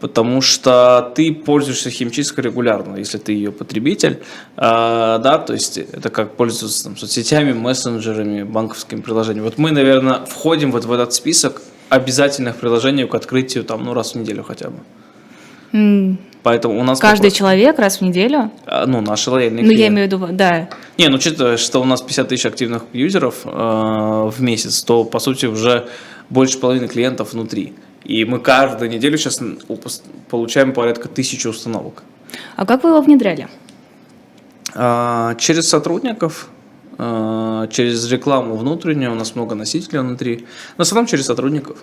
потому 0.00 0.40
что 0.40 1.12
ты 1.14 1.32
пользуешься 1.34 1.90
химчисткой 1.90 2.44
регулярно, 2.44 2.96
если 2.96 3.18
ты 3.18 3.32
ее 3.32 3.52
потребитель, 3.52 4.20
э, 4.56 4.60
да, 5.22 5.38
то 5.38 5.52
есть 5.52 5.78
это 5.78 6.08
как 6.10 6.36
пользоваться 6.36 6.84
там, 6.84 6.96
соцсетями, 6.96 7.52
мессенджерами, 7.52 8.42
банковскими 8.42 9.00
приложениями. 9.00 9.44
Вот 9.44 9.58
мы, 9.58 9.70
наверное, 9.70 10.24
входим 10.26 10.72
вот 10.72 10.84
в 10.84 10.92
этот 10.92 11.12
список 11.12 11.60
обязательных 11.88 12.56
приложений 12.56 13.06
к 13.06 13.14
открытию 13.14 13.64
там, 13.64 13.84
ну, 13.84 13.94
раз 13.94 14.12
в 14.14 14.18
неделю 14.18 14.42
хотя 14.42 14.70
бы. 14.70 14.76
М, 15.72 16.18
Поэтому 16.42 16.80
у 16.80 16.82
нас 16.84 16.98
Каждый 16.98 17.24
такой- 17.30 17.36
человек 17.36 17.78
раз 17.78 17.98
в 17.98 18.00
неделю? 18.00 18.50
а, 18.66 18.86
ну, 18.86 19.02
наши 19.02 19.30
лояльные 19.30 19.62
Ну, 19.62 19.70
я 19.70 19.76
клиенты. 19.76 19.92
имею 19.94 20.08
в 20.08 20.12
виду, 20.12 20.32
да. 20.32 20.68
Не, 20.96 21.08
ну 21.08 21.16
учитывая, 21.16 21.58
что 21.58 21.82
у 21.82 21.84
нас 21.84 22.00
50 22.00 22.28
тысяч 22.28 22.46
активных 22.46 22.84
юзеров 22.94 23.42
э, 23.44 23.48
в 23.50 24.34
месяц, 24.40 24.82
то 24.82 25.04
по 25.04 25.18
сути 25.18 25.44
уже 25.46 25.86
больше 26.30 26.58
половины 26.58 26.88
клиентов 26.88 27.34
внутри. 27.34 27.74
И 28.04 28.24
мы 28.24 28.40
каждую 28.40 28.90
неделю 28.90 29.18
сейчас 29.18 29.40
получаем 30.28 30.72
порядка 30.72 31.08
тысячи 31.08 31.46
установок. 31.46 32.02
А 32.56 32.64
как 32.66 32.82
вы 32.82 32.90
его 32.90 33.00
внедряли? 33.00 33.48
А, 34.74 35.34
через 35.34 35.68
сотрудников, 35.68 36.48
а, 36.98 37.66
через 37.68 38.10
рекламу 38.10 38.56
внутреннюю, 38.56 39.12
у 39.12 39.14
нас 39.14 39.34
много 39.34 39.54
носителей 39.54 40.00
внутри, 40.00 40.46
но 40.76 40.84
в 40.84 40.86
основном 40.86 41.06
через 41.06 41.26
сотрудников. 41.26 41.78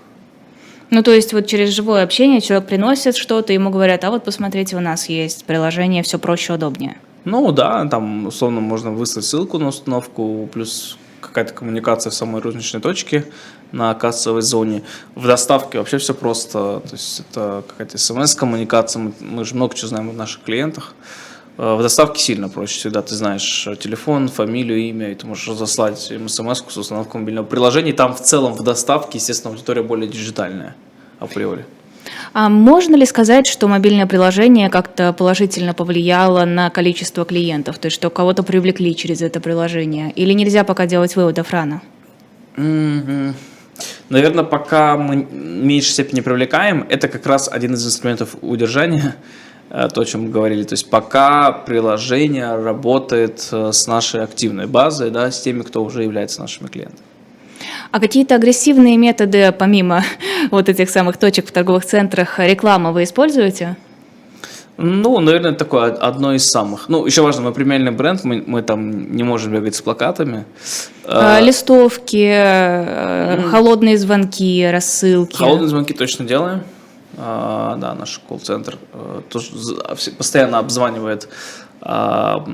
Ну, 0.90 1.04
то 1.04 1.12
есть 1.12 1.34
вот 1.34 1.48
через 1.48 1.70
живое 1.70 2.04
общение 2.04 2.40
человек 2.40 2.68
приносит 2.68 3.18
что-то, 3.18 3.52
ему 3.52 3.70
говорят, 3.70 4.04
а 4.06 4.10
вот 4.10 4.24
посмотрите, 4.24 4.78
у 4.78 4.80
нас 4.80 5.10
есть 5.10 5.44
приложение, 5.44 6.02
все 6.02 6.18
проще, 6.18 6.54
удобнее. 6.54 6.98
Ну 7.26 7.52
да, 7.52 7.86
там 7.86 8.28
условно 8.28 8.62
можно 8.62 8.92
выслать 8.92 9.26
ссылку 9.26 9.58
на 9.58 9.68
установку, 9.68 10.50
плюс 10.54 10.98
какая-то 11.20 11.54
коммуникация 11.54 12.10
в 12.10 12.14
самой 12.14 12.42
розничной 12.42 12.80
точке 12.80 13.26
на 13.72 13.94
кассовой 13.94 14.42
зоне. 14.42 14.84
В 15.16 15.26
доставке 15.28 15.78
вообще 15.80 15.98
все 15.98 16.14
просто, 16.14 16.82
то 16.82 16.94
есть 16.94 17.22
это 17.30 17.64
какая-то 17.68 17.98
смс-коммуникация, 17.98 19.02
мы, 19.02 19.14
мы 19.20 19.46
же 19.46 19.56
много 19.56 19.76
чего 19.76 19.90
знаем 19.90 20.10
о 20.10 20.14
наших 20.14 20.44
клиентах. 20.44 20.94
Э, 21.58 21.76
В 21.76 21.82
доставке 21.82 22.22
сильно 22.22 22.50
проще, 22.50 22.80
всегда 22.80 23.02
ты 23.02 23.16
знаешь 23.16 23.68
телефон, 23.80 24.30
фамилию, 24.30 24.80
имя, 24.80 25.12
и 25.12 25.16
ты 25.16 25.26
можешь 25.26 25.48
разослать 25.48 26.12
им 26.12 26.30
смс 26.30 26.64
с 26.68 26.78
установкой 26.78 27.22
мобильного 27.22 27.46
приложения. 27.46 27.92
И 27.92 27.94
там 27.94 28.14
в 28.16 28.22
целом 28.22 28.54
в 28.54 28.64
доставке, 28.64 29.18
естественно, 29.18 29.54
аудитория 29.54 29.84
более 29.84 30.08
диджитальная 30.08 30.76
априори. 31.20 31.66
А 32.34 32.50
можно 32.50 32.96
ли 32.96 33.06
сказать, 33.06 33.48
что 33.48 33.68
мобильное 33.68 34.06
приложение 34.06 34.70
как-то 34.70 35.12
положительно 35.12 35.74
повлияло 35.74 36.46
на 36.46 36.70
количество 36.70 37.26
клиентов? 37.26 37.80
То 37.80 37.88
есть, 37.88 37.96
что 37.96 38.10
кого-то 38.10 38.44
привлекли 38.44 38.96
через 38.96 39.22
это 39.22 39.40
приложение? 39.40 40.12
Или 40.12 40.34
нельзя 40.34 40.64
пока 40.64 40.86
делать 40.86 41.16
выводов 41.16 41.52
рано? 41.52 41.82
Мгм. 42.56 43.36
Наверное, 44.10 44.44
пока 44.44 44.98
мы 44.98 45.24
в 45.24 45.34
меньшей 45.34 45.92
степени 45.92 46.22
привлекаем, 46.22 46.86
это 46.90 47.08
как 47.08 47.26
раз 47.26 47.50
один 47.52 47.74
из 47.74 47.86
инструментов 47.86 48.36
удержания, 48.42 49.16
э, 49.70 49.88
то, 49.94 50.02
о 50.02 50.06
чем 50.06 50.24
мы 50.24 50.30
говорили. 50.30 50.64
То 50.64 50.74
есть 50.74 50.90
пока 50.90 51.52
приложение 51.52 52.56
работает 52.56 53.48
э, 53.52 53.72
с 53.72 53.88
нашей 53.88 54.24
активной 54.24 54.68
базой, 54.68 55.12
да, 55.12 55.30
с 55.30 55.42
теми, 55.42 55.62
кто 55.64 55.84
уже 55.84 56.04
является 56.04 56.42
нашими 56.42 56.68
клиентами. 56.68 57.04
А 57.92 58.00
какие-то 58.00 58.36
агрессивные 58.36 58.98
методы, 58.98 59.52
помимо 59.52 60.04
вот 60.52 60.70
этих 60.70 60.90
самых 60.90 61.18
точек 61.18 61.48
в 61.48 61.52
торговых 61.52 61.86
центрах, 61.86 62.40
рекламы 62.40 62.94
вы 62.94 63.04
используете? 63.04 63.78
Ну, 64.78 65.20
наверное, 65.20 65.54
такое 65.54 65.92
одно 65.92 66.34
из 66.34 66.46
самых. 66.46 66.88
Ну, 66.88 67.06
еще 67.06 67.24
важно, 67.24 67.42
мы 67.42 67.52
премиальный 67.52 67.92
бренд, 67.92 68.24
мы, 68.24 68.44
мы 68.46 68.62
там 68.62 69.16
не 69.16 69.24
можем 69.24 69.52
бегать 69.52 69.76
с 69.76 69.82
плакатами. 69.82 70.46
А, 71.04 71.40
Э, 71.40 71.44
Листовки, 71.44 72.30
э, 72.30 73.42
холодные 73.50 73.98
звонки, 73.98 74.68
рассылки. 74.72 75.36
Холодные 75.36 75.68
звонки 75.68 75.94
точно 75.94 76.26
делаем. 76.26 76.62
А, 77.18 77.76
да, 77.78 77.96
наш 77.96 78.20
колл-центр 78.28 78.78
э, 78.94 79.22
постоянно 80.18 80.60
обзванивает 80.60 81.28
а, 81.82 82.46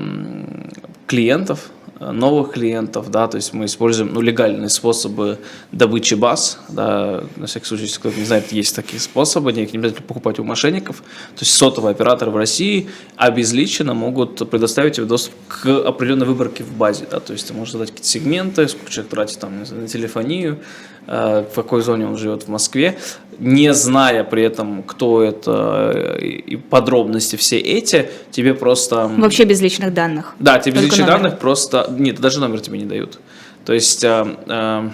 клиентов, 1.06 1.70
новых 2.00 2.52
клиентов, 2.52 3.10
да, 3.10 3.28
то 3.28 3.36
есть 3.36 3.52
мы 3.52 3.66
используем 3.66 4.12
ну, 4.12 4.20
легальные 4.20 4.68
способы 4.68 5.38
добычи 5.72 6.14
баз, 6.14 6.58
да, 6.68 7.24
на 7.36 7.46
всякий 7.46 7.66
случай, 7.66 7.84
если 7.84 8.00
кто-то 8.00 8.18
не 8.18 8.24
знает, 8.24 8.52
есть 8.52 8.74
такие 8.74 9.00
способы, 9.00 9.52
их 9.52 9.72
не 9.72 9.78
обязательно 9.78 10.06
покупать 10.06 10.38
у 10.38 10.44
мошенников, 10.44 10.98
то 10.98 11.40
есть 11.40 11.52
сотовые 11.52 11.92
операторы 11.92 12.30
в 12.30 12.36
России 12.36 12.88
обезличенно 13.16 13.94
могут 13.94 14.48
предоставить 14.50 14.96
тебе 14.96 15.06
доступ 15.06 15.34
к 15.48 15.66
определенной 15.66 16.26
выборке 16.26 16.64
в 16.64 16.72
базе, 16.72 17.06
да, 17.10 17.20
то 17.20 17.32
есть 17.32 17.46
ты 17.46 17.54
можешь 17.54 17.72
задать 17.72 17.90
какие-то 17.90 18.08
сегменты, 18.08 18.68
сколько 18.68 18.90
человек 18.90 19.10
тратит 19.10 19.38
там 19.38 19.60
на 19.60 19.88
телефонию, 19.88 20.54
э, 20.54 20.93
в 21.06 21.54
какой 21.54 21.82
зоне 21.82 22.06
он 22.06 22.16
живет 22.16 22.44
в 22.44 22.48
Москве, 22.48 22.96
не 23.38 23.74
зная 23.74 24.22
при 24.24 24.42
этом, 24.44 24.82
кто 24.82 25.22
это 25.22 25.92
э, 26.20 26.24
и 26.24 26.56
подробности 26.56 27.36
все 27.36 27.58
эти, 27.58 28.08
тебе 28.30 28.54
просто... 28.54 29.10
Вообще 29.18 29.44
без 29.44 29.60
личных 29.60 29.92
данных. 29.92 30.34
да, 30.38 30.58
тебе 30.58 30.72
без 30.74 30.80
Только 30.82 30.94
личных 30.96 31.06
номер. 31.08 31.22
данных 31.22 31.38
просто... 31.40 31.92
Нет, 31.98 32.20
даже 32.20 32.40
номер 32.40 32.60
тебе 32.60 32.78
не 32.78 32.84
дают. 32.86 33.18
То 33.64 33.72
есть 33.72 34.04
э, 34.04 34.24
э, 34.46 34.88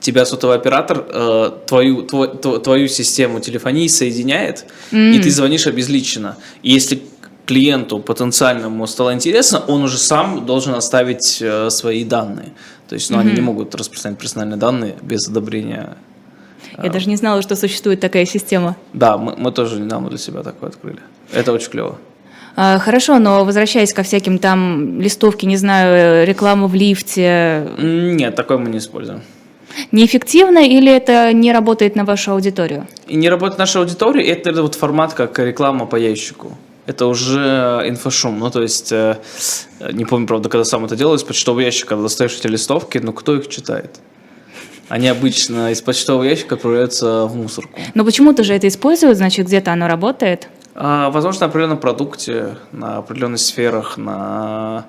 тебя 0.00 0.24
сотовый 0.24 0.56
оператор 0.56 1.04
э, 1.08 1.50
твою, 1.66 2.02
твой- 2.02 2.28
тво- 2.28 2.60
твою 2.60 2.86
систему 2.88 3.40
телефонии 3.40 3.88
соединяет, 3.88 4.66
и 4.92 5.18
ты 5.18 5.30
звонишь 5.30 5.66
обезличенно. 5.66 6.36
И 6.62 6.70
если 6.70 7.02
клиенту 7.46 8.00
потенциальному 8.00 8.86
стало 8.86 9.14
интересно, 9.14 9.62
он 9.66 9.82
уже 9.82 9.98
сам 9.98 10.44
должен 10.44 10.74
оставить 10.74 11.38
э, 11.40 11.70
свои 11.70 12.04
данные. 12.04 12.52
То 12.88 12.94
есть 12.94 13.10
ну, 13.10 13.18
они 13.18 13.32
не 13.32 13.40
могут 13.40 13.74
распространять 13.74 14.18
персональные 14.18 14.58
данные 14.58 14.96
без 15.02 15.28
одобрения. 15.28 15.96
Я 16.82 16.90
даже 16.90 17.08
не 17.08 17.16
знала, 17.16 17.42
что 17.42 17.56
существует 17.56 18.00
такая 18.00 18.26
система. 18.26 18.76
Да, 18.92 19.16
мы, 19.16 19.34
мы 19.36 19.52
тоже 19.52 19.80
недавно 19.80 20.08
для 20.08 20.18
себя 20.18 20.42
такое 20.42 20.70
открыли. 20.70 20.98
Это 21.32 21.52
очень 21.52 21.70
клево. 21.70 21.96
А, 22.56 22.78
Хорошо, 22.78 23.18
но 23.18 23.44
возвращаясь 23.44 23.92
ко 23.92 24.02
всяким 24.02 24.38
там 24.38 25.00
листовке, 25.00 25.46
не 25.46 25.56
знаю, 25.56 26.26
рекламу 26.26 26.66
в 26.66 26.74
лифте, 26.74 27.68
Нет, 27.78 28.34
такое 28.34 28.58
мы 28.58 28.68
не 28.70 28.78
используем. 28.78 29.22
неэффективно 29.92 30.66
или 30.66 30.90
это 30.90 31.32
не 31.32 31.52
работает 31.52 31.96
на 31.96 32.04
вашу 32.04 32.32
аудиторию? 32.32 32.86
И 33.08 33.16
не 33.16 33.28
работает 33.28 33.58
наша 33.58 33.78
аудитория, 33.78 34.24
это 34.26 34.62
вот 34.62 34.74
формат, 34.74 35.14
как 35.14 35.38
реклама 35.38 35.86
по 35.86 35.96
ящику. 35.96 36.56
Это 36.86 37.06
уже 37.06 37.82
инфошум. 37.86 38.38
Ну, 38.38 38.50
то 38.50 38.62
есть, 38.62 38.92
э, 38.92 39.18
не 39.92 40.04
помню, 40.04 40.26
правда, 40.26 40.48
когда 40.48 40.64
сам 40.64 40.84
это 40.84 40.96
делал, 40.96 41.14
из 41.14 41.24
почтового 41.24 41.60
ящика 41.60 41.90
когда 41.90 42.04
достаешь 42.04 42.36
эти 42.38 42.46
листовки, 42.46 42.98
ну, 42.98 43.12
кто 43.12 43.34
их 43.34 43.48
читает? 43.48 44.00
Они 44.88 45.08
обычно 45.08 45.72
из 45.72 45.82
почтового 45.82 46.22
ящика 46.22 46.54
отправляются 46.54 47.26
в 47.26 47.34
мусорку. 47.34 47.80
Но 47.94 48.04
почему-то 48.04 48.44
же 48.44 48.54
это 48.54 48.68
используют, 48.68 49.16
значит, 49.16 49.46
где-то 49.46 49.72
оно 49.72 49.88
работает. 49.88 50.48
А, 50.76 51.10
возможно, 51.10 51.40
на 51.40 51.46
определенном 51.46 51.78
продукте, 51.78 52.56
на 52.70 52.98
определенных 52.98 53.40
сферах, 53.40 53.96
на 53.96 54.86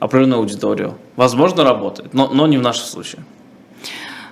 определенную 0.00 0.38
аудиторию. 0.38 0.96
Возможно, 1.16 1.62
работает, 1.64 2.14
но, 2.14 2.28
но 2.28 2.46
не 2.46 2.56
в 2.56 2.62
нашем 2.62 2.86
случае. 2.86 3.22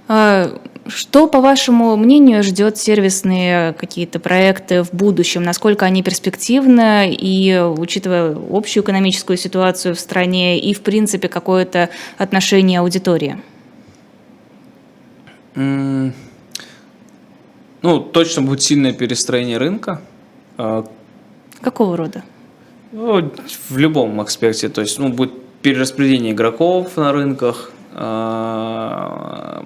А, 0.09 0.51
Что, 0.89 1.28
по 1.28 1.41
вашему 1.41 1.97
мнению, 1.97 2.43
ждет 2.43 2.76
сервисные 2.76 3.72
какие-то 3.74 4.18
проекты 4.18 4.83
в 4.83 4.93
будущем? 4.93 5.45
Насколько 5.45 5.87
они 5.87 6.03
перспективны 6.03 7.12
и, 7.12 7.57
учитывая 7.61 8.37
общую 8.51 8.83
экономическую 8.83 9.37
ситуацию 9.37 9.95
в 9.95 10.01
стране 10.01 10.59
и, 10.59 10.74
в 10.74 10.80
принципе, 10.83 11.28
какое-то 11.28 11.91
отношение 12.18 12.80
аудитории? 12.80 13.41
М, 15.55 16.12
Ну, 17.83 17.99
точно 18.01 18.43
будет 18.43 18.62
сильное 18.62 18.93
перестроение 18.93 19.59
рынка. 19.59 20.01
А, 20.57 20.85
Какого 21.61 21.97
рода? 21.97 22.22
Ну, 22.93 23.33
в 23.70 23.76
любом 23.76 24.20
аспекте, 24.20 24.68
то 24.68 24.80
есть, 24.80 24.99
ну, 24.99 25.09
будет 25.09 25.33
перераспределение 25.62 26.33
игроков 26.33 26.97
на 26.97 27.12
рынках, 27.12 27.72
а, 27.93 29.64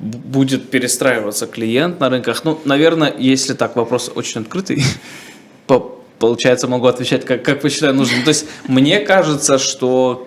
будет 0.00 0.70
перестраиваться 0.70 1.46
клиент 1.46 2.00
на 2.00 2.08
рынках. 2.08 2.44
Ну, 2.44 2.58
наверное, 2.64 3.14
если 3.18 3.54
так, 3.54 3.76
вопрос 3.76 4.10
очень 4.14 4.40
открытый, 4.40 4.82
по- 5.66 5.96
получается, 6.18 6.66
могу 6.66 6.86
отвечать, 6.86 7.24
как, 7.24 7.44
как 7.44 7.60
посчитаю 7.60 7.94
нужным. 7.94 8.22
То 8.24 8.30
есть, 8.30 8.46
мне 8.66 9.00
кажется, 9.00 9.58
что 9.58 10.26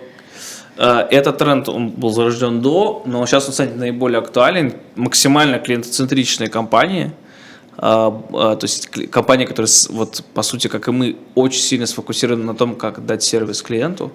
Э, 0.76 1.06
Этот 1.10 1.38
тренд 1.38 1.68
он 1.68 1.90
был 1.90 2.10
зарожден 2.10 2.60
до, 2.60 3.02
но 3.06 3.24
сейчас 3.26 3.46
он 3.46 3.52
станет 3.52 3.76
наиболее 3.76 4.18
актуален. 4.18 4.74
Максимально 4.96 5.58
клиентоцентричные 5.58 6.48
компании, 6.48 7.12
а, 7.76 8.22
а, 8.32 8.56
то 8.56 8.64
есть 8.64 8.88
компании, 9.10 9.46
которые, 9.46 9.70
вот, 9.90 10.22
по 10.32 10.42
сути, 10.42 10.68
как 10.68 10.88
и 10.88 10.92
мы, 10.92 11.16
очень 11.34 11.60
сильно 11.60 11.86
сфокусированы 11.86 12.44
на 12.44 12.54
том, 12.54 12.76
как 12.76 13.04
дать 13.04 13.22
сервис 13.22 13.62
клиенту, 13.62 14.12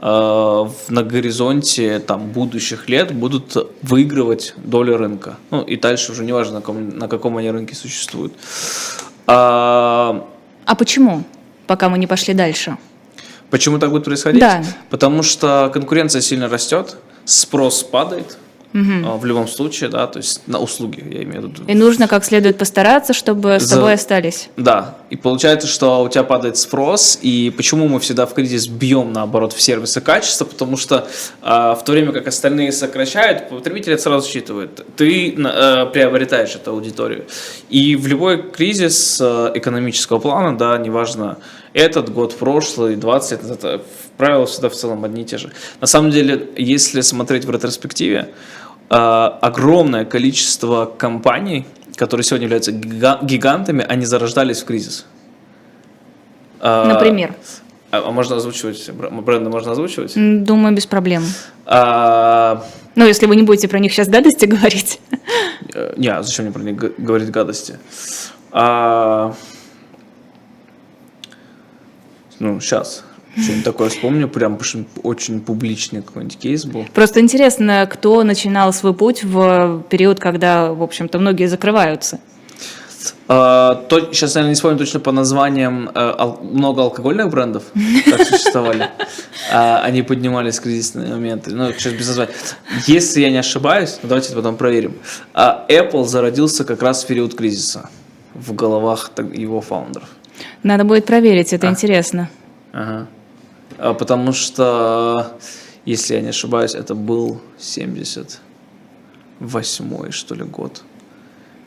на 0.00 1.02
горизонте 1.02 1.98
там, 1.98 2.28
будущих 2.28 2.88
лет 2.88 3.12
будут 3.12 3.56
выигрывать 3.82 4.54
доли 4.56 4.92
рынка. 4.92 5.36
Ну 5.50 5.62
и 5.62 5.76
дальше 5.76 6.12
уже 6.12 6.24
неважно, 6.24 6.54
на 6.54 6.60
каком, 6.60 6.88
на 6.90 7.08
каком 7.08 7.36
они 7.36 7.50
рынке 7.50 7.74
существуют. 7.74 8.32
А, 9.26 10.24
А 10.64 10.74
почему? 10.76 11.24
Пока 11.66 11.88
мы 11.88 11.98
не 11.98 12.06
пошли 12.06 12.32
дальше. 12.32 12.76
Почему 13.50 13.78
так 13.78 13.90
будет 13.90 14.04
происходить? 14.04 14.40
Да. 14.40 14.62
Потому 14.90 15.22
что 15.22 15.70
конкуренция 15.72 16.20
сильно 16.20 16.48
растет, 16.48 16.96
спрос 17.24 17.82
падает 17.82 18.38
а, 18.74 19.16
в 19.16 19.24
любом 19.24 19.48
случае, 19.48 19.88
да, 19.88 20.06
то 20.06 20.18
есть 20.18 20.42
на 20.46 20.58
услуги, 20.58 21.02
я 21.10 21.22
имею 21.22 21.42
в 21.42 21.44
виду. 21.46 21.62
И 21.66 21.74
нужно 21.74 22.06
как 22.06 22.24
следует 22.24 22.58
постараться, 22.58 23.12
чтобы 23.12 23.58
с 23.58 23.62
За- 23.62 23.76
тобой 23.76 23.94
остались. 23.94 24.50
Да, 24.56 24.96
и 25.10 25.16
получается, 25.16 25.66
что 25.66 26.02
у 26.02 26.08
тебя 26.08 26.22
падает 26.24 26.56
спрос, 26.56 27.18
и 27.22 27.52
почему 27.56 27.88
мы 27.88 27.98
всегда 28.00 28.26
в 28.26 28.34
кризис 28.34 28.68
бьем, 28.68 29.12
наоборот, 29.12 29.52
в 29.52 29.60
сервисы 29.62 30.00
качества, 30.00 30.44
потому 30.44 30.76
что 30.76 31.08
а, 31.40 31.74
в 31.74 31.84
то 31.84 31.92
время 31.92 32.12
как 32.12 32.26
остальные 32.26 32.72
сокращают, 32.72 33.48
потребитель 33.48 33.92
это 33.94 34.02
сразу 34.02 34.28
считывает. 34.28 34.84
Ты 34.96 35.34
э, 35.34 35.86
приобретаешь 35.92 36.54
эту 36.54 36.72
аудиторию. 36.72 37.24
И 37.70 37.96
в 37.96 38.06
любой 38.06 38.42
кризис 38.50 39.18
э, 39.20 39.52
экономического 39.54 40.18
плана, 40.18 40.56
да, 40.56 40.76
неважно, 40.78 41.38
этот 41.74 42.12
год, 42.12 42.36
прошлый, 42.36 42.96
20 42.96 43.30
лет, 43.32 43.42
назад, 43.42 43.58
это, 43.64 43.82
правила 44.16 44.46
всегда 44.46 44.68
в 44.68 44.74
целом 44.74 45.04
одни 45.04 45.22
и 45.22 45.24
те 45.24 45.38
же. 45.38 45.52
На 45.80 45.86
самом 45.86 46.10
деле, 46.10 46.48
если 46.56 47.00
смотреть 47.02 47.44
в 47.44 47.50
ретроспективе, 47.50 48.30
э, 48.90 48.94
огромное 48.94 50.04
количество 50.04 50.86
компаний, 50.86 51.66
которые 51.96 52.24
сегодня 52.24 52.44
являются 52.46 52.72
гига- 52.72 53.18
гигантами, 53.22 53.84
они 53.88 54.04
зарождались 54.06 54.62
в 54.62 54.64
кризис. 54.64 55.06
А, 56.60 56.84
Например. 56.86 57.34
А, 57.90 58.02
а 58.06 58.10
можно 58.10 58.36
озвучивать, 58.36 58.90
бр- 58.90 59.10
бренды 59.10 59.50
можно 59.50 59.72
озвучивать? 59.72 60.12
Думаю, 60.16 60.74
без 60.74 60.86
проблем. 60.86 61.22
А, 61.66 62.64
Ну, 62.94 63.06
если 63.06 63.26
вы 63.26 63.36
не 63.36 63.42
будете 63.44 63.68
про 63.68 63.78
них 63.78 63.92
сейчас 63.92 64.08
гадости 64.08 64.44
говорить. 64.46 65.00
э, 65.74 65.94
не, 65.96 66.08
а 66.08 66.22
зачем 66.22 66.44
мне 66.46 66.52
про 66.54 66.62
них 66.62 66.76
говорить 66.98 67.30
гадости? 67.30 67.78
А, 68.50 69.34
ну, 72.38 72.60
сейчас. 72.60 73.04
Что-нибудь 73.36 73.64
такое 73.64 73.88
вспомню, 73.88 74.28
прям 74.28 74.58
очень 75.04 75.40
публичный 75.40 76.02
какой-нибудь 76.02 76.38
кейс 76.38 76.64
был. 76.64 76.84
Просто 76.92 77.20
интересно, 77.20 77.88
кто 77.90 78.24
начинал 78.24 78.72
свой 78.72 78.94
путь 78.94 79.22
в 79.22 79.84
период, 79.88 80.18
когда, 80.18 80.72
в 80.72 80.82
общем-то, 80.82 81.18
многие 81.20 81.46
закрываются. 81.46 82.18
А, 83.28 83.74
то, 83.88 84.00
сейчас, 84.12 84.34
наверное, 84.34 84.50
не 84.50 84.54
вспомню 84.56 84.78
точно 84.78 85.00
по 85.00 85.12
названиям, 85.12 85.88
э, 85.88 85.90
ал- 85.94 86.40
много 86.42 86.82
алкогольных 86.82 87.28
брендов 87.30 87.62
так 88.04 88.26
существовали. 88.26 88.88
А, 89.50 89.80
Они 89.82 90.02
поднимались 90.02 90.58
в 90.58 90.62
кризисные 90.62 91.08
моменты. 91.08 91.52
Ну, 91.54 91.72
сейчас 91.72 91.94
без 91.94 92.08
названия. 92.08 92.32
Если 92.86 93.20
я 93.22 93.30
не 93.30 93.38
ошибаюсь, 93.38 93.98
ну, 94.02 94.08
давайте 94.10 94.28
это 94.28 94.36
потом 94.36 94.56
проверим. 94.56 94.94
а, 95.32 95.64
Apple 95.70 96.04
зародился 96.04 96.64
как 96.64 96.82
раз 96.82 97.04
в 97.04 97.06
период 97.06 97.34
кризиса 97.34 97.88
в 98.34 98.52
головах 98.54 99.10
его 99.32 99.60
фаундеров. 99.62 100.08
Надо 100.62 100.84
будет 100.84 101.04
проверить, 101.06 101.52
А. 101.52 101.56
это 101.56 101.68
интересно. 101.68 102.28
Ага. 102.72 103.06
А, 103.78 103.94
Потому 103.94 104.32
что, 104.32 105.36
если 105.84 106.14
я 106.14 106.20
не 106.20 106.28
ошибаюсь, 106.30 106.74
это 106.74 106.94
был 106.94 107.40
78-й, 109.40 110.12
что 110.12 110.34
ли, 110.34 110.44
год. 110.44 110.82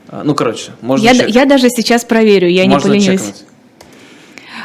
А, 0.09 0.24
Ну, 0.24 0.36
короче, 0.36 0.72
можно 0.82 1.03
Я, 1.05 1.13
чек- 1.15 1.30
я 1.30 1.45
даже 1.45 1.69
сейчас 1.69 2.03
проверю, 2.05 2.47
я 2.49 2.63
не 2.65 2.69
можно 2.74 2.89
поленюсь. 2.89 3.07
чекнуть. 3.22 3.43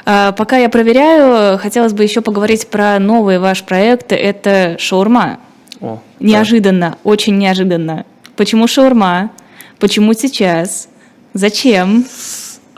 А, 0.04 0.32
пока 0.32 0.56
я 0.58 0.68
проверяю, 0.68 1.58
хотелось 1.58 1.92
бы 1.92 2.02
еще 2.02 2.20
поговорить 2.20 2.68
про 2.68 2.98
новый 2.98 3.38
ваш 3.38 3.62
проект. 3.64 4.12
Это 4.12 4.76
шаурма. 4.78 5.38
О, 5.80 6.00
Неожиданно, 6.20 6.96
очень 7.04 7.36
неожиданно. 7.38 8.04
Почему 8.36 8.66
шаурма? 8.68 9.30
Почему 9.78 10.14
сейчас? 10.14 10.88
Зачем? 11.34 12.04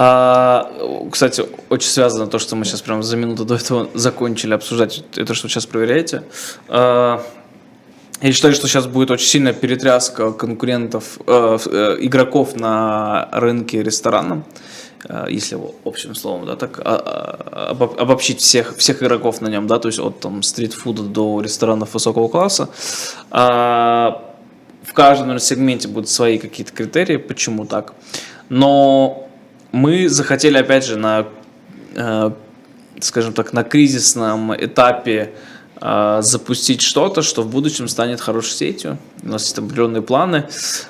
А, 0.01 0.71
кстати, 1.11 1.45
очень 1.71 1.89
связано 1.89 2.29
то, 2.29 2.39
что 2.39 2.55
мы 2.55 2.65
сейчас 2.65 2.83
прямо 2.83 3.03
за 3.03 3.17
минуту 3.17 3.45
до 3.45 3.57
этого 3.57 3.89
закончили 3.95 4.55
обсуждать 4.55 5.05
это, 5.17 5.35
что 5.35 5.49
сейчас 5.49 5.67
проверяете. 5.67 6.23
А, 6.69 7.21
я 8.21 8.33
считаю, 8.33 8.55
что 8.55 8.69
сейчас 8.69 8.87
будет 8.87 9.11
очень 9.11 9.27
сильная 9.27 9.53
перетряска 9.53 10.33
конкурентов, 10.33 11.19
э, 11.27 11.59
э, 11.67 11.97
игроков 12.01 12.57
на 12.57 13.29
рынке 13.31 13.83
ресторанном, 13.83 14.45
э, 15.09 15.27
если 15.31 15.55
его 15.55 15.75
общим 15.85 16.17
словом, 16.17 16.47
да, 16.47 16.57
так 16.57 16.81
а, 16.81 16.83
а, 16.85 17.73
обо- 17.73 17.97
обобщить 17.97 18.41
всех, 18.41 18.77
всех 18.77 19.05
игроков 19.05 19.41
на 19.41 19.49
нем, 19.49 19.69
да, 19.69 19.79
то 19.79 19.87
есть 19.87 20.01
от 20.01 20.19
там 20.19 20.43
стритфуда 20.43 21.03
до 21.03 21.41
ресторанов 21.41 21.95
высокого 21.95 22.27
класса. 22.27 22.71
А, 23.31 24.25
в 24.83 24.93
каждом 24.95 25.39
сегменте 25.39 25.87
будут 25.87 26.09
свои 26.09 26.39
какие-то 26.39 26.73
критерии, 26.73 27.19
почему 27.19 27.67
так. 27.67 27.95
Но 28.49 29.28
мы 29.73 30.09
захотели, 30.09 30.57
опять 30.57 30.85
же, 30.85 30.97
на, 30.97 31.27
э, 31.95 32.31
скажем 33.01 33.33
так, 33.33 33.53
на 33.53 33.65
кризисном 33.65 34.55
этапе 34.55 35.33
э, 35.81 36.19
запустить 36.23 36.81
что-то, 36.81 37.23
что 37.23 37.43
в 37.43 37.51
будущем 37.51 37.89
станет 37.89 38.21
хорошей 38.21 38.53
сетью. 38.53 38.99
У 39.23 39.29
нас 39.29 39.45
есть 39.45 39.59
определенные 39.59 40.03
планы. 40.03 40.49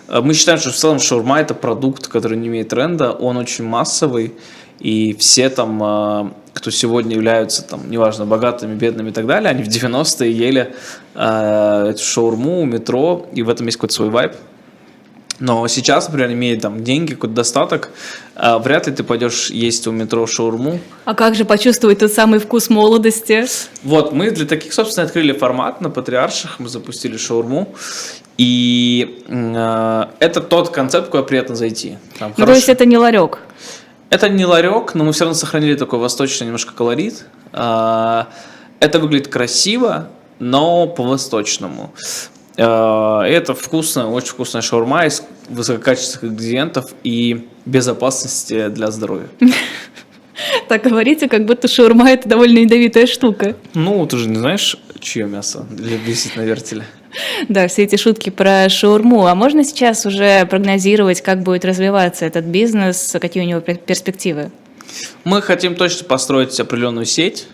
Э, 0.09 0.21
Мы 0.21 0.35
считаем, 0.35 0.59
что 0.59 0.71
в 0.71 0.77
целом 0.77 1.01
шаурма 1.01 1.41
это 1.41 1.55
продукт, 1.55 2.07
который 2.07 2.39
не 2.39 2.49
имеет 2.49 2.69
тренда, 2.69 3.13
он 3.13 3.37
очень 3.37 3.65
массовый, 3.65 4.35
и 4.81 5.15
все 5.19 5.51
там, 5.51 5.83
э, 5.83 6.31
кто 6.53 6.71
сегодня 6.71 7.15
являются, 7.15 7.63
там, 7.63 7.91
неважно, 7.91 8.27
богатыми, 8.27 8.75
бедными 8.75 9.11
и 9.11 9.13
так 9.13 9.27
далее, 9.27 9.51
они 9.51 9.65
в 9.65 9.69
90-е 9.69 10.33
ели 10.33 10.75
э, 11.15 11.95
шаурму 11.99 12.65
метро, 12.65 13.27
и 13.33 13.43
в 13.43 13.49
этом 13.49 13.67
есть 13.67 13.77
какой-то 13.77 13.95
свой 13.95 14.11
вайб. 14.11 14.33
Но 15.41 15.69
сейчас, 15.69 16.09
например, 16.09 16.33
имея 16.33 16.59
там 16.59 16.83
деньги, 16.83 17.15
какой-то 17.15 17.35
достаток, 17.37 17.91
э, 18.35 18.59
вряд 18.59 18.87
ли 18.89 18.93
ты 18.93 19.05
пойдешь 19.05 19.51
есть 19.51 19.87
у 19.87 19.93
метро 19.93 20.27
шаурму. 20.27 20.81
А 21.05 21.15
как 21.15 21.35
же 21.37 21.45
почувствовать 21.45 22.01
тот 22.01 22.13
самый 22.13 22.41
вкус 22.41 22.71
молодости? 22.71 23.47
Вот, 23.85 24.13
мы 24.13 24.31
для 24.33 24.47
таких, 24.47 24.73
собственно, 24.73 25.07
открыли 25.07 25.33
формат 25.33 25.81
на 25.81 25.91
Патриарших, 25.91 26.59
мы 26.59 26.69
запустили 26.69 27.17
шаурму. 27.17 27.73
И 28.37 29.23
э, 29.29 30.05
это 30.21 30.41
тот 30.41 30.71
концепт, 30.71 31.09
куда 31.11 31.23
приятно 31.23 31.55
зайти. 31.57 31.99
Там 32.19 32.31
Ну, 32.31 32.35
то 32.35 32.41
хороший- 32.43 32.57
есть 32.59 32.69
это 32.69 32.85
не 32.85 32.99
ларек. 32.99 33.39
Это 34.11 34.29
не 34.29 34.45
ларек, 34.47 34.95
но 34.95 35.05
мы 35.05 35.13
все 35.13 35.25
равно 35.25 35.35
сохранили 35.35 35.75
такой 35.77 35.99
восточный 35.99 36.47
немножко 36.47 36.73
колорит. 36.73 37.27
А, 37.53 38.29
Это 38.81 39.01
выглядит 39.01 39.27
красиво, 39.29 40.09
но 40.39 40.87
по-восточному. 40.87 41.93
А, 42.59 43.23
Это 43.25 43.55
вкусная, 43.55 44.07
очень 44.07 44.29
вкусная 44.31 44.63
шаурма 44.63 45.07
из 45.07 45.23
высококачественных 45.49 46.33
ингредиентов 46.35 46.91
и 47.05 47.47
безопасности 47.65 48.69
для 48.69 48.91
здоровья. 48.91 49.29
Так 50.69 50.85
говорите, 50.85 51.29
как 51.29 51.47
будто 51.47 51.67
шаурма 51.67 52.11
это 52.11 52.29
довольно 52.29 52.59
ядовитая 52.61 53.07
штука. 53.07 53.57
Ну, 53.75 54.07
ты 54.07 54.17
же 54.19 54.29
не 54.29 54.37
знаешь, 54.37 54.77
чье 55.01 55.25
мясо 55.27 55.67
висит 55.71 56.37
на 56.37 56.43
вертеле. 56.43 56.85
Да, 57.49 57.67
все 57.69 57.85
эти 57.85 57.97
шутки 57.97 58.31
про 58.31 58.69
шаурму. 58.69 59.27
А 59.27 59.35
можно 59.35 59.65
сейчас 59.65 60.07
уже 60.07 60.45
прогнозировать, 60.47 61.23
как 61.23 61.43
будет 61.43 61.65
развиваться 61.65 62.25
этот 62.27 62.45
бизнес, 62.45 63.17
какие 63.21 63.43
у 63.43 63.47
него 63.47 63.61
пер- 63.61 63.79
перспективы? 63.79 64.51
Мы 65.25 65.43
хотим 65.43 65.75
точно 65.75 66.05
построить 66.07 66.59
определенную 66.61 67.07
сеть. 67.07 67.49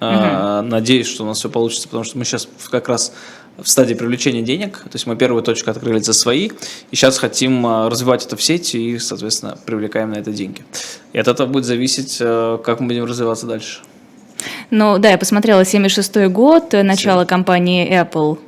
А, 0.00 0.62
Надеюсь, 0.62 1.08
что 1.08 1.24
у 1.24 1.26
нас 1.26 1.38
все 1.38 1.48
получится, 1.48 1.88
потому 1.88 2.04
что 2.04 2.18
мы 2.18 2.24
сейчас 2.24 2.48
как 2.70 2.88
раз 2.88 3.12
в 3.58 3.68
стадии 3.68 3.94
привлечения 3.94 4.42
денег. 4.42 4.78
То 4.78 4.90
есть 4.94 5.06
мы 5.06 5.16
первую 5.16 5.42
точку 5.42 5.70
открыли 5.70 5.98
за 5.98 6.12
свои, 6.12 6.50
и 6.90 6.96
сейчас 6.96 7.18
хотим 7.18 7.66
а, 7.66 7.90
развивать 7.90 8.24
это 8.24 8.36
в 8.36 8.42
сети 8.42 8.76
и, 8.76 8.98
соответственно, 8.98 9.58
привлекаем 9.66 10.10
на 10.10 10.16
это 10.16 10.30
деньги. 10.30 10.62
И 11.12 11.18
от 11.18 11.28
этого 11.28 11.46
будет 11.48 11.64
зависеть, 11.64 12.18
э, 12.20 12.58
как 12.64 12.80
мы 12.80 12.86
будем 12.86 13.04
развиваться 13.04 13.46
дальше. 13.46 13.80
Ну 14.70 14.98
да, 14.98 15.10
я 15.10 15.18
посмотрела 15.18 15.64
76 15.64 16.28
год, 16.28 16.74
э, 16.74 16.82
начало 16.82 17.24
компании 17.24 17.90
Apple. 17.90 18.38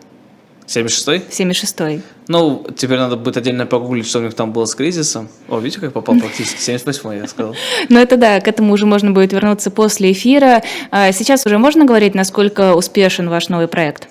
76-й? 0.67 1.25
76 1.31 2.05
Ну, 2.29 2.65
теперь 2.77 2.99
надо 2.99 3.17
будет 3.17 3.37
отдельно 3.37 3.67
погуглить, 3.67 4.07
что 4.07 4.21
у 4.21 4.23
них 4.23 4.35
там 4.35 4.53
было 4.53 4.67
с 4.67 4.77
кризисом. 4.77 5.29
О, 5.49 5.59
видите, 5.59 5.81
как 5.81 5.93
попал 5.93 6.15
практически? 6.17 6.59
78-й, 6.61 7.19
я 7.19 7.27
сказал. 7.27 7.57
Но 7.89 7.99
это 7.99 8.17
да, 8.17 8.41
к 8.41 8.47
этому 8.47 8.73
уже 8.73 8.87
можно 8.87 9.11
будет 9.11 9.33
вернуться 9.33 9.73
после 9.73 10.13
эфира. 10.13 10.63
А 10.93 11.11
Сейчас 11.11 11.45
уже 11.45 11.59
можно 11.59 11.85
говорить, 11.85 12.15
насколько 12.15 12.77
успешен 12.77 13.29
ваш 13.29 13.49
новый 13.49 13.67
проект? 13.67 14.07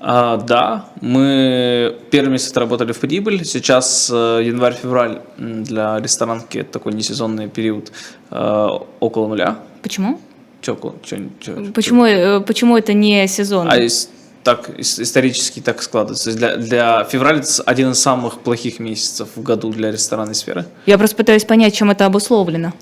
А, 0.00 0.36
да, 0.36 0.86
мы 1.00 1.96
первый 2.10 2.30
месяц 2.30 2.50
отработали 2.52 2.92
в 2.92 2.98
прибыль. 3.00 3.44
Сейчас 3.44 4.08
э, 4.12 4.42
январь-февраль 4.44 5.20
для 5.38 5.98
ресторанки 5.98 6.58
это 6.58 6.72
такой 6.72 6.92
несезонный 6.92 7.48
период 7.48 7.90
э, 8.30 8.68
около 9.00 9.26
нуля. 9.26 9.58
Почему? 9.82 10.20
Чё, 10.60 10.76
чё- 11.02 11.16
чё- 11.40 11.72
Почему, 11.74 12.04
э, 12.04 12.40
почему 12.40 12.76
это 12.76 12.92
не 12.92 13.26
сезон? 13.26 13.68
А 13.70 13.76
есть, 13.76 14.10
так 14.44 14.70
ис- 14.78 15.02
исторически 15.02 15.58
так 15.60 15.82
складывается. 15.82 16.32
Для, 16.32 16.56
для 16.56 17.04
февраля 17.04 17.40
это 17.40 17.62
один 17.66 17.90
из 17.90 17.98
самых 18.00 18.38
плохих 18.40 18.78
месяцев 18.78 19.28
в 19.34 19.42
году 19.42 19.70
для 19.72 19.90
ресторанной 19.90 20.34
сферы. 20.36 20.64
Я 20.86 20.96
просто 20.96 21.16
пытаюсь 21.16 21.44
понять, 21.44 21.74
чем 21.74 21.90
это 21.90 22.06
обусловлено. 22.06 22.72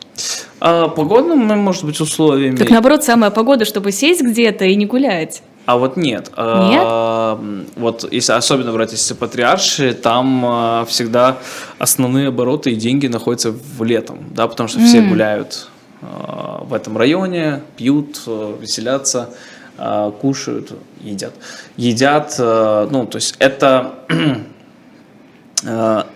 А 0.61 0.89
погодными, 0.89 1.55
может 1.55 1.85
быть, 1.85 1.99
условиями. 2.01 2.57
Так 2.57 2.71
наоборот, 2.71 3.05
самая 3.05 3.31
погода, 3.31 3.65
чтобы 3.65 3.91
сесть 3.93 4.23
где-то 4.23 4.65
и 4.67 4.75
не 4.77 4.85
гулять. 4.87 5.43
А 5.67 5.77
вот 5.77 5.97
нет. 5.97 6.31
А, 6.37 7.39
Вот 7.75 8.11
если 8.11 8.33
особенно 8.33 8.73
брать 8.73 8.93
если 8.93 9.15
патриарши, 9.15 9.95
там 9.95 10.45
а, 10.47 10.85
всегда 10.87 11.39
основные 11.79 12.29
обороты 12.29 12.71
и 12.71 12.77
деньги 12.77 13.09
находятся 13.09 13.51
в 13.51 13.83
летом, 13.83 14.19
да, 14.31 14.47
потому 14.47 14.69
что 14.69 14.79
все 14.79 15.03
гуляют 15.03 15.69
а, 16.03 16.63
в 16.65 16.73
этом 16.73 16.97
районе, 16.97 17.63
пьют, 17.77 18.23
веселятся, 18.27 19.31
а, 19.77 20.13
кушают, 20.13 20.73
едят. 21.01 21.35
Едят, 21.77 22.37
а, 22.39 22.89
ну, 22.89 23.05
то 23.07 23.17
есть 23.17 23.35
это 23.41 23.95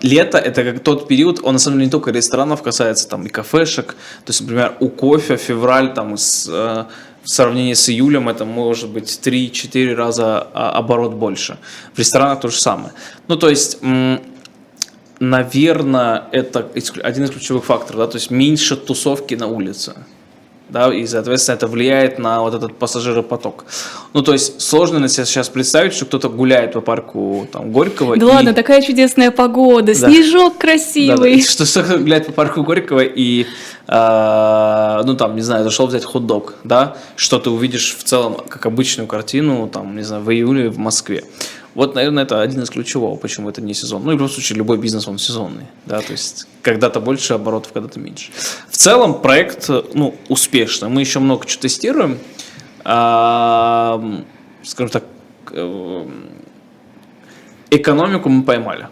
Лето– 0.02 0.38
это 0.38 0.62
как 0.62 0.80
тот 0.80 1.08
период, 1.08 1.40
он 1.42 1.54
на 1.54 1.58
самом 1.58 1.78
деле 1.78 1.86
не 1.86 1.90
только 1.90 2.12
ресторанов 2.12 2.62
касается, 2.62 3.08
там 3.08 3.26
и 3.26 3.28
кафешек. 3.30 3.96
То 4.24 4.30
есть, 4.30 4.42
например, 4.42 4.76
у 4.80 4.88
кофе 4.90 5.36
февраль 5.36 5.92
там 5.94 6.16
с, 6.16 6.86
в 7.22 7.28
сравнении 7.28 7.74
с 7.74 7.88
июлем 7.88 8.28
это 8.28 8.44
может 8.44 8.90
быть 8.90 9.20
3-4 9.22 9.94
раза 9.94 10.48
а, 10.54 10.70
оборот 10.72 11.14
больше. 11.14 11.58
В 11.94 11.98
ресторанах 11.98 12.40
то 12.40 12.48
же 12.48 12.60
самое. 12.60 12.92
Ну, 13.28 13.36
то 13.36 13.48
есть, 13.48 13.78
наверное, 15.20 16.24
это 16.32 16.68
один 17.02 17.24
из 17.24 17.30
ключевых 17.30 17.64
факторов, 17.64 17.98
да, 17.98 18.06
то 18.06 18.16
есть 18.16 18.30
меньше 18.30 18.76
тусовки 18.76 19.34
на 19.34 19.46
улице. 19.46 19.94
Да, 20.70 20.94
и, 20.94 21.04
соответственно, 21.06 21.56
это 21.56 21.66
влияет 21.66 22.18
на 22.20 22.40
вот 22.42 22.54
этот 22.54 22.76
пассажиропоток. 22.76 23.64
Ну, 24.14 24.22
то 24.22 24.32
есть, 24.32 24.60
сложно 24.60 25.00
на 25.00 25.08
сейчас 25.08 25.48
представить, 25.48 25.92
что 25.94 26.04
кто-то 26.06 26.28
гуляет 26.28 26.72
по 26.74 26.80
парку 26.80 27.48
там, 27.52 27.72
Горького. 27.72 28.16
Да 28.16 28.24
и- 28.24 28.28
ладно, 28.28 28.54
такая 28.54 28.80
чудесная 28.80 29.32
погода, 29.32 29.94
снежок 29.94 30.58
красивый. 30.58 31.36
да, 31.36 31.42
что, 31.42 31.66
что 31.66 31.98
гулять 31.98 32.26
по 32.26 32.32
парку 32.32 32.62
Горького 32.62 33.00
и, 33.00 33.46
э, 33.88 35.02
ну 35.04 35.16
там, 35.16 35.34
не 35.36 35.42
знаю, 35.42 35.64
зашел 35.64 35.86
взять 35.86 36.04
хот-дог, 36.04 36.54
да, 36.64 36.96
что 37.16 37.38
ты 37.38 37.50
увидишь 37.50 37.96
в 37.98 38.04
целом 38.04 38.36
как 38.48 38.66
обычную 38.66 39.06
картину, 39.06 39.68
там, 39.68 39.96
не 39.96 40.02
знаю, 40.02 40.22
в 40.22 40.30
июле 40.30 40.70
в 40.70 40.78
Москве. 40.78 41.24
Вот, 41.74 41.94
наверное, 41.94 42.24
это 42.24 42.42
один 42.42 42.62
из 42.62 42.70
ключевых, 42.70 43.20
почему 43.20 43.48
это 43.48 43.62
не 43.62 43.74
сезон. 43.74 44.02
Ну, 44.04 44.10
и 44.10 44.14
в 44.14 44.18
любом 44.18 44.28
случае, 44.30 44.58
любой 44.58 44.76
бизнес, 44.78 45.06
он 45.06 45.18
сезонный, 45.18 45.66
да, 45.86 46.00
то 46.00 46.12
есть 46.12 46.46
когда-то 46.62 47.00
больше 47.00 47.34
оборотов, 47.34 47.72
когда-то 47.72 48.00
меньше. 48.00 48.30
В 48.68 48.76
целом, 48.76 49.20
проект, 49.20 49.68
ну, 49.94 50.14
успешный. 50.28 50.88
Мы 50.88 51.00
еще 51.00 51.20
много 51.20 51.46
чего 51.46 51.62
тестируем. 51.62 52.18
А, 52.84 54.02
скажем 54.64 54.90
так, 54.90 55.04
э, 55.52 56.06
экономику 57.70 58.28
мы 58.28 58.42
поймали. 58.42 58.88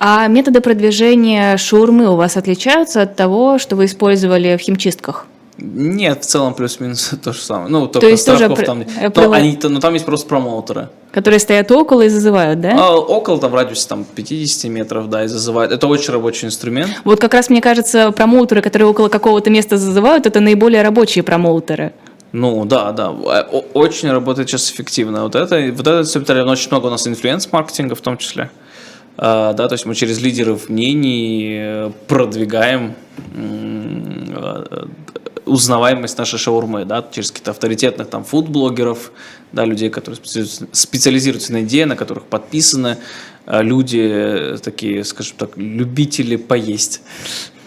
А 0.00 0.26
методы 0.28 0.60
продвижения 0.60 1.56
шаурмы 1.56 2.08
у 2.08 2.16
вас 2.16 2.36
отличаются 2.36 3.02
от 3.02 3.16
того, 3.16 3.58
что 3.58 3.76
вы 3.76 3.86
использовали 3.86 4.56
в 4.56 4.60
химчистках? 4.60 5.26
Нет, 5.58 6.24
в 6.24 6.26
целом 6.26 6.54
плюс-минус 6.54 7.12
то 7.22 7.32
же 7.32 7.40
самое. 7.40 7.68
Ну, 7.68 7.86
только 7.88 8.06
есть 8.08 8.26
тоже 8.26 8.48
при- 8.48 8.64
там... 8.64 8.80
э, 8.82 9.10
то 9.10 9.22
привод- 9.22 9.34
они, 9.36 9.56
то- 9.56 9.68
но 9.68 9.80
там 9.80 9.94
есть 9.94 10.06
просто 10.06 10.28
промоутеры. 10.28 10.88
Которые 11.10 11.40
стоят 11.40 11.70
около 11.72 12.02
и 12.02 12.08
зазывают, 12.08 12.60
да? 12.60 12.74
А 12.76 12.96
около 12.96 13.40
там 13.40 13.50
в 13.50 13.54
радиусе 13.54 13.88
там 13.88 14.04
50 14.04 14.70
метров, 14.70 15.08
да, 15.08 15.24
и 15.24 15.26
зазывают. 15.26 15.72
Это 15.72 15.86
очень 15.86 16.12
рабочий 16.12 16.46
инструмент. 16.46 16.90
Вот 17.04 17.18
как 17.18 17.32
раз, 17.34 17.48
мне 17.48 17.62
кажется, 17.62 18.10
промоутеры, 18.12 18.60
которые 18.60 18.88
около 18.88 19.08
какого-то 19.08 19.48
места 19.50 19.78
зазывают, 19.78 20.26
это 20.26 20.40
наиболее 20.40 20.82
рабочие 20.82 21.24
промоутеры. 21.24 21.92
Ну, 22.32 22.66
да, 22.66 22.92
да. 22.92 23.10
Очень 23.10 24.10
работает 24.10 24.50
сейчас 24.50 24.70
эффективно. 24.70 25.22
Вот 25.22 25.34
это, 25.34 25.56
вот 25.72 25.86
это 25.86 26.02
все 26.04 26.20
очень 26.20 26.70
много 26.70 26.86
у 26.86 26.90
нас 26.90 27.06
инфлюенс-маркетинга 27.06 27.94
в 27.94 28.00
том 28.02 28.18
числе. 28.18 28.50
А, 29.16 29.52
да, 29.52 29.66
то 29.66 29.74
есть 29.74 29.86
мы 29.86 29.94
через 29.94 30.20
лидеров 30.20 30.68
мнений 30.68 31.56
э, 31.58 31.90
продвигаем 32.06 32.94
э, 33.34 34.86
узнаваемость 35.48 36.18
нашей 36.18 36.38
шаурмы, 36.38 36.84
да, 36.84 37.04
через 37.10 37.30
каких-то 37.30 37.50
авторитетных 37.50 38.08
там 38.08 38.24
фуд-блогеров, 38.24 39.10
да, 39.52 39.64
людей, 39.64 39.90
которые 39.90 40.20
специализируются, 40.72 41.52
на 41.52 41.62
идее, 41.62 41.86
на 41.86 41.96
которых 41.96 42.24
подписаны, 42.24 42.98
э, 43.46 43.62
люди 43.62 43.98
э, 43.98 44.58
такие, 44.62 45.04
скажем 45.04 45.36
так, 45.38 45.56
любители 45.56 46.36
поесть 46.36 47.00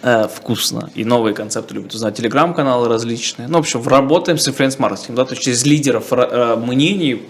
э, 0.03 0.27
вкусно 0.27 0.89
и 0.95 1.03
новые 1.03 1.33
концепты 1.33 1.75
любят 1.75 1.93
узнать, 1.93 2.15
телеграм-каналы 2.17 2.87
различные. 2.87 3.47
Ну, 3.47 3.57
в 3.57 3.61
общем, 3.61 3.85
работаем 3.87 4.37
с 4.37 4.47
инфлюенс-маркетингом, 4.47 5.15
да, 5.15 5.25
то 5.25 5.31
есть 5.33 5.43
через 5.43 5.65
лидеров 5.65 6.07
э, 6.11 6.55
мнений 6.55 7.23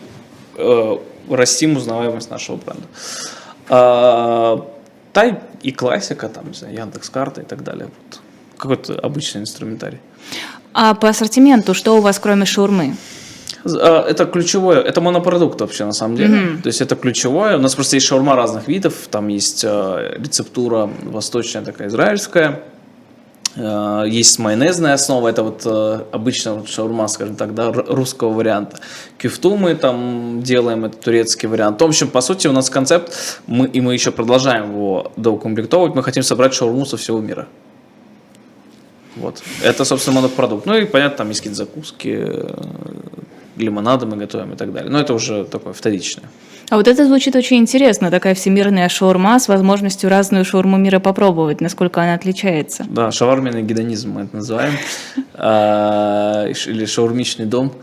э, 0.58 0.98
растим 1.30 1.78
узнаваемость 1.78 2.30
нашего 2.30 2.58
бренда. 2.58 2.84
А, 3.70 4.68
да, 5.14 5.26
и- 5.26 5.36
и 5.64 5.72
классика, 5.72 6.28
там, 6.30 6.48
не 6.50 6.54
знаю, 6.54 6.76
Яндекс.Карта 6.76 7.42
и 7.42 7.46
так 7.46 7.64
далее. 7.64 7.86
Вот. 7.86 8.20
Какой-то 8.58 9.00
обычный 9.00 9.42
инструментарий. 9.42 10.00
А 10.74 10.94
по 10.94 11.10
ассортименту, 11.10 11.74
что 11.74 11.98
у 11.98 12.02
вас 12.02 12.20
кроме 12.20 12.46
шаурмы? 12.46 12.96
А, 13.66 14.06
Это 14.08 14.26
ключевое, 14.26 14.82
это 14.82 15.02
монопродукт 15.02 15.60
вообще 15.62 15.86
на 15.86 15.92
самом 15.92 16.16
деле. 16.16 16.58
То 16.64 16.68
есть 16.68 16.82
это 16.82 16.96
ключевое. 16.96 17.58
У 17.58 17.62
нас 17.62 17.76
просто 17.76 17.98
есть 17.98 18.08
шаурма 18.08 18.36
разных 18.36 18.68
видов. 18.68 18.94
Там 19.10 19.28
есть 19.28 19.64
э, 19.64 20.16
рецептура 20.18 20.90
восточная 21.04 21.64
такая, 21.64 21.90
израильская. 21.90 22.64
Э, 23.56 24.06
Есть 24.08 24.40
майонезная 24.40 24.94
основа, 24.94 25.28
это 25.28 25.44
вот 25.44 25.66
обычная 26.14 26.54
вот 26.54 26.70
шаурма, 26.70 27.08
скажем 27.08 27.36
так, 27.36 27.54
да, 27.54 27.72
русского 27.72 28.30
варианта. 28.34 28.78
Кюфту 29.18 29.58
мы 29.58 29.76
там 29.76 30.42
делаем, 30.42 30.86
это 30.86 30.98
турецкий 30.98 31.50
вариант. 31.50 31.82
В 31.82 31.86
общем, 31.86 32.08
по 32.08 32.22
сути, 32.22 32.48
у 32.48 32.54
нас 32.54 32.70
концепт, 32.70 33.14
мы, 33.48 33.68
и 33.68 33.82
мы 33.82 33.94
еще 33.94 34.12
продолжаем 34.12 34.72
его 34.72 35.12
доукомплектовывать, 35.18 35.96
мы 35.96 36.04
хотим 36.04 36.24
собрать 36.24 36.54
шаурму 36.54 36.86
со 36.86 36.96
всего 36.96 37.20
мира. 37.20 37.48
Вот. 39.22 39.44
Это, 39.64 39.86
собственно, 39.86 40.16
монопродукт. 40.16 40.66
Ну 40.66 40.76
и, 40.76 40.86
понятно, 40.86 41.18
там 41.18 41.30
есть 41.30 41.42
какие-то 41.42 41.58
закуски, 41.58 42.24
э, 42.28 42.50
лимонады 43.58 44.06
мы 44.06 44.18
готовим 44.18 44.54
и 44.54 44.56
так 44.56 44.74
далее. 44.74 44.92
Но 44.92 45.00
это 45.00 45.14
уже 45.14 45.46
такое 45.46 45.74
вторичное. 45.74 46.26
А 46.70 46.78
вот 46.78 46.88
это 46.88 47.06
звучит 47.06 47.36
очень 47.36 47.58
интересно, 47.58 48.10
такая 48.10 48.34
всемирная 48.34 48.88
шаурма 48.88 49.40
с 49.40 49.50
возможностью 49.50 50.10
разную 50.10 50.46
шаурму 50.46 50.78
мира 50.78 51.00
попробовать, 51.00 51.62
насколько 51.62 52.02
она 52.02 52.14
отличается. 52.14 52.86
Да, 52.90 53.12
шаварменный 53.12 53.62
гедонизм 53.62 54.12
мы 54.12 54.22
это 54.22 54.36
называем. 54.38 54.74
А, 55.34 56.46
Или 56.48 56.86
шаурмичный 56.86 57.46
дом. 57.46 57.74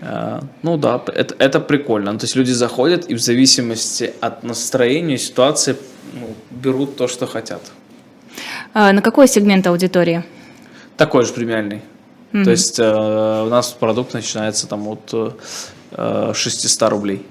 А, 0.00 0.40
Ну 0.62 0.76
да, 0.76 1.00
это, 1.14 1.34
это 1.38 1.60
прикольно. 1.60 2.12
Ну, 2.12 2.18
То 2.18 2.24
есть 2.24 2.36
люди 2.36 2.50
заходят 2.50 3.06
и 3.06 3.14
в 3.14 3.20
зависимости 3.20 4.12
от 4.20 4.42
настроения, 4.42 5.16
ситуации 5.16 5.76
ну, 6.12 6.34
берут 6.50 6.96
то, 6.96 7.08
что 7.08 7.26
хотят. 7.26 7.62
А 8.74 8.92
на 8.92 9.00
какой 9.00 9.28
сегмент 9.28 9.66
аудитории? 9.66 10.24
Такой 10.98 11.24
же 11.24 11.32
премиальный. 11.32 11.80
То 12.32 12.50
есть 12.50 12.78
э, 12.78 13.42
у 13.46 13.48
нас 13.48 13.70
продукт 13.72 14.12
начинается 14.12 14.66
там 14.66 14.86
от 14.86 15.34
э, 15.92 16.32
600 16.34 16.90
рублей. 16.90 17.26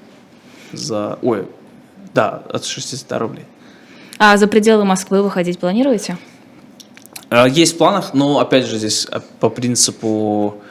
За... 0.74 1.20
Ой, 1.22 1.46
да, 2.16 2.42
от 2.52 2.66
600 2.66 3.12
рублей. 3.20 3.46
А 4.18 4.38
за 4.38 4.48
пределы 4.48 4.86
Москвы 4.86 5.22
выходить 5.22 5.60
планируете? 5.60 6.18
Э, 7.30 7.46
Есть 7.48 7.76
в 7.76 7.78
планах, 7.78 8.14
но 8.14 8.40
опять 8.40 8.66
же 8.66 8.78
здесь 8.78 9.06
э, 9.12 9.20
по 9.40 9.50
принципу 9.50 10.62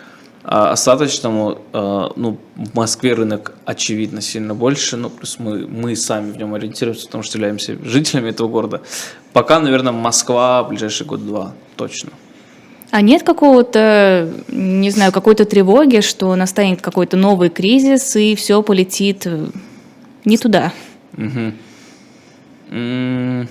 э, 0.42 0.48
остаточному, 0.48 1.58
ну, 1.72 2.38
в 2.56 2.74
Москве 2.74 3.12
рынок 3.12 3.52
очевидно 3.64 4.20
сильно 4.22 4.54
больше, 4.54 4.96
ну, 4.96 5.10
плюс 5.10 5.38
мы, 5.38 5.66
мы 5.68 5.94
сами 5.94 6.32
в 6.32 6.36
нем 6.36 6.54
ориентируемся, 6.54 7.06
потому 7.06 7.22
что 7.22 7.38
являемся 7.38 7.76
жителями 7.84 8.30
этого 8.30 8.48
города. 8.48 8.80
Пока, 9.32 9.60
наверное, 9.60 9.92
Москва 9.92 10.64
ближайший 10.64 11.06
год-два, 11.06 11.52
точно. 11.76 12.10
А 12.90 13.00
нет 13.02 13.22
какого-то, 13.24 14.32
не 14.48 14.90
знаю, 14.90 15.12
какой-то 15.12 15.44
тревоги, 15.44 16.00
что 16.00 16.34
настанет 16.36 16.80
какой-то 16.80 17.16
новый 17.16 17.50
кризис 17.50 18.14
и 18.16 18.34
все 18.36 18.62
полетит 18.62 19.26
э, 19.26 19.48
не 20.24 20.38
туда? 20.38 20.72
Мгм. 21.12 21.54
М, 22.70 23.48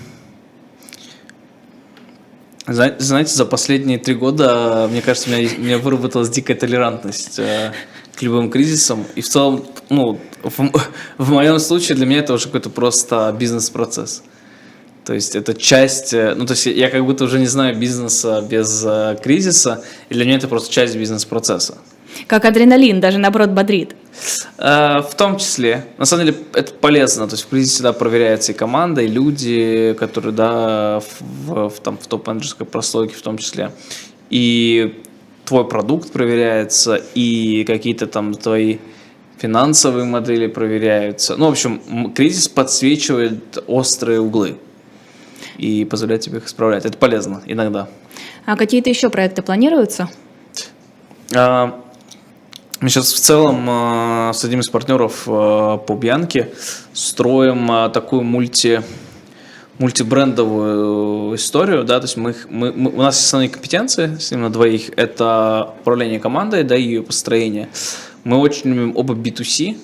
зна- 2.66 2.94
Знаете, 2.98 3.34
за 3.34 3.44
последние 3.44 3.98
три 3.98 4.14
года, 4.14 4.88
мне 4.90 5.02
кажется, 5.02 5.30
у 5.30 5.32
меня, 5.34 5.48
у 5.56 5.60
меня 5.60 5.78
выработалась 5.78 6.30
дикая 6.30 6.54
толерантность 6.54 7.38
э, 7.38 7.72
к 8.14 8.22
любым 8.22 8.50
кризисам. 8.50 9.04
И 9.14 9.20
в 9.20 9.28
целом, 9.28 9.64
ну, 9.90 10.18
в, 10.42 10.70
в 11.18 11.30
моем 11.30 11.58
случае 11.58 11.96
для 11.96 12.06
меня 12.06 12.20
это 12.20 12.34
уже 12.34 12.46
какой-то 12.46 12.70
просто 12.70 13.34
бизнес-процесс. 13.38 14.22
То 15.06 15.14
есть 15.14 15.36
это 15.36 15.54
часть, 15.54 16.12
э, 16.12 16.34
ну 16.34 16.46
то 16.46 16.54
есть 16.54 16.66
я 16.66 16.90
как 16.90 17.04
будто 17.04 17.24
уже 17.24 17.38
не 17.38 17.46
знаю 17.46 17.76
бизнеса 17.78 18.44
без 18.50 18.84
э, 18.84 19.16
кризиса, 19.22 19.84
и 20.08 20.14
для 20.14 20.24
меня 20.24 20.36
это 20.38 20.48
просто 20.48 20.72
часть 20.72 20.96
бизнес-процесса. 20.96 21.78
Как 22.26 22.44
адреналин, 22.44 22.98
даже 22.98 23.18
наоборот 23.18 23.50
бодрит. 23.50 23.94
Э, 24.58 25.02
В 25.08 25.14
том 25.16 25.38
числе. 25.38 25.84
На 25.96 26.06
самом 26.06 26.26
деле 26.26 26.38
это 26.54 26.74
полезно. 26.74 27.28
То 27.28 27.34
есть 27.34 27.44
в 27.44 27.48
кризисе 27.50 27.74
всегда 27.74 27.92
проверяется 27.92 28.50
и 28.50 28.54
команда, 28.56 29.02
и 29.02 29.06
люди, 29.06 29.94
которые, 29.96 30.32
да, 30.32 30.98
в, 30.98 31.68
в, 31.68 31.80
там, 31.84 31.98
в 31.98 32.06
топ-менеджерской 32.08 32.66
прослойке 32.66 33.14
в 33.14 33.22
том 33.22 33.38
числе. 33.38 33.70
И 34.28 35.02
твой 35.44 35.68
продукт 35.68 36.10
проверяется, 36.10 37.00
и 37.14 37.62
какие-то 37.64 38.08
там 38.08 38.34
твои 38.34 38.78
финансовые 39.38 40.04
модели 40.04 40.48
проверяются. 40.48 41.36
Ну, 41.36 41.46
в 41.46 41.50
общем, 41.50 42.12
кризис 42.12 42.48
подсвечивает 42.48 43.62
острые 43.68 44.20
углы 44.20 44.56
и 45.58 45.84
позволяет 45.84 46.22
тебе 46.22 46.38
их 46.38 46.46
исправлять. 46.46 46.84
Это 46.84 46.96
полезно 46.98 47.42
иногда. 47.46 47.88
А 48.44 48.56
какие-то 48.56 48.90
еще 48.90 49.10
проекты 49.10 49.42
планируются? 49.42 50.08
А, 51.34 51.80
Мы 52.80 52.88
сейчас 52.88 53.12
в 53.12 53.18
целом 53.20 53.66
а, 53.68 54.32
с 54.32 54.44
одним 54.44 54.60
из 54.60 54.68
партнеров 54.68 55.24
а, 55.26 55.78
по 55.78 55.94
Бьянке 55.94 56.50
строим 56.92 57.70
а, 57.70 57.88
такую 57.88 58.22
мульти 58.22 58.82
мультибрендовую 59.78 61.34
историю, 61.36 61.84
да, 61.84 61.98
то 62.00 62.04
есть 62.06 62.16
мы, 62.16 62.34
мы, 62.48 62.72
мы- 62.72 62.90
у 62.90 63.02
нас 63.02 63.18
основные 63.22 63.50
компетенции 63.50 64.16
с 64.18 64.30
ним 64.30 64.42
на 64.42 64.50
двоих 64.50 64.90
это 64.96 65.74
управление 65.80 66.18
командой, 66.18 66.64
да, 66.64 66.76
и 66.76 66.82
ее 66.82 67.02
построение. 67.02 67.68
Мы 68.24 68.38
очень 68.38 68.70
любим 68.70 68.96
оба 68.96 69.14
B2C, 69.14 69.76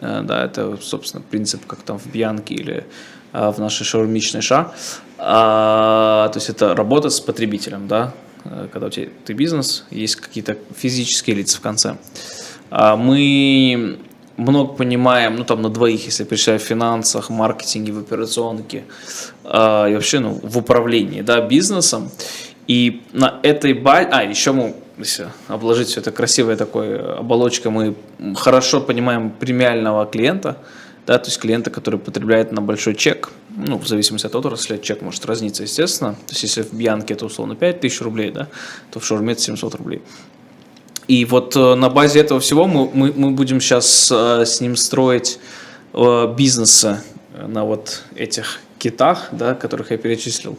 э, 0.00 0.22
да, 0.24 0.44
это, 0.44 0.78
собственно, 0.82 1.22
принцип, 1.28 1.64
как 1.66 1.80
там 1.80 1.98
в 1.98 2.06
Бьянке 2.06 2.54
или 2.54 2.84
в 3.32 3.58
нашей 3.58 3.84
шаурмичной 3.84 4.42
ша, 4.42 4.72
А, 5.18 6.28
то 6.32 6.38
есть 6.38 6.48
это 6.48 6.74
работа 6.74 7.10
с 7.10 7.20
потребителем, 7.20 7.86
да, 7.88 8.12
Э, 8.44 8.68
когда 8.72 8.86
у 8.86 8.90
тебя 8.90 9.08
ты 9.24 9.32
бизнес, 9.32 9.84
есть 9.90 10.16
какие-то 10.16 10.56
физические 10.76 11.36
лица 11.36 11.58
в 11.58 11.60
конце. 11.60 11.96
А 12.70 12.96
Мы 12.96 13.98
много 14.36 14.72
понимаем, 14.72 15.36
ну 15.36 15.44
там 15.44 15.62
на 15.62 15.68
двоих, 15.68 16.06
если 16.06 16.24
представить 16.24 16.62
в 16.62 16.64
финансах, 16.64 17.30
маркетинге, 17.30 17.92
в 17.92 17.98
операционке 17.98 18.84
а, 19.44 19.86
и 19.86 19.94
вообще 19.94 20.20
ну, 20.20 20.40
в 20.42 20.58
управлении 20.58 21.20
да, 21.20 21.40
бизнесом. 21.40 22.10
И 22.66 23.02
на 23.12 23.40
этой 23.42 23.74
базе, 23.74 24.08
а 24.12 24.22
еще 24.22 24.52
мы, 24.52 24.74
если 24.96 25.28
обложить 25.48 25.88
все 25.88 26.00
это 26.00 26.12
красивой 26.12 26.56
такой 26.56 27.18
оболочкой, 27.18 27.72
мы 27.72 27.94
хорошо 28.36 28.80
понимаем 28.80 29.30
премиального 29.30 30.06
клиента, 30.06 30.56
да, 31.06 31.18
то 31.18 31.28
есть 31.28 31.38
клиента, 31.38 31.70
который 31.70 31.98
потребляет 31.98 32.52
на 32.52 32.60
большой 32.62 32.94
чек, 32.94 33.30
ну, 33.56 33.78
в 33.78 33.86
зависимости 33.86 34.26
от 34.26 34.34
отрасли, 34.34 34.78
чек 34.78 35.02
может 35.02 35.24
разниться, 35.26 35.62
естественно. 35.62 36.12
То 36.12 36.32
есть, 36.32 36.42
если 36.42 36.62
в 36.62 36.72
Бьянке 36.72 37.14
это 37.14 37.26
условно 37.26 37.56
5000 37.56 38.00
рублей, 38.02 38.30
да, 38.30 38.48
то 38.90 39.00
в 39.00 39.04
Шаурме 39.06 39.32
это 39.32 39.42
700 39.42 39.74
рублей. 39.74 40.02
И 41.10 41.24
вот 41.24 41.56
э, 41.56 41.74
на 41.74 41.88
базе 41.88 42.20
этого 42.20 42.38
всего 42.38 42.68
мы, 42.68 42.88
мы, 42.92 43.12
мы 43.12 43.30
будем 43.32 43.60
сейчас 43.60 44.12
э, 44.12 44.44
с 44.46 44.60
ним 44.60 44.76
строить 44.76 45.40
э, 45.92 46.34
бизнесы 46.36 47.00
на 47.34 47.64
вот 47.64 48.02
этих 48.14 48.60
китах, 48.78 49.28
да, 49.32 49.56
которых 49.56 49.90
я 49.90 49.98
перечислил. 49.98 50.56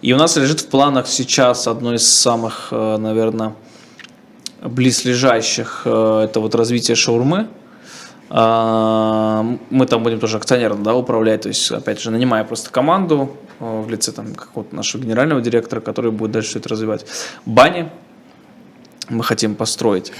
И 0.00 0.12
у 0.12 0.16
нас 0.16 0.36
лежит 0.36 0.60
в 0.60 0.68
планах 0.68 1.08
сейчас 1.08 1.66
одно 1.66 1.94
из 1.94 2.06
самых, 2.06 2.68
наверное, 2.70 3.56
близлежащих, 4.62 5.82
это 5.84 6.34
вот 6.36 6.54
развитие 6.54 6.94
шаурмы. 6.94 7.48
А, 8.30 9.42
Мы 9.70 9.86
там 9.86 10.02
будем 10.02 10.20
тоже 10.20 10.36
акционерно 10.36 10.82
да, 10.82 10.94
управлять, 10.94 11.42
то 11.42 11.48
есть, 11.48 11.70
опять 11.70 12.00
же, 12.00 12.10
нанимая 12.10 12.44
просто 12.44 12.70
команду 12.70 13.36
э, 13.60 13.80
в 13.80 13.88
лице 13.88 14.12
там 14.12 14.34
какого-то 14.34 14.74
нашего 14.76 15.02
генерального 15.02 15.40
директора, 15.40 15.80
который 15.80 16.10
будет 16.10 16.32
дальше 16.32 16.50
все 16.50 16.58
это 16.58 16.68
развивать. 16.68 17.06
Бани 17.46 17.88
мы 19.08 19.24
хотим 19.24 19.54
построить 19.54 20.12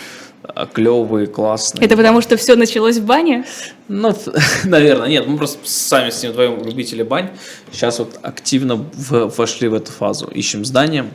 а, 0.43 0.67
клевые, 0.67 1.27
классные. 1.27 1.85
Это 1.85 1.97
потому, 1.97 2.23
что 2.23 2.37
все 2.39 2.57
началось 2.57 2.97
в 2.97 3.05
бане? 3.05 3.45
Ну, 3.89 4.17
наверное, 4.65 5.09
нет, 5.09 5.27
мы 5.27 5.37
просто 5.37 5.59
сами 5.65 6.09
с 6.11 6.23
ним 6.23 6.33
вдвоем 6.33 6.65
любители 6.65 7.03
бань. 7.03 7.31
Сейчас 7.73 7.99
вот 7.99 8.19
активно 8.23 8.77
в- 8.77 9.33
вошли 9.37 9.69
в 9.69 9.75
эту 9.75 9.93
фазу. 9.93 10.27
Ищем 10.29 10.65
здание. 10.65 11.11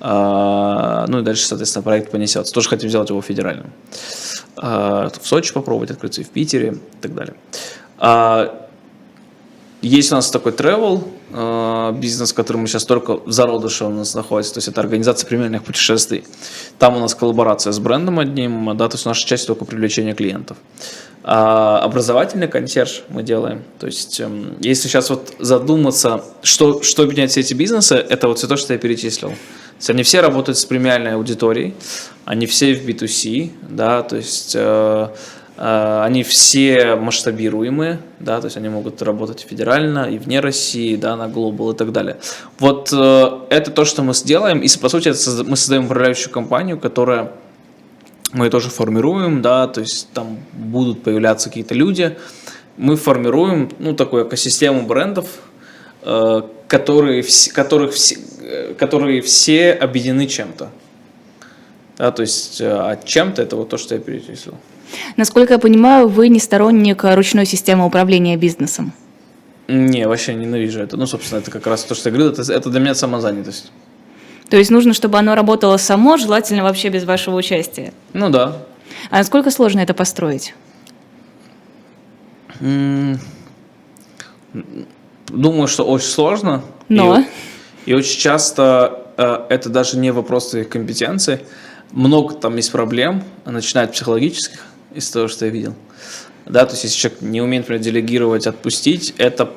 А, 0.00 1.06
Ну 1.08 1.20
и 1.20 1.22
дальше, 1.22 1.46
соответственно, 1.46 1.82
проект 1.82 2.10
понесется. 2.10 2.52
Тоже 2.52 2.68
хотим 2.68 2.88
сделать 2.88 3.10
его 3.10 3.20
федеральным. 3.22 3.72
А, 4.56 5.10
В 5.10 5.26
Сочи 5.26 5.52
попробовать 5.52 5.90
открыться 5.90 6.20
и 6.20 6.24
в 6.24 6.30
Питере 6.30 6.74
и 6.74 7.00
так 7.00 7.14
далее. 7.14 7.34
А, 7.98 8.68
Есть 9.82 10.12
у 10.12 10.16
нас 10.16 10.30
такой 10.30 10.52
travel 10.52 11.02
бизнес, 12.00 12.32
который 12.32 12.56
мы 12.56 12.68
сейчас 12.68 12.86
только 12.86 13.18
в 13.18 13.30
зародыше 13.30 13.84
у 13.84 13.90
нас 13.90 14.14
находится, 14.14 14.54
то 14.54 14.58
есть 14.58 14.68
это 14.68 14.80
организация 14.80 15.28
премиальных 15.28 15.62
путешествий. 15.62 16.24
Там 16.78 16.96
у 16.96 17.00
нас 17.00 17.14
коллаборация 17.14 17.70
с 17.70 17.78
брендом 17.78 18.18
одним, 18.18 18.74
да, 18.78 18.88
то 18.88 18.94
есть 18.94 19.04
наша 19.04 19.26
часть 19.26 19.46
только 19.46 19.66
привлечения 19.66 20.14
клиентов. 20.14 20.56
Образовательный 21.22 22.48
консьерж 22.48 23.02
мы 23.10 23.22
делаем. 23.22 23.62
То 23.78 23.86
есть, 23.86 24.18
эм, 24.20 24.56
если 24.60 24.88
сейчас 24.88 25.10
вот 25.10 25.34
задуматься, 25.38 26.24
что, 26.42 26.82
что 26.82 27.02
объединяет 27.02 27.32
все 27.32 27.40
эти 27.40 27.52
бизнесы, 27.52 27.96
это 27.96 28.28
вот 28.28 28.38
все 28.38 28.46
то, 28.46 28.56
что 28.56 28.72
я 28.72 28.78
перечислил. 28.78 29.34
Есть 29.78 29.90
они 29.90 30.02
все 30.02 30.20
работают 30.20 30.58
с 30.58 30.64
премиальной 30.64 31.14
аудиторией, 31.14 31.74
они 32.24 32.46
все 32.46 32.74
в 32.74 32.84
B2C, 32.84 33.50
да, 33.70 34.02
то 34.02 34.16
есть 34.16 34.56
э, 34.56 35.08
э, 35.56 36.02
они 36.04 36.24
все 36.24 36.96
масштабируемые, 36.96 38.00
да, 38.18 38.40
то 38.40 38.46
есть 38.46 38.56
они 38.56 38.68
могут 38.68 39.00
работать 39.02 39.46
федерально 39.48 40.10
и 40.10 40.18
вне 40.18 40.40
России, 40.40 40.96
да, 40.96 41.16
на 41.16 41.28
глобал 41.28 41.70
и 41.70 41.76
так 41.76 41.92
далее. 41.92 42.16
Вот 42.58 42.92
э, 42.92 43.30
это 43.50 43.70
то, 43.70 43.84
что 43.84 44.02
мы 44.02 44.14
сделаем, 44.14 44.58
и 44.58 44.68
по 44.78 44.88
сути 44.88 45.10
это 45.10 45.44
мы 45.44 45.56
создаем 45.56 45.84
управляющую 45.84 46.32
компанию, 46.32 46.78
которая 46.80 47.30
мы 48.32 48.50
тоже 48.50 48.70
формируем, 48.70 49.42
да, 49.42 49.68
то 49.68 49.80
есть 49.80 50.08
там 50.12 50.38
будут 50.52 51.04
появляться 51.04 51.48
какие-то 51.50 51.74
люди. 51.74 52.18
Мы 52.76 52.96
формируем, 52.96 53.70
ну, 53.78 53.94
такую 53.94 54.26
экосистему 54.26 54.82
брендов, 54.82 55.26
э, 56.02 56.42
которые, 56.68 57.24
которых 57.52 57.92
все, 57.94 58.18
э, 58.40 58.74
которые 58.78 59.22
все 59.22 59.72
объединены 59.72 60.26
чем-то. 60.26 60.70
Да, 61.96 62.12
то 62.12 62.22
есть, 62.22 62.60
э, 62.60 62.70
а 62.70 62.96
чем-то 62.96 63.42
это 63.42 63.56
вот 63.56 63.70
то, 63.70 63.78
что 63.78 63.94
я 63.94 64.00
перечислил. 64.00 64.54
Насколько 65.16 65.54
я 65.54 65.58
понимаю, 65.58 66.08
вы 66.08 66.28
не 66.28 66.38
сторонник 66.38 67.02
ручной 67.02 67.46
системы 67.46 67.84
управления 67.84 68.36
бизнесом. 68.36 68.92
Не, 69.66 70.06
вообще 70.06 70.34
ненавижу 70.34 70.80
это. 70.80 70.96
Ну, 70.96 71.06
собственно, 71.06 71.40
это 71.40 71.50
как 71.50 71.66
раз 71.66 71.84
то, 71.84 71.94
что 71.94 72.08
я 72.08 72.14
говорил, 72.14 72.32
это, 72.32 72.50
это 72.52 72.70
для 72.70 72.80
меня 72.80 72.94
самозанятость. 72.94 73.70
То 74.48 74.56
есть 74.56 74.70
нужно, 74.70 74.94
чтобы 74.94 75.18
оно 75.18 75.34
работало 75.34 75.76
само, 75.76 76.16
желательно 76.16 76.62
вообще 76.62 76.88
без 76.88 77.04
вашего 77.04 77.36
участия. 77.36 77.92
Ну 78.14 78.30
да. 78.30 78.62
А 79.10 79.18
насколько 79.18 79.50
сложно 79.50 79.80
это 79.80 79.92
построить? 79.92 80.54
М, 82.60 83.20
Думаю, 85.28 85.68
что 85.68 85.84
очень 85.84 86.08
сложно. 86.08 86.62
Но? 86.88 87.24
И, 87.86 87.90
и 87.90 87.94
очень 87.94 88.18
часто 88.18 89.06
э, 89.16 89.46
это 89.48 89.68
даже 89.68 89.98
не 89.98 90.10
вопрос 90.10 90.50
твоих 90.50 90.68
компетенций. 90.68 91.40
Много 91.92 92.34
там 92.34 92.56
есть 92.56 92.72
проблем, 92.72 93.24
начиная 93.44 93.86
от 93.86 93.92
психологических, 93.92 94.60
из 94.94 95.10
того, 95.10 95.28
что 95.28 95.46
я 95.46 95.50
видел. 95.50 95.74
Да, 96.46 96.64
то 96.64 96.72
есть 96.72 96.84
если 96.84 96.96
человек 96.96 97.20
не 97.22 97.42
умеет, 97.42 97.64
например, 97.64 97.82
делегировать, 97.82 98.46
отпустить, 98.46 99.14
это 99.18 99.50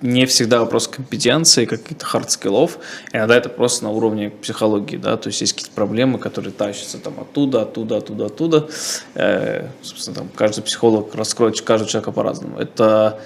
не 0.00 0.26
всегда 0.26 0.60
вопрос 0.60 0.86
компетенции, 0.86 1.64
каких-то 1.64 2.04
hard 2.04 2.29
skill 2.29 2.59
ов. 2.59 2.78
Иногда 3.12 3.36
это 3.36 3.48
просто 3.48 3.84
на 3.84 3.90
уровне 3.90 4.30
психологии, 4.30 4.96
да, 4.96 5.16
то 5.16 5.28
есть 5.28 5.40
есть 5.40 5.54
какие-то 5.54 5.74
проблемы, 5.74 6.18
которые 6.18 6.52
тащатся 6.52 6.98
там 6.98 7.18
оттуда, 7.20 7.62
оттуда, 7.62 7.96
оттуда, 7.96 8.26
оттуда. 8.26 8.68
Э, 9.14 9.68
собственно, 9.82 10.16
там 10.16 10.28
каждый 10.34 10.62
психолог 10.62 11.14
раскроет 11.14 11.60
каждого 11.62 11.90
человека 11.90 12.12
по-разному. 12.12 12.58
Это 12.58 13.18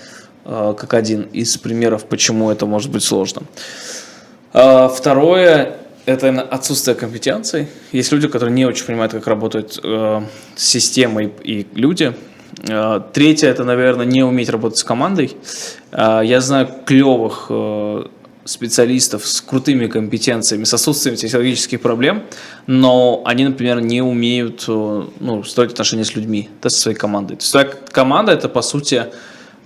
как 0.49 0.95
один 0.95 1.23
из 1.23 1.59
примеров, 1.59 2.07
почему 2.07 2.51
это 2.51 2.65
может 2.65 2.91
быть 2.91 3.03
сложно. 3.03 3.43
А, 4.53 4.89
Второе– 4.89 5.77
это 6.07 6.41
отсутствие 6.41 6.95
компетенций. 6.95 7.69
Есть 7.93 8.13
люди, 8.13 8.29
которые 8.29 8.55
не 8.55 8.65
очень 8.65 8.87
понимают, 8.87 9.13
как 9.13 9.27
работает 9.27 9.79
э, 9.83 10.23
система 10.57 11.23
и, 11.25 11.67
люди. 11.75 12.15
Э, 12.67 13.01
Третье– 13.13 13.49
это, 13.51 13.65
наверное, 13.65 14.07
не 14.07 14.23
уметь 14.23 14.49
работать 14.49 14.79
с 14.79 14.85
командой. 14.85 15.37
Э, 15.93 16.23
Я 16.25 16.41
знаю 16.41 16.69
клевых 16.87 17.49
э, 17.51 18.05
специалистов 18.47 19.27
с 19.27 19.43
крутыми 19.43 19.87
компетенциями, 19.87 20.65
с 20.65 20.73
отсутствием 20.73 21.17
психологических 21.17 21.79
проблем, 21.79 22.23
но 22.67 23.21
они, 23.27 23.45
например, 23.45 23.83
не 23.83 24.01
умеют 24.01 24.65
э, 24.67 25.05
ну, 25.21 25.43
строить 25.45 25.73
отношения 25.73 26.07
с 26.07 26.17
людьми, 26.17 26.49
да, 26.63 26.71
со 26.71 26.81
своей 26.81 26.97
командой. 26.97 27.37
То 27.37 27.43
есть 27.43 27.53
твоя 27.53 27.69
команда– 27.93 28.33
это, 28.39 28.49
по 28.49 28.63
сути, 28.63 29.09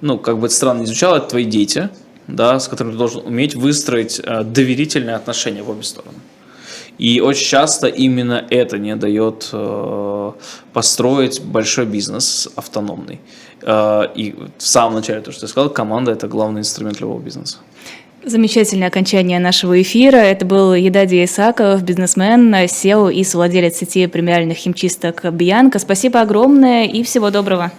ну, 0.03 0.19
как 0.19 0.39
бы 0.39 0.47
это 0.47 0.55
странно 0.55 0.81
не 0.81 0.87
звучало, 0.87 1.17
это 1.17 1.29
твои 1.29 1.45
дети, 1.45 1.89
да, 2.27 2.61
с 2.61 2.69
которыми 2.69 2.93
ты 2.93 2.99
должен 2.99 3.25
уметь 3.25 3.55
выстроить 3.55 4.21
э, 4.23 4.43
доверительные 4.43 5.17
отношения 5.17 5.63
в 5.63 5.71
обе 5.71 5.83
стороны. 5.83 6.19
И 6.99 7.21
очень 7.21 7.47
часто 7.47 7.87
именно 7.87 8.45
это 8.51 8.79
не 8.79 8.97
дает 8.97 9.49
э, 9.53 10.33
построить 10.73 11.43
большой 11.43 11.87
бизнес 11.87 12.49
автономный. 12.57 13.21
Э, 13.63 14.03
и 14.15 14.35
в 14.59 14.63
самом 14.63 14.97
начале, 14.97 15.21
то, 15.21 15.33
что 15.33 15.47
я 15.47 15.49
сказал, 15.49 15.71
команда– 15.71 16.13
это 16.13 16.29
главный 16.29 16.61
инструмент 16.61 17.01
любого 17.01 17.21
бизнеса. 17.21 17.59
Замечательное 18.25 18.89
окончание 18.89 19.41
нашего 19.41 19.81
эфира. 19.81 20.17
Это 20.17 20.45
был 20.45 20.75
Едадий 20.75 21.25
Исаков, 21.25 21.83
бизнесмен, 21.83 22.55
SEO 22.55 23.13
и 23.13 23.25
совладелец 23.25 23.77
сети 23.77 24.07
премиальных 24.07 24.59
химчисток 24.59 25.25
Бьянка. 25.33 25.81
Спасибо 25.81 26.21
огромное 26.21 26.87
и 26.87 27.03
всего 27.03 27.31
доброго. 27.31 27.73